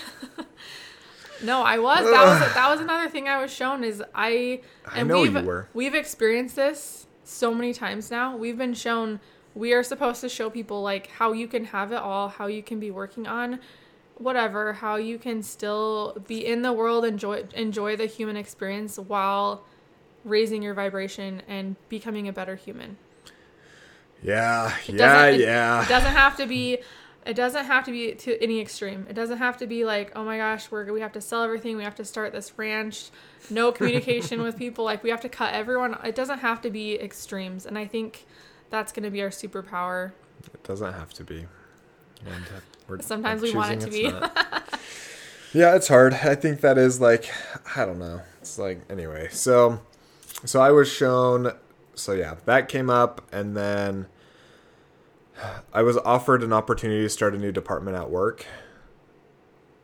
no, 1.44 1.62
I 1.62 1.80
was. 1.80 2.00
That 2.00 2.26
was 2.26 2.54
that 2.54 2.70
was 2.70 2.82
another 2.82 3.10
thing 3.10 3.30
I 3.30 3.42
was 3.42 3.52
shown 3.52 3.86
is 3.86 4.04
I. 4.14 4.62
I 4.86 5.04
know 5.04 5.22
we've, 5.22 5.34
you 5.34 5.42
were. 5.42 5.70
We've 5.74 5.96
experienced 5.96 6.58
this 6.58 7.08
so 7.30 7.54
many 7.54 7.74
times 7.74 8.10
now. 8.12 8.36
We've 8.36 8.58
been 8.58 8.74
shown 8.74 9.20
we 9.56 9.74
are 9.74 9.84
supposed 9.84 10.22
to 10.22 10.30
show 10.30 10.50
people 10.50 10.82
like 10.82 11.08
how 11.08 11.32
you 11.34 11.48
can 11.48 11.66
have 11.66 11.92
it 11.92 11.98
all, 11.98 12.30
how 12.30 12.48
you 12.48 12.62
can 12.64 12.80
be 12.80 12.92
working 12.92 13.28
on 13.28 13.60
whatever, 14.18 14.74
how 14.74 14.96
you 14.98 15.18
can 15.18 15.42
still 15.42 16.18
be 16.28 16.46
in 16.46 16.62
the 16.62 16.74
world, 16.74 17.06
enjoy 17.06 17.46
enjoy 17.54 17.96
the 17.96 18.06
human 18.06 18.36
experience 18.36 18.98
while 19.00 19.64
raising 20.26 20.62
your 20.62 20.74
vibration 20.74 21.42
and 21.48 21.76
becoming 21.88 22.28
a 22.28 22.34
better 22.34 22.56
human. 22.56 22.98
Yeah, 24.22 24.74
It 24.88 24.96
yeah, 24.96 25.26
it- 25.28 25.40
yeah. 25.40 25.84
It 25.84 25.88
doesn't 25.90 26.12
have 26.12 26.36
to 26.38 26.46
be. 26.46 26.80
It 27.30 27.36
doesn't 27.36 27.66
have 27.66 27.86
to 27.86 27.92
be 27.92 28.14
to 28.14 28.42
any 28.42 28.60
extreme. 28.60 29.06
It 29.08 29.14
doesn't 29.14 29.38
have 29.38 29.56
to 29.58 29.68
be 29.68 29.86
like, 29.86 30.12
oh 30.16 30.24
my 30.24 30.38
gosh, 30.38 30.72
we're 30.72 30.92
we 30.92 31.02
have 31.02 31.12
to 31.12 31.22
sell 31.22 31.44
everything. 31.44 31.78
We 31.78 31.84
have 31.84 31.94
to 31.96 32.04
start 32.04 32.32
this 32.32 32.58
ranch. 32.58 33.12
No 33.52 33.72
communication 33.80 34.42
with 34.42 34.58
people. 34.58 34.84
Like 34.84 35.04
we 35.04 35.12
have 35.12 35.22
to 35.22 35.30
cut 35.30 35.54
everyone. 35.54 35.96
It 36.04 36.16
doesn't 36.16 36.40
have 36.40 36.60
to 36.62 36.72
be 36.72 37.00
extremes. 37.00 37.68
And 37.68 37.78
I 37.78 37.86
think 37.86 38.26
that's 38.72 38.92
going 38.92 39.04
to 39.04 39.12
be 39.12 39.22
our 39.22 39.30
superpower. 39.30 40.14
It 40.44 40.64
doesn't 40.64 40.94
have 40.94 41.14
to 41.14 41.24
be. 41.24 41.46
And 42.26 42.46
uh, 42.90 43.02
Sometimes 43.02 43.44
we 43.44 43.54
want 43.54 43.74
it 43.74 43.82
to 43.82 43.92
be. 43.92 44.02
yeah, 45.54 45.76
it's 45.76 45.88
hard. 45.88 46.16
I 46.16 46.34
think 46.34 46.62
that 46.62 46.80
is 46.80 47.00
like 47.00 47.30
I 47.76 47.86
don't 47.86 48.00
know. 48.00 48.22
It's 48.42 48.58
like 48.58 48.82
anyway. 48.90 49.28
So 49.32 49.82
so 50.46 50.62
I 50.62 50.72
was 50.72 50.92
shown 50.92 51.52
so 51.94 52.14
yeah, 52.14 52.38
that 52.46 52.70
came 52.70 52.90
up 52.90 53.22
and 53.32 53.56
then 53.56 54.08
I 55.74 55.82
was 55.84 55.98
offered 55.98 56.44
an 56.44 56.54
opportunity 56.54 57.04
to 57.04 57.10
start 57.10 57.34
a 57.34 57.38
new 57.38 57.52
department 57.52 57.98
at 57.98 58.10
work. 58.10 58.46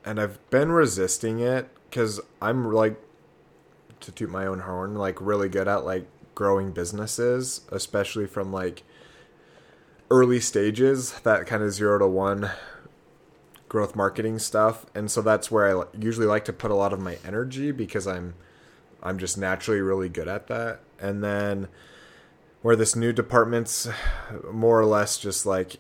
And 0.04 0.20
I've 0.20 0.38
been 0.50 0.72
resisting 0.72 1.40
it 1.40 1.70
cuz 1.92 2.20
I'm 2.42 2.72
like 2.72 3.00
to 4.02 4.12
toot 4.12 4.30
my 4.30 4.46
own 4.46 4.60
horn, 4.60 4.96
like 4.96 5.20
really 5.22 5.50
good 5.50 5.68
at 5.68 5.86
like 5.86 6.08
growing 6.36 6.72
businesses, 6.72 7.62
especially 7.72 8.28
from 8.28 8.52
like 8.52 8.84
early 10.12 10.40
stages, 10.40 11.20
that 11.22 11.48
kind 11.48 11.64
of 11.64 11.74
zero 11.74 11.98
to 12.00 12.08
one 12.08 12.52
growth 13.68 13.96
marketing 13.96 14.40
stuff, 14.40 14.86
and 14.94 15.10
so 15.10 15.22
that's 15.22 15.50
where 15.50 15.82
I 15.82 15.84
usually 16.00 16.28
like 16.28 16.46
to 16.46 16.54
put 16.54 16.72
a 16.72 16.76
lot 16.76 16.94
of 16.94 17.00
my 17.00 17.18
energy 17.26 17.72
because 17.72 18.08
I'm 18.08 18.36
I'm 19.02 19.18
just 19.18 19.38
naturally 19.38 19.82
really 19.82 20.10
good 20.10 20.28
at 20.28 20.48
that. 20.48 20.80
And 21.00 21.24
then 21.24 21.68
where 22.66 22.76
this 22.76 22.96
new 22.96 23.14
department's 23.14 23.88
more 24.52 24.80
or 24.80 24.86
less 24.88 25.20
just 25.20 25.46
like 25.46 25.76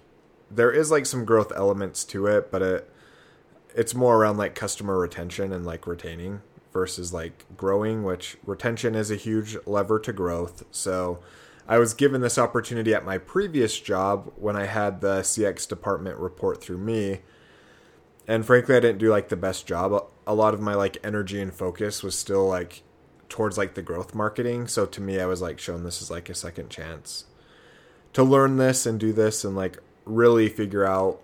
there 0.52 0.71
is 0.71 0.91
like 0.91 1.04
some 1.08 1.26
growth 1.26 1.52
elements 1.56 2.04
to 2.04 2.28
it, 2.28 2.52
but 2.52 2.62
it 2.62 2.88
it's 3.74 3.95
more 3.95 4.17
around 4.17 4.38
like 4.38 4.54
customer 4.54 5.00
retention 5.00 5.52
and 5.52 5.65
like 5.65 5.88
retaining 5.88 6.43
versus 6.71 7.12
like 7.12 7.43
growing, 7.58 8.04
which 8.04 8.38
retention 8.45 8.93
is 8.93 9.10
a 9.10 9.15
huge 9.15 9.58
lever 9.65 9.98
to 9.98 10.13
growth. 10.13 10.63
So 10.69 11.24
I 11.67 11.80
was 11.80 11.95
given 11.95 12.21
this 12.21 12.38
opportunity 12.38 12.93
at 12.93 13.04
my 13.04 13.17
previous 13.17 13.80
job 13.80 14.32
when 14.36 14.56
I 14.56 14.65
had 14.65 15.02
the 15.02 15.21
CX 15.21 15.67
department 15.67 16.19
report 16.19 16.62
through 16.62 16.78
me. 16.78 17.21
And 18.28 18.45
frankly, 18.45 18.76
I 18.76 18.80
didn't 18.80 19.00
do 19.00 19.10
like 19.10 19.30
the 19.30 19.36
best 19.36 19.65
job. 19.65 20.06
A 20.28 20.36
lot 20.36 20.54
of 20.54 20.62
my 20.62 20.76
like 20.76 21.00
energy 21.04 21.41
and 21.41 21.52
focus 21.52 22.04
was 22.04 22.15
still 22.15 22.48
like 22.48 22.84
towards 23.36 23.58
like 23.58 23.74
the 23.74 23.82
growth 23.82 24.15
marketing. 24.15 24.65
So 24.65 24.86
to 24.86 25.02
me, 25.02 25.19
I 25.19 25.26
was 25.26 25.41
like 25.41 25.60
shown 25.60 25.84
this 25.84 26.02
as 26.02 26.10
like 26.10 26.30
a 26.30 26.34
second 26.34 26.69
chance 26.69 27.26
to 28.13 28.24
learn 28.24 28.56
this 28.56 28.86
and 28.86 28.98
do 28.98 29.12
this 29.12 29.43
and 29.43 29.58
like 29.58 29.78
really 30.06 30.48
figure 30.48 30.86
out 30.86 31.19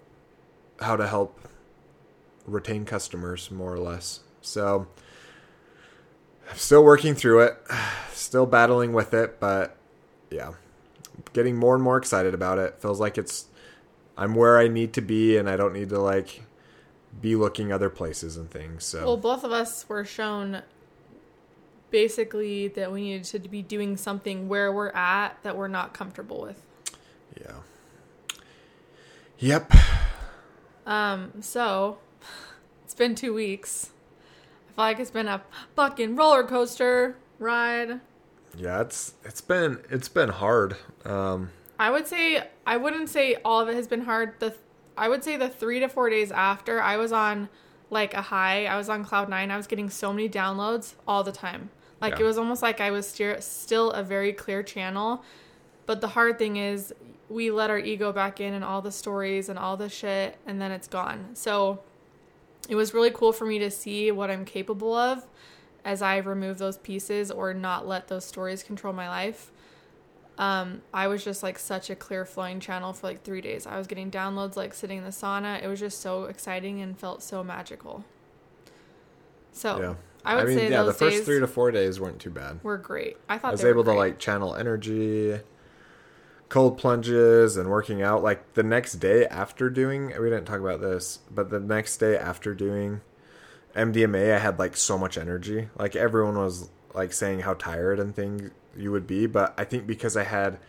how 0.81 0.97
to 0.97 1.07
help 1.07 1.39
retain 2.45 2.83
customers 2.83 3.49
more 3.49 3.73
or 3.73 3.79
less. 3.79 4.19
So 4.41 4.87
I'm 6.49 6.57
still 6.57 6.83
working 6.83 7.15
through 7.15 7.43
it, 7.43 7.57
still 8.11 8.45
battling 8.45 8.91
with 8.91 9.13
it, 9.13 9.39
but 9.39 9.77
yeah, 10.29 10.51
getting 11.31 11.55
more 11.55 11.75
and 11.75 11.83
more 11.83 11.95
excited 11.95 12.33
about 12.33 12.57
it. 12.59 12.75
Feels 12.81 12.99
like 12.99 13.17
it's 13.17 13.45
I'm 14.17 14.35
where 14.35 14.59
I 14.59 14.67
need 14.67 14.91
to 14.95 15.01
be 15.01 15.37
and 15.37 15.49
I 15.49 15.55
don't 15.55 15.71
need 15.71 15.87
to 15.87 15.99
like 15.99 16.43
be 17.21 17.37
looking 17.37 17.71
other 17.71 17.89
places 17.89 18.35
and 18.35 18.51
things. 18.51 18.83
So 18.83 19.05
Well, 19.05 19.15
both 19.15 19.45
of 19.45 19.53
us 19.53 19.87
were 19.87 20.03
shown 20.03 20.63
basically 21.91 22.69
that 22.69 22.91
we 22.91 23.01
needed 23.01 23.25
to 23.25 23.49
be 23.49 23.61
doing 23.61 23.97
something 23.97 24.47
where 24.47 24.71
we're 24.71 24.89
at 24.89 25.37
that 25.43 25.55
we're 25.55 25.67
not 25.67 25.93
comfortable 25.93 26.41
with. 26.41 26.61
yeah. 27.39 27.55
Yep. 29.39 29.73
Um, 30.85 31.33
so 31.41 31.97
it's 32.83 32.93
been 32.93 33.15
two 33.15 33.33
weeks. 33.33 33.89
I 34.69 34.73
feel 34.73 34.85
like 34.85 34.99
it's 34.99 35.11
been 35.11 35.27
a 35.27 35.41
fucking 35.75 36.15
roller 36.15 36.43
coaster 36.43 37.17
ride. 37.39 37.99
Yeah, 38.55 38.81
it's 38.81 39.13
it's 39.23 39.41
been 39.41 39.79
it's 39.89 40.09
been 40.09 40.29
hard. 40.29 40.75
Um 41.05 41.49
I 41.79 41.89
would 41.89 42.05
say 42.07 42.47
I 42.67 42.77
wouldn't 42.77 43.09
say 43.09 43.37
all 43.43 43.59
of 43.59 43.67
it 43.69 43.75
has 43.75 43.87
been 43.87 44.01
hard. 44.01 44.39
The 44.39 44.55
I 44.97 45.09
would 45.09 45.23
say 45.23 45.37
the 45.37 45.49
three 45.49 45.79
to 45.79 45.87
four 45.87 46.09
days 46.09 46.31
after 46.31 46.81
I 46.81 46.97
was 46.97 47.11
on 47.11 47.49
like 47.89 48.13
a 48.13 48.21
high. 48.21 48.65
I 48.65 48.77
was 48.77 48.89
on 48.89 49.03
cloud 49.03 49.29
nine. 49.29 49.51
I 49.51 49.57
was 49.57 49.67
getting 49.67 49.89
so 49.89 50.13
many 50.13 50.29
downloads 50.29 50.93
all 51.07 51.23
the 51.23 51.31
time. 51.31 51.69
Like 52.01 52.15
Yeah. 52.15 52.21
it 52.21 52.23
was 52.23 52.37
almost 52.37 52.61
like 52.61 52.81
I 52.81 52.91
was 52.91 53.07
steer- 53.07 53.39
still 53.41 53.91
a 53.91 54.03
very 54.03 54.33
clear 54.33 54.63
channel. 54.63 55.23
But 55.85 56.01
the 56.01 56.09
hard 56.09 56.37
thing 56.39 56.57
is 56.57 56.93
we 57.29 57.51
let 57.51 57.69
our 57.69 57.79
ego 57.79 58.11
back 58.11 58.39
in 58.41 58.53
and 58.53 58.63
all 58.63 58.81
the 58.81 58.91
stories 58.91 59.47
and 59.49 59.57
all 59.59 59.77
the 59.77 59.89
shit, 59.89 60.37
and 60.45 60.59
then 60.61 60.71
it's 60.71 60.87
gone. 60.87 61.29
So 61.35 61.81
it 62.69 62.75
was 62.75 62.93
really 62.93 63.11
cool 63.11 63.31
for 63.33 63.45
me 63.45 63.59
to 63.59 63.71
see 63.71 64.11
what 64.11 64.29
I'm 64.31 64.45
capable 64.45 64.93
of 64.93 65.25
as 65.83 66.01
I 66.01 66.17
remove 66.17 66.57
those 66.57 66.77
pieces 66.77 67.31
or 67.31 67.53
not 67.53 67.87
let 67.87 68.07
those 68.07 68.25
stories 68.25 68.63
control 68.63 68.93
my 68.93 69.07
life. 69.09 69.51
Um, 70.37 70.81
I 70.93 71.07
was 71.07 71.23
just 71.23 71.43
like 71.43 71.59
such 71.59 71.89
a 71.89 71.95
clear 71.95 72.25
flowing 72.25 72.59
channel 72.59 72.93
for 72.93 73.07
like 73.07 73.23
three 73.23 73.41
days. 73.41 73.67
I 73.67 73.77
was 73.77 73.87
getting 73.87 74.09
downloads 74.09 74.55
like 74.55 74.73
sitting 74.73 74.97
in 74.99 75.03
the 75.03 75.09
sauna. 75.11 75.61
It 75.63 75.67
was 75.67 75.79
just 75.79 75.99
so 76.01 76.25
exciting 76.25 76.81
and 76.81 76.97
felt 76.97 77.21
so 77.21 77.43
magical. 77.43 78.03
So 79.51 79.79
yeah. 79.79 79.93
I 80.25 80.35
would 80.35 80.47
mean, 80.47 80.57
say 80.57 80.69
yeah, 80.69 80.83
those 80.83 80.97
the 80.97 81.05
first 81.11 81.23
3 81.23 81.39
to 81.39 81.47
4 81.47 81.71
days 81.71 81.99
weren't 81.99 82.19
too 82.19 82.29
bad. 82.29 82.59
were 82.63 82.77
great. 82.77 83.17
I 83.29 83.37
thought 83.37 83.49
I 83.49 83.51
was 83.51 83.61
they 83.61 83.67
were 83.67 83.73
able 83.73 83.83
to 83.85 83.93
like 83.93 84.19
channel 84.19 84.55
energy, 84.55 85.39
cold 86.49 86.77
plunges, 86.77 87.57
and 87.57 87.69
working 87.69 88.01
out. 88.01 88.23
Like 88.23 88.53
the 88.53 88.63
next 88.63 88.93
day 88.95 89.25
after 89.25 89.69
doing, 89.69 90.07
we 90.07 90.29
didn't 90.29 90.45
talk 90.45 90.59
about 90.59 90.81
this, 90.81 91.19
but 91.29 91.49
the 91.49 91.59
next 91.59 91.97
day 91.97 92.17
after 92.17 92.53
doing 92.53 93.01
MDMA, 93.75 94.35
I 94.35 94.39
had 94.39 94.59
like 94.59 94.75
so 94.77 94.97
much 94.97 95.17
energy. 95.17 95.69
Like 95.77 95.95
everyone 95.95 96.37
was 96.37 96.69
like 96.93 97.13
saying 97.13 97.39
how 97.41 97.53
tired 97.53 97.99
and 97.99 98.15
things 98.15 98.51
you 98.75 98.91
would 98.91 99.07
be, 99.07 99.25
but 99.27 99.53
I 99.57 99.63
think 99.63 99.87
because 99.87 100.15
I 100.17 100.23
had 100.23 100.59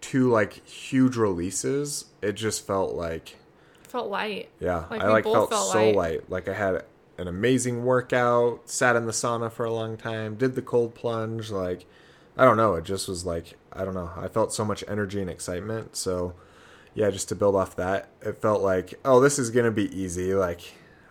two 0.00 0.30
like 0.30 0.66
huge 0.66 1.16
releases, 1.16 2.06
it 2.22 2.32
just 2.32 2.66
felt 2.66 2.94
like 2.94 3.36
felt 3.84 4.08
light. 4.10 4.48
yeah, 4.58 4.86
Like, 4.90 5.02
I 5.02 5.08
like 5.10 5.24
felt, 5.24 5.50
felt 5.50 5.72
so 5.72 5.78
light. 5.90 5.94
light. 5.96 6.30
Like 6.30 6.48
I 6.48 6.54
had 6.54 6.84
an 7.22 7.28
amazing 7.28 7.84
workout, 7.84 8.68
sat 8.68 8.96
in 8.96 9.06
the 9.06 9.12
sauna 9.12 9.50
for 9.50 9.64
a 9.64 9.72
long 9.72 9.96
time, 9.96 10.34
did 10.34 10.54
the 10.54 10.62
cold 10.62 10.94
plunge. 10.94 11.50
Like 11.50 11.86
I 12.36 12.44
don't 12.44 12.56
know, 12.58 12.74
it 12.74 12.84
just 12.84 13.08
was 13.08 13.24
like 13.24 13.56
I 13.72 13.84
don't 13.84 13.94
know. 13.94 14.10
I 14.16 14.28
felt 14.28 14.52
so 14.52 14.64
much 14.64 14.84
energy 14.86 15.20
and 15.22 15.30
excitement. 15.30 15.96
So 15.96 16.34
yeah, 16.94 17.08
just 17.10 17.28
to 17.30 17.34
build 17.34 17.56
off 17.56 17.74
that, 17.76 18.08
it 18.20 18.36
felt 18.42 18.60
like 18.62 18.94
oh, 19.04 19.20
this 19.20 19.38
is 19.38 19.48
gonna 19.50 19.70
be 19.70 19.88
easy. 19.98 20.34
Like 20.34 20.60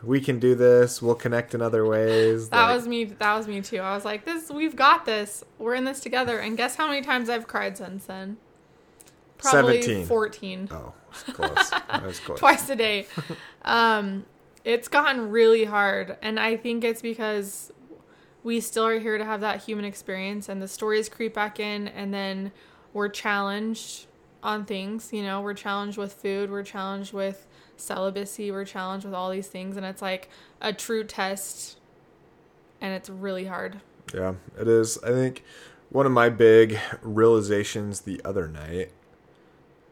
we 0.04 0.20
can 0.20 0.40
do 0.40 0.56
this. 0.56 1.02
We'll 1.02 1.16
connect 1.16 1.54
in 1.54 1.62
other 1.62 1.86
ways. 1.86 2.50
That 2.50 2.66
Like, 2.68 2.76
was 2.76 2.88
me. 2.88 3.04
That 3.06 3.36
was 3.36 3.48
me 3.48 3.62
too. 3.62 3.78
I 3.80 3.94
was 3.96 4.04
like, 4.04 4.26
"This, 4.26 4.50
we've 4.50 4.76
got 4.76 5.06
this. 5.06 5.44
We're 5.60 5.76
in 5.76 5.86
this 5.86 6.00
together." 6.00 6.40
And 6.40 6.58
guess 6.58 6.76
how 6.76 6.88
many 6.88 7.02
times 7.04 7.30
I've 7.30 7.48
cried 7.48 7.78
since 7.78 8.06
then? 8.06 8.38
Probably 9.38 9.82
17. 9.82 10.06
fourteen. 10.08 10.70
oh, 10.72 10.94
it's 11.12 11.24
close. 11.24 11.70
that 11.72 12.04
was 12.04 12.20
close. 12.26 12.40
twice 12.40 12.70
a 12.70 12.76
day. 12.76 13.08
Um, 13.64 14.26
it's 14.64 14.88
gotten 14.88 15.30
really 15.30 15.66
hard, 15.66 16.18
and 16.22 16.40
I 16.40 16.58
think 16.58 16.84
it's 16.84 17.02
because 17.02 17.72
we 18.44 18.60
still 18.60 18.86
are 18.86 19.00
here 19.00 19.18
to 19.18 19.26
have 19.26 19.42
that 19.42 19.64
human 19.64 19.86
experience, 19.86 20.50
and 20.50 20.62
the 20.62 20.68
stories 20.68 21.10
creep 21.10 21.34
back 21.34 21.60
in, 21.60 21.88
and 21.88 22.14
then 22.14 22.52
we're 22.94 23.10
challenged 23.10 24.08
on 24.44 24.66
things. 24.66 25.14
You 25.14 25.24
know, 25.24 25.42
we're 25.42 25.54
challenged 25.54 25.98
with 25.98 26.14
food, 26.14 26.50
we're 26.50 26.64
challenged 26.64 27.14
with 27.14 27.48
celibacy, 27.78 28.52
we're 28.52 28.66
challenged 28.66 29.06
with 29.06 29.14
all 29.14 29.30
these 29.30 29.48
things, 29.48 29.78
and 29.78 29.86
it's 29.86 30.02
like 30.02 30.30
a 30.60 30.74
true 30.74 31.04
test, 31.04 31.80
and 32.80 32.94
it's 32.94 33.10
really 33.10 33.46
hard. 33.46 33.82
Yeah, 34.14 34.34
it 34.60 34.68
is. 34.68 34.98
I 35.04 35.10
think 35.10 35.44
one 35.90 36.06
of 36.06 36.12
my 36.12 36.30
big 36.30 36.80
realizations 37.02 38.02
the 38.02 38.22
other 38.26 38.48
night, 38.48 38.92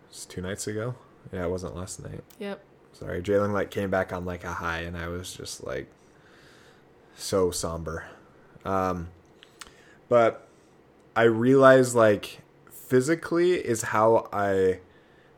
it's 0.09 0.25
two 0.25 0.41
nights 0.41 0.67
ago. 0.67 0.95
Yeah, 1.31 1.45
it 1.45 1.49
wasn't 1.49 1.75
last 1.75 2.03
night. 2.03 2.23
Yep. 2.39 2.63
Sorry, 2.99 3.21
Jalen 3.21 3.53
like 3.53 3.71
came 3.71 3.89
back 3.89 4.11
on 4.11 4.25
like 4.25 4.43
a 4.43 4.53
high, 4.53 4.79
and 4.81 4.97
I 4.97 5.07
was 5.07 5.33
just 5.33 5.65
like 5.65 5.87
so 7.15 7.49
somber. 7.49 8.05
Um, 8.65 9.07
but 10.09 10.47
I 11.15 11.23
realized 11.23 11.95
like 11.95 12.41
physically 12.69 13.53
is 13.53 13.83
how 13.83 14.27
I 14.33 14.79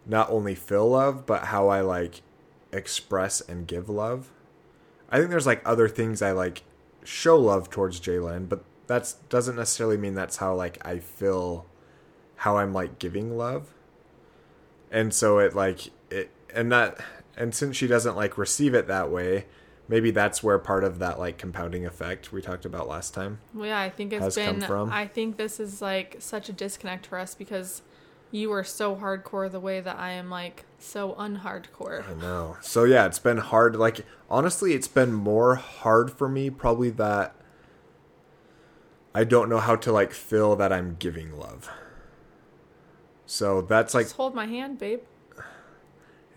not 0.08 0.32
only 0.32 0.56
feel 0.56 0.90
love, 0.90 1.28
but 1.28 1.46
how 1.46 1.68
I 1.68 1.82
like 1.82 2.24
express 2.72 3.42
and 3.42 3.68
give 3.68 3.90
love. 3.90 4.32
I 5.12 5.20
think 5.20 5.30
there's 5.30 5.46
like 5.46 5.62
other 5.64 5.88
things 5.88 6.24
I 6.24 6.32
like 6.32 6.64
show 7.04 7.38
love 7.38 7.70
towards 7.70 8.00
Jalen, 8.00 8.50
but 8.50 8.64
that's 8.88 9.14
doesn't 9.30 9.56
necessarily 9.56 9.98
mean 9.98 10.16
that's 10.16 10.38
how 10.38 10.56
like 10.56 10.84
I 10.84 10.98
feel 10.98 11.68
how 12.38 12.58
I'm 12.58 12.74
like 12.74 12.98
giving 12.98 13.38
love. 13.38 13.72
And 14.90 15.14
so 15.14 15.38
it 15.38 15.56
like 15.56 15.92
it 16.10 16.32
and 16.56 16.72
that 16.72 17.00
and 17.42 17.56
since 17.56 17.76
she 17.76 17.88
doesn't 17.88 18.16
like 18.16 18.38
receive 18.38 18.76
it 18.76 18.86
that 18.88 19.10
way, 19.10 19.46
maybe 19.88 20.12
that's 20.12 20.44
where 20.44 20.60
part 20.60 20.84
of 20.84 21.00
that 21.00 21.18
like 21.18 21.40
compounding 21.40 21.88
effect 21.88 22.32
we 22.32 22.40
talked 22.40 22.66
about 22.66 22.88
last 22.88 23.16
time. 23.16 23.40
Well, 23.56 23.66
yeah, 23.66 23.80
I 23.80 23.90
think 23.90 24.14
it's 24.14 24.36
been. 24.36 24.62
from. 24.62 24.92
I 24.92 25.08
think 25.08 25.38
this 25.38 25.60
is 25.60 25.82
like 25.82 26.18
such 26.20 26.50
a 26.50 26.54
disconnect 26.54 27.08
for 27.08 27.18
us 27.18 27.34
because 27.34 27.82
you 28.30 28.54
are 28.54 28.64
so 28.64 28.96
hardcore 28.96 29.52
the 29.52 29.60
way 29.60 29.82
that 29.82 29.98
I 29.98 30.12
am 30.12 30.30
like 30.30 30.66
so 30.78 31.14
unhardcore. 31.14 32.08
I 32.08 32.14
know. 32.14 32.58
So 32.62 32.84
yeah, 32.84 33.08
it's 33.08 33.20
been 33.20 33.40
hard. 33.40 33.76
Like 33.76 34.06
honestly, 34.30 34.74
it's 34.74 34.88
been 34.88 35.12
more 35.12 35.56
hard 35.56 36.12
for 36.12 36.30
me 36.30 36.52
probably 36.52 36.92
that 36.92 37.36
I 39.16 39.24
don't 39.24 39.50
know 39.50 39.60
how 39.60 39.76
to 39.78 39.92
like 39.92 40.14
feel 40.14 40.56
that 40.58 40.72
I'm 40.72 40.96
giving 41.00 41.36
love. 41.40 41.72
So 43.26 43.62
that's 43.62 43.96
like 43.96 44.06
Just 44.06 44.18
hold 44.18 44.36
my 44.36 44.46
hand, 44.46 44.78
babe. 44.78 45.02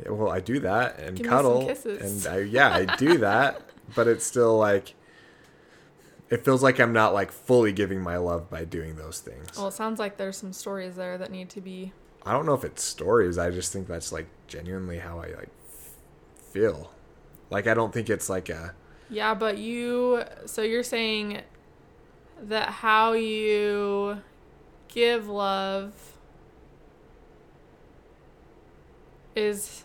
Well, 0.07 0.31
I 0.31 0.41
do 0.41 0.61
that 0.61 0.99
and 0.99 1.17
Give 1.17 1.27
cuddle 1.27 1.67
kisses. 1.67 2.25
and 2.25 2.35
I, 2.35 2.39
yeah, 2.41 2.71
I 2.71 2.97
do 2.97 3.19
that, 3.19 3.63
but 3.95 4.07
it's 4.09 4.25
still 4.25 4.57
like 4.59 4.95
it 6.31 6.45
feels 6.45 6.63
like 6.63 6.81
I'm 6.81 6.93
not 6.93 7.15
like 7.15 7.31
fully 7.31 7.73
giving 7.73 8.01
my 8.01 8.17
love 8.17 8.51
by 8.51 8.65
doing 8.65 8.97
those 8.97 9.21
things. 9.21 9.57
Well, 9.57 9.69
it 9.69 9.73
sounds 9.75 9.99
like 9.99 10.17
there's 10.17 10.37
some 10.37 10.53
stories 10.53 10.97
there 10.97 11.19
that 11.19 11.31
need 11.31 11.51
to 11.51 11.61
be. 11.61 11.93
I 12.27 12.33
don't 12.33 12.47
know 12.47 12.55
if 12.55 12.65
it's 12.65 12.83
stories. 12.83 13.39
I 13.39 13.51
just 13.51 13.73
think 13.73 13.87
that's 13.87 14.11
like 14.11 14.27
genuinely 14.49 14.99
how 14.99 15.19
I 15.19 15.29
like 15.29 15.51
feel. 16.51 16.91
Like 17.51 17.67
I 17.67 17.75
don't 17.75 17.93
think 17.93 18.09
it's 18.11 18.29
like 18.29 18.49
a 18.49 18.75
Yeah, 19.11 19.35
but 19.35 19.59
you. 19.59 20.23
So 20.47 20.63
you're 20.63 20.83
saying 20.83 21.43
that 22.43 22.69
how 22.71 23.13
you 23.13 24.19
give 24.89 25.29
love 25.29 25.93
is. 29.35 29.85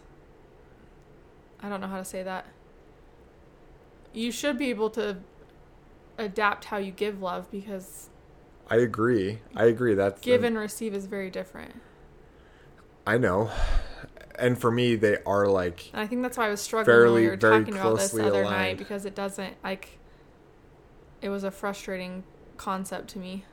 I 1.62 1.70
don't 1.70 1.82
know 1.82 1.88
how 1.88 1.97
to 1.97 2.06
say 2.06 2.24
that. 2.24 2.45
you 4.14 4.32
should 4.32 4.58
be 4.58 4.70
able 4.70 4.89
to 4.91 5.18
adapt 6.18 6.66
how 6.66 6.78
you 6.78 6.91
give 6.91 7.22
love 7.22 7.50
because 7.52 8.10
I 8.70 8.78
agree. 8.78 9.39
I 9.56 9.66
agree. 9.66 9.93
That's 9.93 10.22
give 10.22 10.43
and 10.43 10.58
receive 10.58 10.93
is 10.93 11.06
very 11.06 11.30
different. 11.30 11.74
I 13.06 13.18
know. 13.18 13.50
And 14.36 14.58
for 14.58 14.72
me, 14.72 14.95
they 14.95 15.18
are 15.26 15.47
like 15.47 15.89
And 15.91 16.02
I 16.02 16.08
think 16.08 16.22
that's 16.22 16.38
why 16.38 16.47
I 16.47 16.50
was 16.50 16.62
struggling 16.62 16.86
Fairly- 16.95 17.14
when 17.14 17.24
we 17.24 17.30
were 17.30 17.38
talking 17.38 17.74
about 17.76 17.97
this 17.97 18.12
the 18.12 18.26
other 18.26 18.43
aligned. 18.43 18.56
night 18.58 18.78
because 18.78 19.06
it 19.06 19.14
doesn't 19.16 19.56
like 19.64 19.97
it 21.22 21.28
was 21.30 21.43
a 21.43 21.52
frustrating 21.52 22.24
concept 22.58 23.10
to 23.10 23.20
me. 23.20 23.43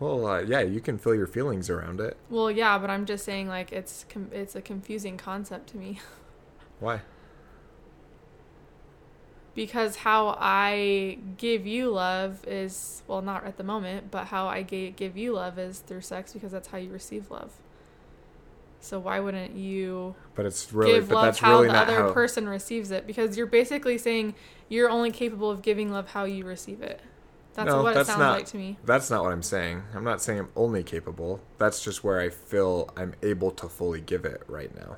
Well, 0.00 0.26
uh, 0.26 0.40
yeah, 0.40 0.60
you 0.60 0.80
can 0.80 0.98
feel 0.98 1.14
your 1.14 1.26
feelings 1.26 1.70
around 1.70 2.00
it. 2.00 2.16
Well, 2.30 2.50
yeah, 2.50 2.78
but 2.78 2.90
I'm 2.90 3.06
just 3.06 3.24
saying 3.24 3.48
like 3.48 3.72
it's 3.72 4.04
com- 4.08 4.30
it's 4.32 4.54
a 4.54 4.60
confusing 4.62 5.16
concept 5.16 5.68
to 5.70 5.76
me 5.76 6.00
Why? 6.80 7.00
because 9.54 9.96
how 9.96 10.36
I 10.40 11.18
give 11.36 11.66
you 11.66 11.90
love 11.90 12.44
is 12.46 13.02
well 13.06 13.22
not 13.22 13.44
at 13.44 13.56
the 13.56 13.62
moment, 13.64 14.10
but 14.10 14.26
how 14.26 14.46
I 14.46 14.62
give 14.62 15.16
you 15.16 15.32
love 15.34 15.58
is 15.58 15.78
through 15.78 16.00
sex 16.00 16.32
because 16.32 16.50
that's 16.52 16.68
how 16.68 16.78
you 16.78 16.90
receive 16.90 17.30
love. 17.30 17.52
So 18.80 18.98
why 18.98 19.18
wouldn't 19.20 19.54
you 19.56 20.14
But 20.34 20.44
it's 20.44 20.70
really, 20.72 20.94
give 20.94 21.08
but 21.08 21.14
love 21.14 21.38
how 21.38 21.60
really 21.60 21.68
the 21.68 21.78
other 21.78 22.02
how. 22.02 22.12
person 22.12 22.46
receives 22.48 22.90
it? 22.90 23.06
Because 23.06 23.36
you're 23.36 23.46
basically 23.46 23.96
saying 23.96 24.34
you're 24.68 24.90
only 24.90 25.10
capable 25.10 25.50
of 25.50 25.62
giving 25.62 25.90
love 25.90 26.10
how 26.10 26.24
you 26.24 26.44
receive 26.44 26.82
it. 26.82 27.00
That's 27.54 27.68
No, 27.68 27.82
what 27.82 27.94
that's 27.94 28.08
it 28.08 28.12
sounds 28.12 28.18
not- 28.20 28.36
like 28.36 28.46
to 28.46 28.56
me. 28.56 28.78
That's 28.84 29.10
not 29.10 29.22
what 29.22 29.32
I'm 29.32 29.42
saying. 29.42 29.82
I'm 29.94 30.04
not 30.04 30.20
saying 30.20 30.40
I'm 30.40 30.48
only 30.56 30.82
capable. 30.82 31.40
That's 31.58 31.82
just 31.82 32.02
where 32.02 32.20
I 32.20 32.28
feel 32.30 32.90
I'm 32.96 33.14
able 33.22 33.50
to 33.52 33.68
fully 33.68 34.00
give 34.00 34.24
it 34.24 34.42
right 34.48 34.74
now. 34.74 34.96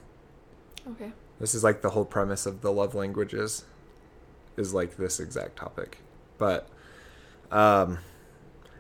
Okay. 0.93 1.13
This 1.39 1.55
is 1.55 1.63
like 1.63 1.83
the 1.83 1.91
whole 1.91 2.07
premise 2.07 2.47
of 2.47 2.63
the 2.63 2.73
love 2.73 2.95
languages 2.95 3.65
is 4.57 4.73
like 4.73 4.97
this 4.97 5.21
exact 5.21 5.57
topic. 5.57 5.99
But 6.39 6.69
um 7.51 7.99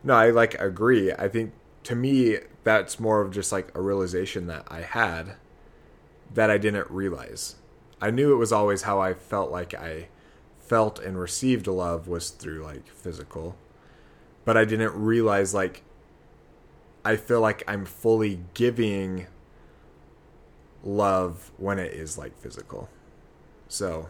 no, 0.03 0.14
I 0.14 0.31
like 0.31 0.55
agree. 0.55 1.12
I 1.12 1.29
think 1.29 1.53
to 1.85 1.95
me 1.95 2.39
that's 2.64 2.99
more 2.99 3.20
of 3.20 3.31
just 3.31 3.53
like 3.53 3.77
a 3.77 3.81
realization 3.83 4.47
that 4.47 4.64
I 4.68 4.81
had 4.81 5.35
that 6.33 6.51
I 6.51 6.57
didn't 6.59 6.91
realize. 6.91 7.57
I 8.01 8.11
knew 8.11 8.33
it 8.33 8.37
was 8.37 8.53
always 8.53 8.83
how 8.83 9.01
I 9.01 9.12
felt 9.14 9.51
like 9.51 9.74
I 9.74 10.09
felt 10.59 10.99
and 10.99 11.18
received 11.18 11.66
love 11.66 12.09
was 12.09 12.31
through 12.31 12.62
like 12.64 12.89
physical. 12.89 13.57
But 14.47 14.57
I 14.57 14.64
didn't 14.64 14.94
realize 14.94 15.53
like 15.53 15.82
I 17.05 17.16
feel 17.16 17.40
like 17.40 17.62
I'm 17.68 17.84
fully 17.84 18.40
giving 18.55 19.26
love 20.82 21.53
when 21.59 21.78
it 21.78 21.92
is 21.92 22.16
like 22.16 22.36
physical. 22.38 22.88
So 23.68 24.09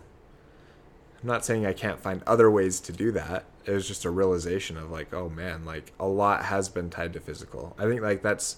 I'm 1.21 1.29
not 1.29 1.45
saying 1.45 1.67
I 1.67 1.73
can't 1.73 2.01
find 2.01 2.23
other 2.27 2.51
ways 2.51 2.81
to 2.81 2.93
do 2.93 3.13
that. 3.13 3.45
It 3.65 3.73
was 3.73 3.89
just 3.89 4.05
a 4.05 4.11
realization 4.11 4.77
of 4.77 4.91
like, 4.91 5.13
oh 5.13 5.29
man, 5.29 5.65
like 5.65 5.93
a 5.99 6.07
lot 6.07 6.45
has 6.47 6.69
been 6.69 6.89
tied 6.89 7.13
to 7.15 7.21
physical. 7.21 7.75
I 7.79 7.85
think 7.85 8.01
like 8.01 8.23
that's 8.23 8.57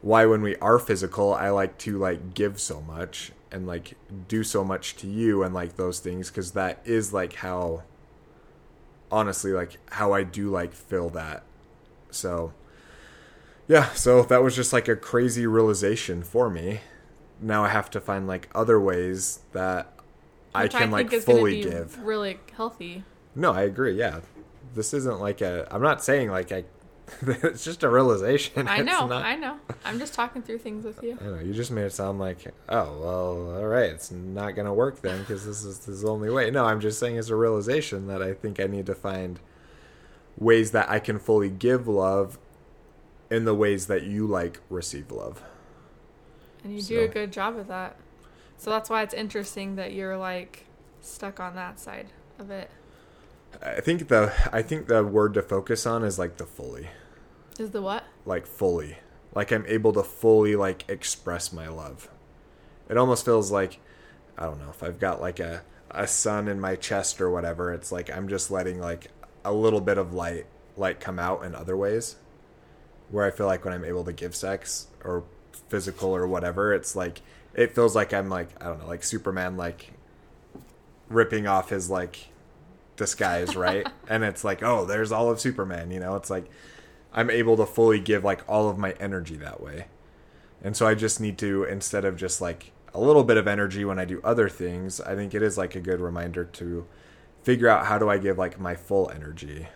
why 0.00 0.26
when 0.26 0.42
we 0.42 0.56
are 0.56 0.78
physical, 0.78 1.34
I 1.34 1.50
like 1.50 1.78
to 1.78 1.98
like 1.98 2.34
give 2.34 2.60
so 2.60 2.80
much 2.80 3.32
and 3.50 3.66
like 3.66 3.94
do 4.28 4.42
so 4.42 4.64
much 4.64 4.96
to 4.96 5.06
you 5.06 5.42
and 5.42 5.54
like 5.54 5.76
those 5.76 5.98
things 5.98 6.30
cuz 6.30 6.52
that 6.52 6.80
is 6.84 7.12
like 7.12 7.34
how 7.34 7.82
honestly 9.12 9.52
like 9.52 9.76
how 9.90 10.12
I 10.12 10.24
do 10.24 10.50
like 10.50 10.72
feel 10.72 11.10
that. 11.10 11.44
So 12.10 12.52
yeah, 13.68 13.90
so 13.92 14.22
that 14.22 14.42
was 14.42 14.56
just 14.56 14.72
like 14.72 14.88
a 14.88 14.96
crazy 14.96 15.46
realization 15.46 16.22
for 16.22 16.50
me. 16.50 16.80
Now 17.40 17.64
I 17.64 17.68
have 17.68 17.90
to 17.90 18.00
find 18.00 18.26
like 18.26 18.48
other 18.54 18.80
ways 18.80 19.40
that 19.52 19.92
I 20.54 20.64
Which 20.64 20.72
can 20.72 20.90
like 20.90 21.10
think 21.10 21.20
is 21.20 21.24
fully 21.24 21.62
be 21.62 21.70
give. 21.70 21.98
Really 22.02 22.38
healthy. 22.56 23.04
No, 23.34 23.52
I 23.52 23.62
agree. 23.62 23.94
Yeah, 23.94 24.20
this 24.74 24.92
isn't 24.92 25.20
like 25.20 25.40
a. 25.40 25.68
I'm 25.70 25.82
not 25.82 26.02
saying 26.02 26.30
like 26.30 26.52
I. 26.52 26.64
it's 27.22 27.64
just 27.64 27.82
a 27.82 27.88
realization. 27.88 28.66
I 28.68 28.78
know. 28.82 29.06
not- 29.06 29.24
I 29.24 29.34
know. 29.36 29.58
I'm 29.84 29.98
just 29.98 30.14
talking 30.14 30.42
through 30.42 30.58
things 30.58 30.84
with 30.84 31.02
you. 31.02 31.18
I 31.20 31.24
know. 31.24 31.38
You 31.40 31.52
just 31.52 31.70
made 31.70 31.84
it 31.84 31.92
sound 31.92 32.18
like, 32.18 32.46
oh 32.68 32.98
well, 33.00 33.56
all 33.56 33.66
right, 33.66 33.90
it's 33.90 34.10
not 34.10 34.52
gonna 34.54 34.74
work 34.74 35.00
then 35.02 35.20
because 35.20 35.44
this 35.44 35.64
is 35.64 35.78
this 35.80 35.88
is 35.88 36.02
the 36.02 36.08
only 36.08 36.30
way. 36.30 36.50
No, 36.50 36.64
I'm 36.64 36.80
just 36.80 36.98
saying 36.98 37.16
it's 37.16 37.28
a 37.28 37.36
realization 37.36 38.06
that 38.06 38.22
I 38.22 38.34
think 38.34 38.60
I 38.60 38.64
need 38.64 38.86
to 38.86 38.94
find 38.94 39.40
ways 40.38 40.70
that 40.70 40.88
I 40.88 40.98
can 40.98 41.18
fully 41.18 41.50
give 41.50 41.86
love 41.86 42.38
in 43.30 43.44
the 43.44 43.54
ways 43.54 43.86
that 43.86 44.02
you 44.04 44.26
like 44.26 44.60
receive 44.70 45.10
love. 45.10 45.42
And 46.64 46.74
you 46.74 46.82
do 46.82 47.00
a 47.00 47.08
good 47.08 47.32
job 47.32 47.56
of 47.56 47.68
that. 47.68 47.96
So 48.56 48.70
that's 48.70 48.88
why 48.88 49.02
it's 49.02 49.14
interesting 49.14 49.74
that 49.76 49.92
you're 49.92 50.16
like 50.16 50.66
stuck 51.00 51.40
on 51.40 51.54
that 51.56 51.80
side 51.80 52.08
of 52.38 52.50
it. 52.50 52.70
I 53.60 53.80
think 53.80 54.08
the 54.08 54.32
I 54.52 54.62
think 54.62 54.86
the 54.86 55.04
word 55.04 55.34
to 55.34 55.42
focus 55.42 55.86
on 55.86 56.04
is 56.04 56.18
like 56.18 56.36
the 56.36 56.46
fully. 56.46 56.88
Is 57.58 57.70
the 57.70 57.82
what? 57.82 58.04
like 58.24 58.46
fully 58.46 58.98
like 59.34 59.50
i'm 59.50 59.64
able 59.66 59.92
to 59.92 60.02
fully 60.02 60.54
like 60.56 60.84
express 60.88 61.52
my 61.52 61.68
love 61.68 62.08
it 62.88 62.96
almost 62.96 63.24
feels 63.24 63.50
like 63.50 63.80
i 64.38 64.44
don't 64.44 64.60
know 64.60 64.70
if 64.70 64.82
i've 64.82 65.00
got 65.00 65.20
like 65.20 65.40
a 65.40 65.62
a 65.90 66.06
sun 66.06 66.48
in 66.48 66.60
my 66.60 66.74
chest 66.76 67.20
or 67.20 67.30
whatever 67.30 67.72
it's 67.72 67.92
like 67.92 68.14
i'm 68.14 68.28
just 68.28 68.50
letting 68.50 68.80
like 68.80 69.08
a 69.44 69.52
little 69.52 69.80
bit 69.80 69.98
of 69.98 70.14
light 70.14 70.46
light 70.76 71.00
come 71.00 71.18
out 71.18 71.44
in 71.44 71.54
other 71.54 71.76
ways 71.76 72.16
where 73.10 73.26
i 73.26 73.30
feel 73.30 73.46
like 73.46 73.64
when 73.64 73.74
i'm 73.74 73.84
able 73.84 74.04
to 74.04 74.12
give 74.12 74.34
sex 74.34 74.86
or 75.04 75.24
physical 75.68 76.14
or 76.14 76.26
whatever 76.26 76.72
it's 76.72 76.94
like 76.96 77.20
it 77.54 77.74
feels 77.74 77.94
like 77.94 78.14
i'm 78.14 78.28
like 78.28 78.48
i 78.62 78.66
don't 78.66 78.78
know 78.78 78.86
like 78.86 79.02
superman 79.02 79.56
like 79.56 79.92
ripping 81.08 81.46
off 81.46 81.68
his 81.70 81.90
like 81.90 82.28
disguise 82.96 83.56
right 83.56 83.88
and 84.08 84.22
it's 84.24 84.44
like 84.44 84.62
oh 84.62 84.84
there's 84.84 85.12
all 85.12 85.30
of 85.30 85.40
superman 85.40 85.90
you 85.90 85.98
know 85.98 86.16
it's 86.16 86.30
like 86.30 86.50
I'm 87.14 87.30
able 87.30 87.56
to 87.58 87.66
fully 87.66 88.00
give 88.00 88.24
like 88.24 88.42
all 88.48 88.68
of 88.68 88.78
my 88.78 88.92
energy 88.92 89.36
that 89.36 89.60
way. 89.60 89.86
And 90.62 90.76
so 90.76 90.86
I 90.86 90.94
just 90.94 91.20
need 91.20 91.38
to 91.38 91.64
instead 91.64 92.04
of 92.04 92.16
just 92.16 92.40
like 92.40 92.72
a 92.94 93.00
little 93.00 93.24
bit 93.24 93.36
of 93.36 93.46
energy 93.46 93.84
when 93.84 93.98
I 93.98 94.04
do 94.04 94.20
other 94.22 94.48
things, 94.48 95.00
I 95.00 95.14
think 95.14 95.34
it 95.34 95.42
is 95.42 95.58
like 95.58 95.74
a 95.74 95.80
good 95.80 96.00
reminder 96.00 96.44
to 96.44 96.86
figure 97.42 97.68
out 97.68 97.86
how 97.86 97.98
do 97.98 98.08
I 98.08 98.18
give 98.18 98.38
like 98.38 98.58
my 98.58 98.74
full 98.74 99.10
energy 99.10 99.68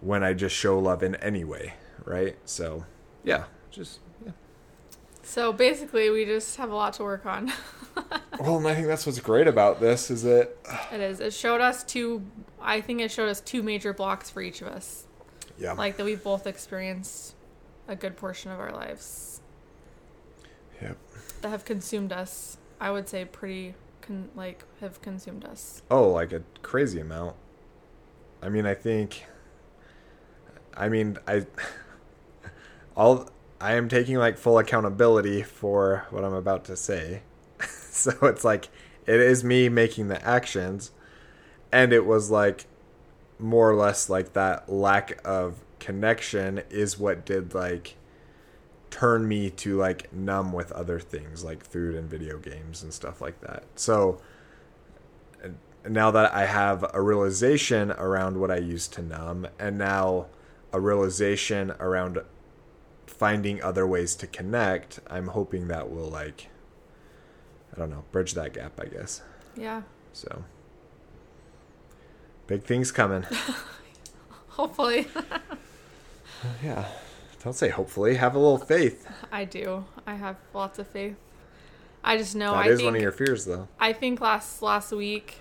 when 0.00 0.24
I 0.24 0.32
just 0.32 0.56
show 0.56 0.78
love 0.78 1.02
in 1.02 1.14
any 1.16 1.44
way, 1.44 1.74
right? 2.04 2.36
So, 2.44 2.86
yeah, 3.22 3.44
just 3.70 4.00
yeah. 4.24 4.32
So 5.22 5.52
basically, 5.52 6.10
we 6.10 6.24
just 6.24 6.56
have 6.56 6.70
a 6.70 6.74
lot 6.74 6.94
to 6.94 7.04
work 7.04 7.26
on. 7.26 7.52
Well, 8.40 8.56
and 8.56 8.66
I 8.66 8.74
think 8.74 8.86
that's 8.86 9.04
what's 9.06 9.20
great 9.20 9.46
about 9.46 9.78
this 9.80 10.10
is 10.10 10.22
that 10.22 10.50
it 10.92 11.00
is. 11.00 11.20
It 11.20 11.32
showed 11.34 11.60
us 11.60 11.84
two. 11.84 12.22
I 12.60 12.80
think 12.80 13.00
it 13.00 13.10
showed 13.10 13.28
us 13.28 13.40
two 13.40 13.62
major 13.62 13.92
blocks 13.92 14.30
for 14.30 14.40
each 14.40 14.62
of 14.62 14.68
us. 14.68 15.06
yeah. 15.58 15.72
Like 15.72 15.96
that, 15.98 16.04
we've 16.04 16.22
both 16.22 16.46
experienced 16.46 17.34
a 17.88 17.94
good 17.96 18.16
portion 18.16 18.50
of 18.50 18.58
our 18.60 18.72
lives 18.72 19.40
Yep. 20.80 20.96
that 21.42 21.48
have 21.50 21.64
consumed 21.64 22.12
us. 22.12 22.56
I 22.80 22.90
would 22.90 23.08
say 23.08 23.24
pretty, 23.24 23.74
con- 24.00 24.30
like, 24.34 24.64
have 24.80 25.02
consumed 25.02 25.44
us. 25.44 25.82
Oh, 25.90 26.08
like 26.10 26.32
a 26.32 26.42
crazy 26.62 27.00
amount. 27.00 27.36
I 28.42 28.48
mean, 28.48 28.66
I 28.66 28.74
think. 28.74 29.24
I 30.74 30.88
mean, 30.88 31.18
I. 31.28 31.46
All 32.96 33.28
I 33.60 33.74
am 33.74 33.88
taking 33.88 34.16
like 34.16 34.36
full 34.38 34.58
accountability 34.58 35.42
for 35.42 36.06
what 36.10 36.24
I'm 36.24 36.34
about 36.34 36.64
to 36.66 36.76
say, 36.76 37.22
so 37.94 38.12
it's 38.22 38.42
like 38.42 38.68
it 39.06 39.20
is 39.20 39.44
me 39.44 39.68
making 39.68 40.08
the 40.08 40.24
actions, 40.26 40.92
and 41.70 41.92
it 41.92 42.06
was 42.06 42.30
like 42.30 42.66
more 43.38 43.70
or 43.70 43.74
less 43.74 44.08
like 44.08 44.32
that 44.32 44.70
lack 44.72 45.20
of 45.26 45.60
connection 45.78 46.62
is 46.70 46.98
what 46.98 47.26
did 47.26 47.54
like 47.54 47.96
turn 48.90 49.28
me 49.28 49.50
to 49.50 49.76
like 49.76 50.12
numb 50.12 50.52
with 50.52 50.72
other 50.72 50.98
things 50.98 51.44
like 51.44 51.64
food 51.64 51.94
and 51.94 52.08
video 52.08 52.38
games 52.38 52.82
and 52.82 52.94
stuff 52.94 53.20
like 53.20 53.40
that. 53.42 53.64
So 53.74 54.20
now 55.86 56.10
that 56.12 56.32
I 56.32 56.46
have 56.46 56.84
a 56.94 57.02
realization 57.02 57.90
around 57.92 58.38
what 58.38 58.50
I 58.50 58.56
used 58.56 58.94
to 58.94 59.02
numb, 59.02 59.48
and 59.58 59.76
now 59.76 60.26
a 60.72 60.80
realization 60.80 61.72
around 61.78 62.20
finding 63.06 63.62
other 63.62 63.86
ways 63.86 64.14
to 64.16 64.26
connect, 64.26 65.00
I'm 65.08 65.28
hoping 65.28 65.68
that 65.68 65.90
will 65.90 66.08
like 66.08 66.48
I 67.74 67.78
don't 67.78 67.90
know, 67.90 68.04
bridge 68.12 68.34
that 68.34 68.52
gap, 68.52 68.78
I 68.80 68.86
guess. 68.86 69.22
Yeah. 69.56 69.82
So 70.12 70.44
big 72.46 72.64
things 72.64 72.92
coming. 72.92 73.24
Hopefully, 74.48 75.06
yeah. 76.62 76.86
Don't 77.42 77.54
say 77.54 77.70
hopefully. 77.70 78.14
Have 78.16 78.34
a 78.34 78.38
little 78.38 78.58
faith. 78.58 79.08
I 79.32 79.44
do. 79.44 79.84
I 80.06 80.14
have 80.14 80.36
lots 80.54 80.78
of 80.78 80.86
faith. 80.86 81.16
I 82.04 82.16
just 82.16 82.36
know. 82.36 82.52
That 82.52 82.66
I 82.66 82.68
is 82.68 82.78
think, 82.78 82.86
one 82.86 82.96
of 82.96 83.02
your 83.02 83.12
fears, 83.12 83.46
though. 83.46 83.66
I 83.80 83.92
think 83.92 84.20
last 84.20 84.62
last 84.62 84.92
week 84.92 85.38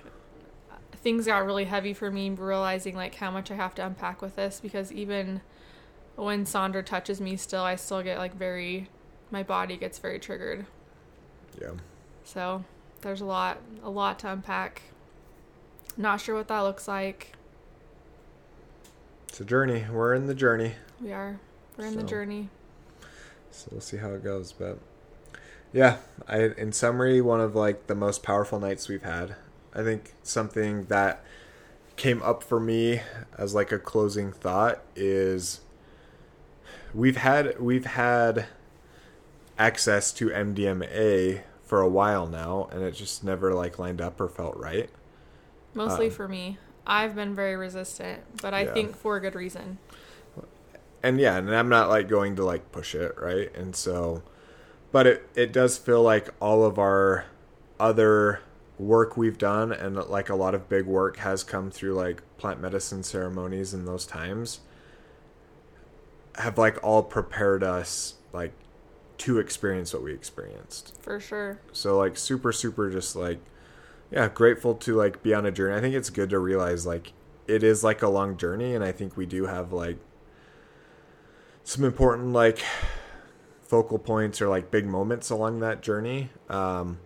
things 0.95 1.25
got 1.25 1.45
really 1.45 1.65
heavy 1.65 1.93
for 1.93 2.11
me 2.11 2.29
realizing 2.29 2.95
like 2.95 3.15
how 3.15 3.31
much 3.31 3.51
I 3.51 3.55
have 3.55 3.75
to 3.75 3.85
unpack 3.85 4.21
with 4.21 4.35
this 4.35 4.59
because 4.61 4.91
even 4.91 5.41
when 6.15 6.45
Sandra 6.45 6.83
touches 6.83 7.19
me 7.19 7.35
still 7.35 7.63
I 7.63 7.75
still 7.75 8.03
get 8.03 8.19
like 8.19 8.35
very 8.35 8.87
my 9.31 9.43
body 9.43 9.77
gets 9.77 9.99
very 9.99 10.19
triggered. 10.19 10.65
Yeah. 11.59 11.71
So 12.31 12.63
there's 13.01 13.19
a 13.19 13.25
lot 13.25 13.57
a 13.83 13.89
lot 13.89 14.19
to 14.19 14.31
unpack 14.31 14.83
Not 15.97 16.21
sure 16.21 16.33
what 16.33 16.47
that 16.47 16.61
looks 16.61 16.87
like. 16.87 17.33
It's 19.27 19.41
a 19.41 19.43
journey. 19.43 19.85
We're 19.91 20.13
in 20.13 20.27
the 20.27 20.33
journey. 20.33 20.75
We 21.01 21.11
are. 21.11 21.41
We're 21.75 21.87
in 21.87 21.97
the 21.97 22.03
journey. 22.03 22.47
So 23.51 23.67
we'll 23.71 23.81
see 23.81 23.97
how 23.97 24.11
it 24.11 24.23
goes. 24.23 24.53
But 24.53 24.79
yeah, 25.73 25.97
I 26.25 26.51
in 26.57 26.71
summary, 26.71 27.19
one 27.19 27.41
of 27.41 27.53
like 27.53 27.87
the 27.87 27.95
most 27.95 28.23
powerful 28.23 28.61
nights 28.61 28.87
we've 28.87 29.03
had. 29.03 29.35
I 29.73 29.83
think 29.83 30.13
something 30.23 30.85
that 30.85 31.25
came 31.97 32.21
up 32.21 32.43
for 32.43 32.61
me 32.61 33.01
as 33.37 33.53
like 33.53 33.73
a 33.73 33.79
closing 33.79 34.31
thought 34.31 34.81
is 34.95 35.59
we've 36.93 37.17
had 37.17 37.59
we've 37.59 37.87
had 37.87 38.45
access 39.59 40.13
to 40.13 40.29
MDMA 40.29 41.41
for 41.71 41.81
a 41.81 41.87
while 41.87 42.27
now 42.27 42.67
and 42.73 42.83
it 42.83 42.91
just 42.91 43.23
never 43.23 43.53
like 43.53 43.79
lined 43.79 44.01
up 44.01 44.19
or 44.19 44.27
felt 44.27 44.57
right. 44.57 44.89
Mostly 45.73 46.09
Um, 46.09 46.09
for 46.09 46.27
me. 46.29 46.57
I've 46.87 47.13
been 47.15 47.35
very 47.35 47.55
resistant, 47.55 48.21
but 48.41 48.53
I 48.53 48.65
Yeah. 48.65 48.73
think 48.73 48.95
for 48.95 49.17
a 49.17 49.21
good 49.21 49.35
reason. 49.35 49.77
and 51.03 51.19
yeah, 51.19 51.37
and 51.37 51.53
I'm 51.55 51.69
not 51.69 51.89
like 51.89 52.07
going 52.07 52.35
to 52.35 52.43
like 52.45 52.71
push 52.71 52.95
it, 52.95 53.15
right? 53.19 53.53
And 53.55 53.75
so, 53.75 54.23
but 54.91 55.07
it 55.07 55.29
it 55.35 55.53
does 55.53 55.77
feel 55.77 56.01
like 56.03 56.29
all 56.41 56.65
of 56.65 56.79
our 56.79 57.25
other 57.79 58.41
work 58.79 59.17
we've 59.17 59.37
done 59.37 59.71
and 59.71 59.95
like 59.97 60.29
a 60.29 60.35
lot 60.35 60.55
of 60.55 60.69
big 60.69 60.85
work 60.85 61.17
has 61.17 61.43
come 61.43 61.71
through 61.71 61.93
like 61.93 62.21
plant 62.37 62.59
medicine 62.61 63.03
ceremonies 63.03 63.73
in 63.73 63.85
those 63.85 64.05
times 64.05 64.61
have 66.35 66.57
like 66.57 66.81
all 66.83 67.03
prepared 67.03 67.63
us 67.63 68.15
like 68.33 68.53
to 69.21 69.37
experience 69.37 69.93
what 69.93 70.01
we 70.01 70.13
experienced. 70.13 70.97
For 71.01 71.19
sure. 71.19 71.59
So 71.71 71.97
like 71.99 72.17
super 72.17 72.51
super 72.51 72.89
just 72.89 73.15
like 73.15 73.39
yeah, 74.09 74.27
grateful 74.27 74.73
to 74.75 74.95
like 74.95 75.21
be 75.21 75.33
on 75.33 75.45
a 75.45 75.51
journey. 75.51 75.77
I 75.77 75.79
think 75.79 75.93
it's 75.93 76.09
good 76.09 76.31
to 76.31 76.39
realize 76.39 76.87
like 76.87 77.13
it 77.47 77.63
is 77.63 77.83
like 77.83 78.01
a 78.01 78.07
long 78.07 78.35
journey 78.35 78.73
and 78.73 78.83
I 78.83 78.91
think 78.91 79.15
we 79.15 79.27
do 79.27 79.45
have 79.45 79.71
like 79.71 79.97
some 81.63 81.83
important 81.83 82.33
like 82.33 82.63
focal 83.61 83.99
points 83.99 84.41
or 84.41 84.49
like 84.49 84.71
big 84.71 84.87
moments 84.87 85.29
along 85.29 85.59
that 85.59 85.83
journey. 85.83 86.29
Um 86.49 86.99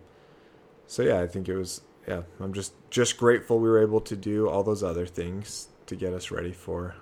so 0.86 1.02
yeah, 1.02 1.20
I 1.20 1.26
think 1.26 1.50
it 1.50 1.56
was 1.56 1.82
yeah, 2.08 2.22
I'm 2.40 2.54
just 2.54 2.72
just 2.88 3.18
grateful 3.18 3.58
we 3.58 3.68
were 3.68 3.82
able 3.82 4.00
to 4.00 4.16
do 4.16 4.48
all 4.48 4.62
those 4.62 4.82
other 4.82 5.04
things 5.04 5.68
to 5.84 5.94
get 5.94 6.14
us 6.14 6.30
ready 6.30 6.52
for 6.52 6.94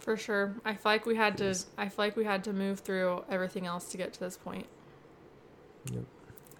For 0.00 0.16
sure. 0.16 0.54
I 0.64 0.72
feel 0.74 0.92
like 0.92 1.06
we 1.06 1.16
had 1.16 1.36
to 1.38 1.54
I 1.76 1.88
feel 1.88 2.04
like 2.04 2.16
we 2.16 2.24
had 2.24 2.44
to 2.44 2.52
move 2.52 2.80
through 2.80 3.24
everything 3.28 3.66
else 3.66 3.90
to 3.90 3.96
get 3.98 4.12
to 4.14 4.20
this 4.20 4.36
point. 4.36 4.66
Yep. 5.92 6.04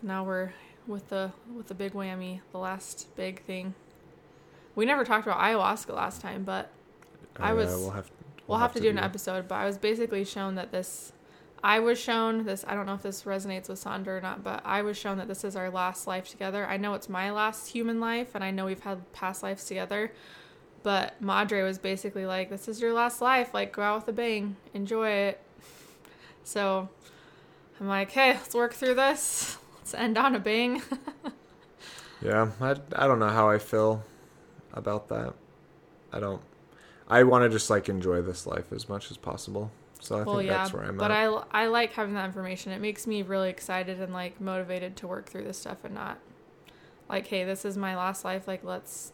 Now 0.02 0.24
we're 0.24 0.52
with 0.86 1.08
the 1.08 1.32
with 1.54 1.68
the 1.68 1.74
big 1.74 1.92
whammy, 1.92 2.40
the 2.52 2.58
last 2.58 3.14
big 3.16 3.42
thing. 3.42 3.74
We 4.74 4.86
never 4.86 5.04
talked 5.04 5.26
about 5.26 5.38
ayahuasca 5.40 5.94
last 5.94 6.20
time, 6.20 6.44
but 6.44 6.70
I 7.38 7.52
Uh, 7.52 7.56
was- 7.56 7.70
we'll 7.70 7.90
have 7.90 8.10
we'll, 8.46 8.58
have, 8.58 8.72
to, 8.72 8.80
do 8.80 8.88
an 8.88 8.98
episode, 8.98 9.46
but 9.48 9.56
I 9.56 9.66
was 9.66 9.76
basically 9.76 10.24
shown 10.24 10.54
that 10.54 10.70
this 10.72 11.12
I 11.62 11.80
was 11.80 11.98
shown 11.98 12.44
this 12.44 12.64
I 12.68 12.74
don't 12.74 12.86
know 12.86 12.94
if 12.94 13.02
this 13.02 13.24
resonates 13.24 13.68
with 13.68 13.78
Sandra 13.78 14.16
or 14.16 14.20
not, 14.20 14.42
but 14.44 14.62
I 14.64 14.82
was 14.82 14.96
shown 14.96 15.18
that 15.18 15.28
this 15.28 15.42
is 15.44 15.56
our 15.56 15.70
last 15.70 16.06
life 16.06 16.28
together. 16.28 16.66
I 16.66 16.76
know 16.76 16.94
it's 16.94 17.08
my 17.08 17.30
last 17.30 17.68
human 17.68 17.98
life 18.00 18.34
and 18.34 18.42
I 18.44 18.50
know 18.50 18.66
we've 18.66 18.80
had 18.80 19.10
past 19.12 19.42
lives 19.42 19.64
together. 19.64 20.12
But 20.82 21.20
Madre 21.20 21.62
was 21.62 21.78
basically 21.78 22.26
like, 22.26 22.50
This 22.50 22.68
is 22.68 22.80
your 22.80 22.92
last 22.92 23.20
life, 23.20 23.52
like 23.54 23.72
go 23.72 23.82
out 23.82 24.00
with 24.00 24.08
a 24.08 24.12
bang. 24.12 24.56
Enjoy 24.74 25.08
it. 25.08 25.40
So 26.44 26.88
I'm 27.78 27.88
like, 27.88 28.10
hey, 28.10 28.32
let's 28.32 28.54
work 28.54 28.72
through 28.72 28.94
this. 28.94 29.58
Let's 29.76 29.92
end 29.92 30.16
on 30.16 30.34
a 30.34 30.38
bang. 30.38 30.82
Yeah, 32.20 32.50
I, 32.60 32.70
I 32.96 33.06
don't 33.06 33.18
know 33.18 33.28
how 33.28 33.48
I 33.48 33.58
feel 33.58 34.02
about 34.72 35.08
that. 35.08 35.34
I 36.12 36.20
don't. 36.20 36.42
I 37.08 37.22
want 37.22 37.44
to 37.44 37.48
just 37.48 37.70
like 37.70 37.88
enjoy 37.88 38.22
this 38.22 38.46
life 38.46 38.72
as 38.72 38.88
much 38.88 39.10
as 39.10 39.16
possible. 39.16 39.70
So 40.00 40.18
I 40.18 40.22
well, 40.22 40.36
think 40.36 40.48
yeah, 40.48 40.58
that's 40.58 40.72
where 40.72 40.84
I'm 40.84 40.96
but 40.96 41.10
at. 41.10 41.16
I 41.16 41.64
I 41.64 41.66
like 41.66 41.92
having 41.92 42.14
that 42.14 42.26
information. 42.26 42.72
It 42.72 42.80
makes 42.80 43.06
me 43.06 43.22
really 43.22 43.50
excited 43.50 44.00
and 44.00 44.12
like 44.12 44.40
motivated 44.40 44.96
to 44.96 45.06
work 45.06 45.26
through 45.26 45.44
this 45.44 45.58
stuff 45.58 45.84
and 45.84 45.94
not 45.94 46.18
like, 47.08 47.26
hey, 47.26 47.44
this 47.44 47.64
is 47.64 47.76
my 47.76 47.96
last 47.96 48.24
life. 48.24 48.46
Like, 48.46 48.64
let's 48.64 49.12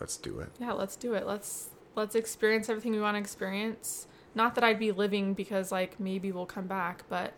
Let's 0.00 0.16
do 0.16 0.40
it. 0.40 0.48
yeah, 0.58 0.72
let's 0.72 0.96
do 0.96 1.14
it. 1.14 1.26
Let's 1.26 1.70
let's 1.94 2.14
experience 2.14 2.68
everything 2.68 2.92
we 2.92 3.00
want 3.00 3.14
to 3.16 3.20
experience. 3.20 4.06
Not 4.34 4.54
that 4.56 4.64
I'd 4.64 4.78
be 4.80 4.90
living 4.92 5.34
because 5.34 5.70
like 5.70 6.00
maybe 6.00 6.32
we'll 6.32 6.46
come 6.46 6.66
back, 6.66 7.04
but 7.08 7.34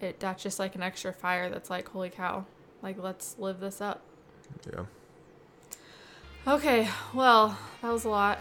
it 0.00 0.18
that's 0.20 0.42
just 0.42 0.58
like 0.58 0.74
an 0.74 0.82
extra 0.82 1.12
fire 1.12 1.50
that's 1.50 1.68
like, 1.70 1.88
holy 1.88 2.10
cow, 2.10 2.46
like 2.82 2.98
let's 2.98 3.36
live 3.38 3.60
this 3.60 3.80
up. 3.80 4.02
Yeah. 4.72 4.84
Okay, 6.46 6.88
well, 7.14 7.56
that 7.82 7.92
was 7.92 8.04
a 8.04 8.08
lot. 8.08 8.40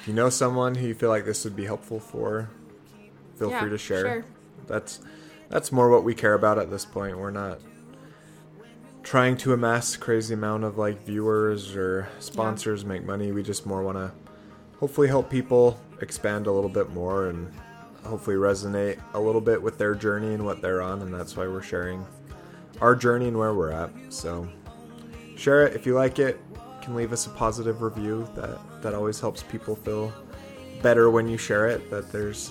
If 0.00 0.08
you 0.08 0.14
know 0.14 0.30
someone 0.30 0.74
who 0.74 0.86
you 0.86 0.94
feel 0.94 1.10
like 1.10 1.24
this 1.24 1.44
would 1.44 1.54
be 1.54 1.64
helpful 1.66 2.00
for, 2.00 2.48
feel 3.36 3.50
Yeah, 3.50 3.60
free 3.60 3.70
to 3.70 3.78
share. 3.78 4.00
sure. 4.00 4.24
That's 4.66 5.00
that's 5.48 5.70
more 5.70 5.90
what 5.90 6.02
we 6.02 6.14
care 6.14 6.34
about 6.34 6.58
at 6.58 6.70
this 6.70 6.84
point. 6.84 7.18
We're 7.18 7.30
not 7.30 7.60
trying 9.02 9.36
to 9.36 9.52
amass 9.52 9.96
crazy 9.96 10.34
amount 10.34 10.64
of 10.64 10.78
like 10.78 11.04
viewers 11.04 11.74
or 11.76 12.08
sponsors, 12.18 12.84
make 12.84 13.04
money. 13.04 13.32
We 13.32 13.42
just 13.42 13.66
more 13.66 13.82
want 13.82 13.98
to 13.98 14.12
hopefully 14.78 15.08
help 15.08 15.30
people 15.30 15.78
expand 16.00 16.46
a 16.46 16.52
little 16.52 16.70
bit 16.70 16.90
more 16.90 17.28
and 17.28 17.52
hopefully 18.04 18.36
resonate 18.36 19.00
a 19.14 19.20
little 19.20 19.40
bit 19.40 19.60
with 19.60 19.78
their 19.78 19.94
journey 19.94 20.34
and 20.34 20.44
what 20.44 20.60
they're 20.60 20.82
on 20.82 21.02
and 21.02 21.14
that's 21.14 21.36
why 21.36 21.46
we're 21.46 21.62
sharing 21.62 22.04
our 22.80 22.96
journey 22.96 23.28
and 23.28 23.38
where 23.38 23.54
we're 23.54 23.70
at. 23.70 23.90
So 24.08 24.48
share 25.36 25.66
it 25.66 25.74
if 25.74 25.86
you 25.86 25.94
like 25.94 26.18
it. 26.18 26.40
You 26.54 26.60
can 26.80 26.96
leave 26.96 27.12
us 27.12 27.26
a 27.26 27.30
positive 27.30 27.82
review. 27.82 28.28
That 28.34 28.58
that 28.82 28.94
always 28.94 29.20
helps 29.20 29.42
people 29.44 29.76
feel 29.76 30.12
better 30.82 31.10
when 31.10 31.28
you 31.28 31.38
share 31.38 31.68
it 31.68 31.90
that 31.90 32.10
there's 32.10 32.50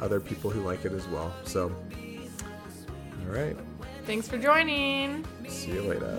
other 0.00 0.18
people 0.18 0.50
who 0.50 0.62
like 0.62 0.84
it 0.84 0.92
as 0.92 1.06
well. 1.08 1.32
So 1.44 1.72
all 3.26 3.32
right. 3.32 3.56
Thanks 4.10 4.26
for 4.26 4.38
joining. 4.38 5.24
See 5.46 5.70
you 5.70 5.82
later. 5.82 6.18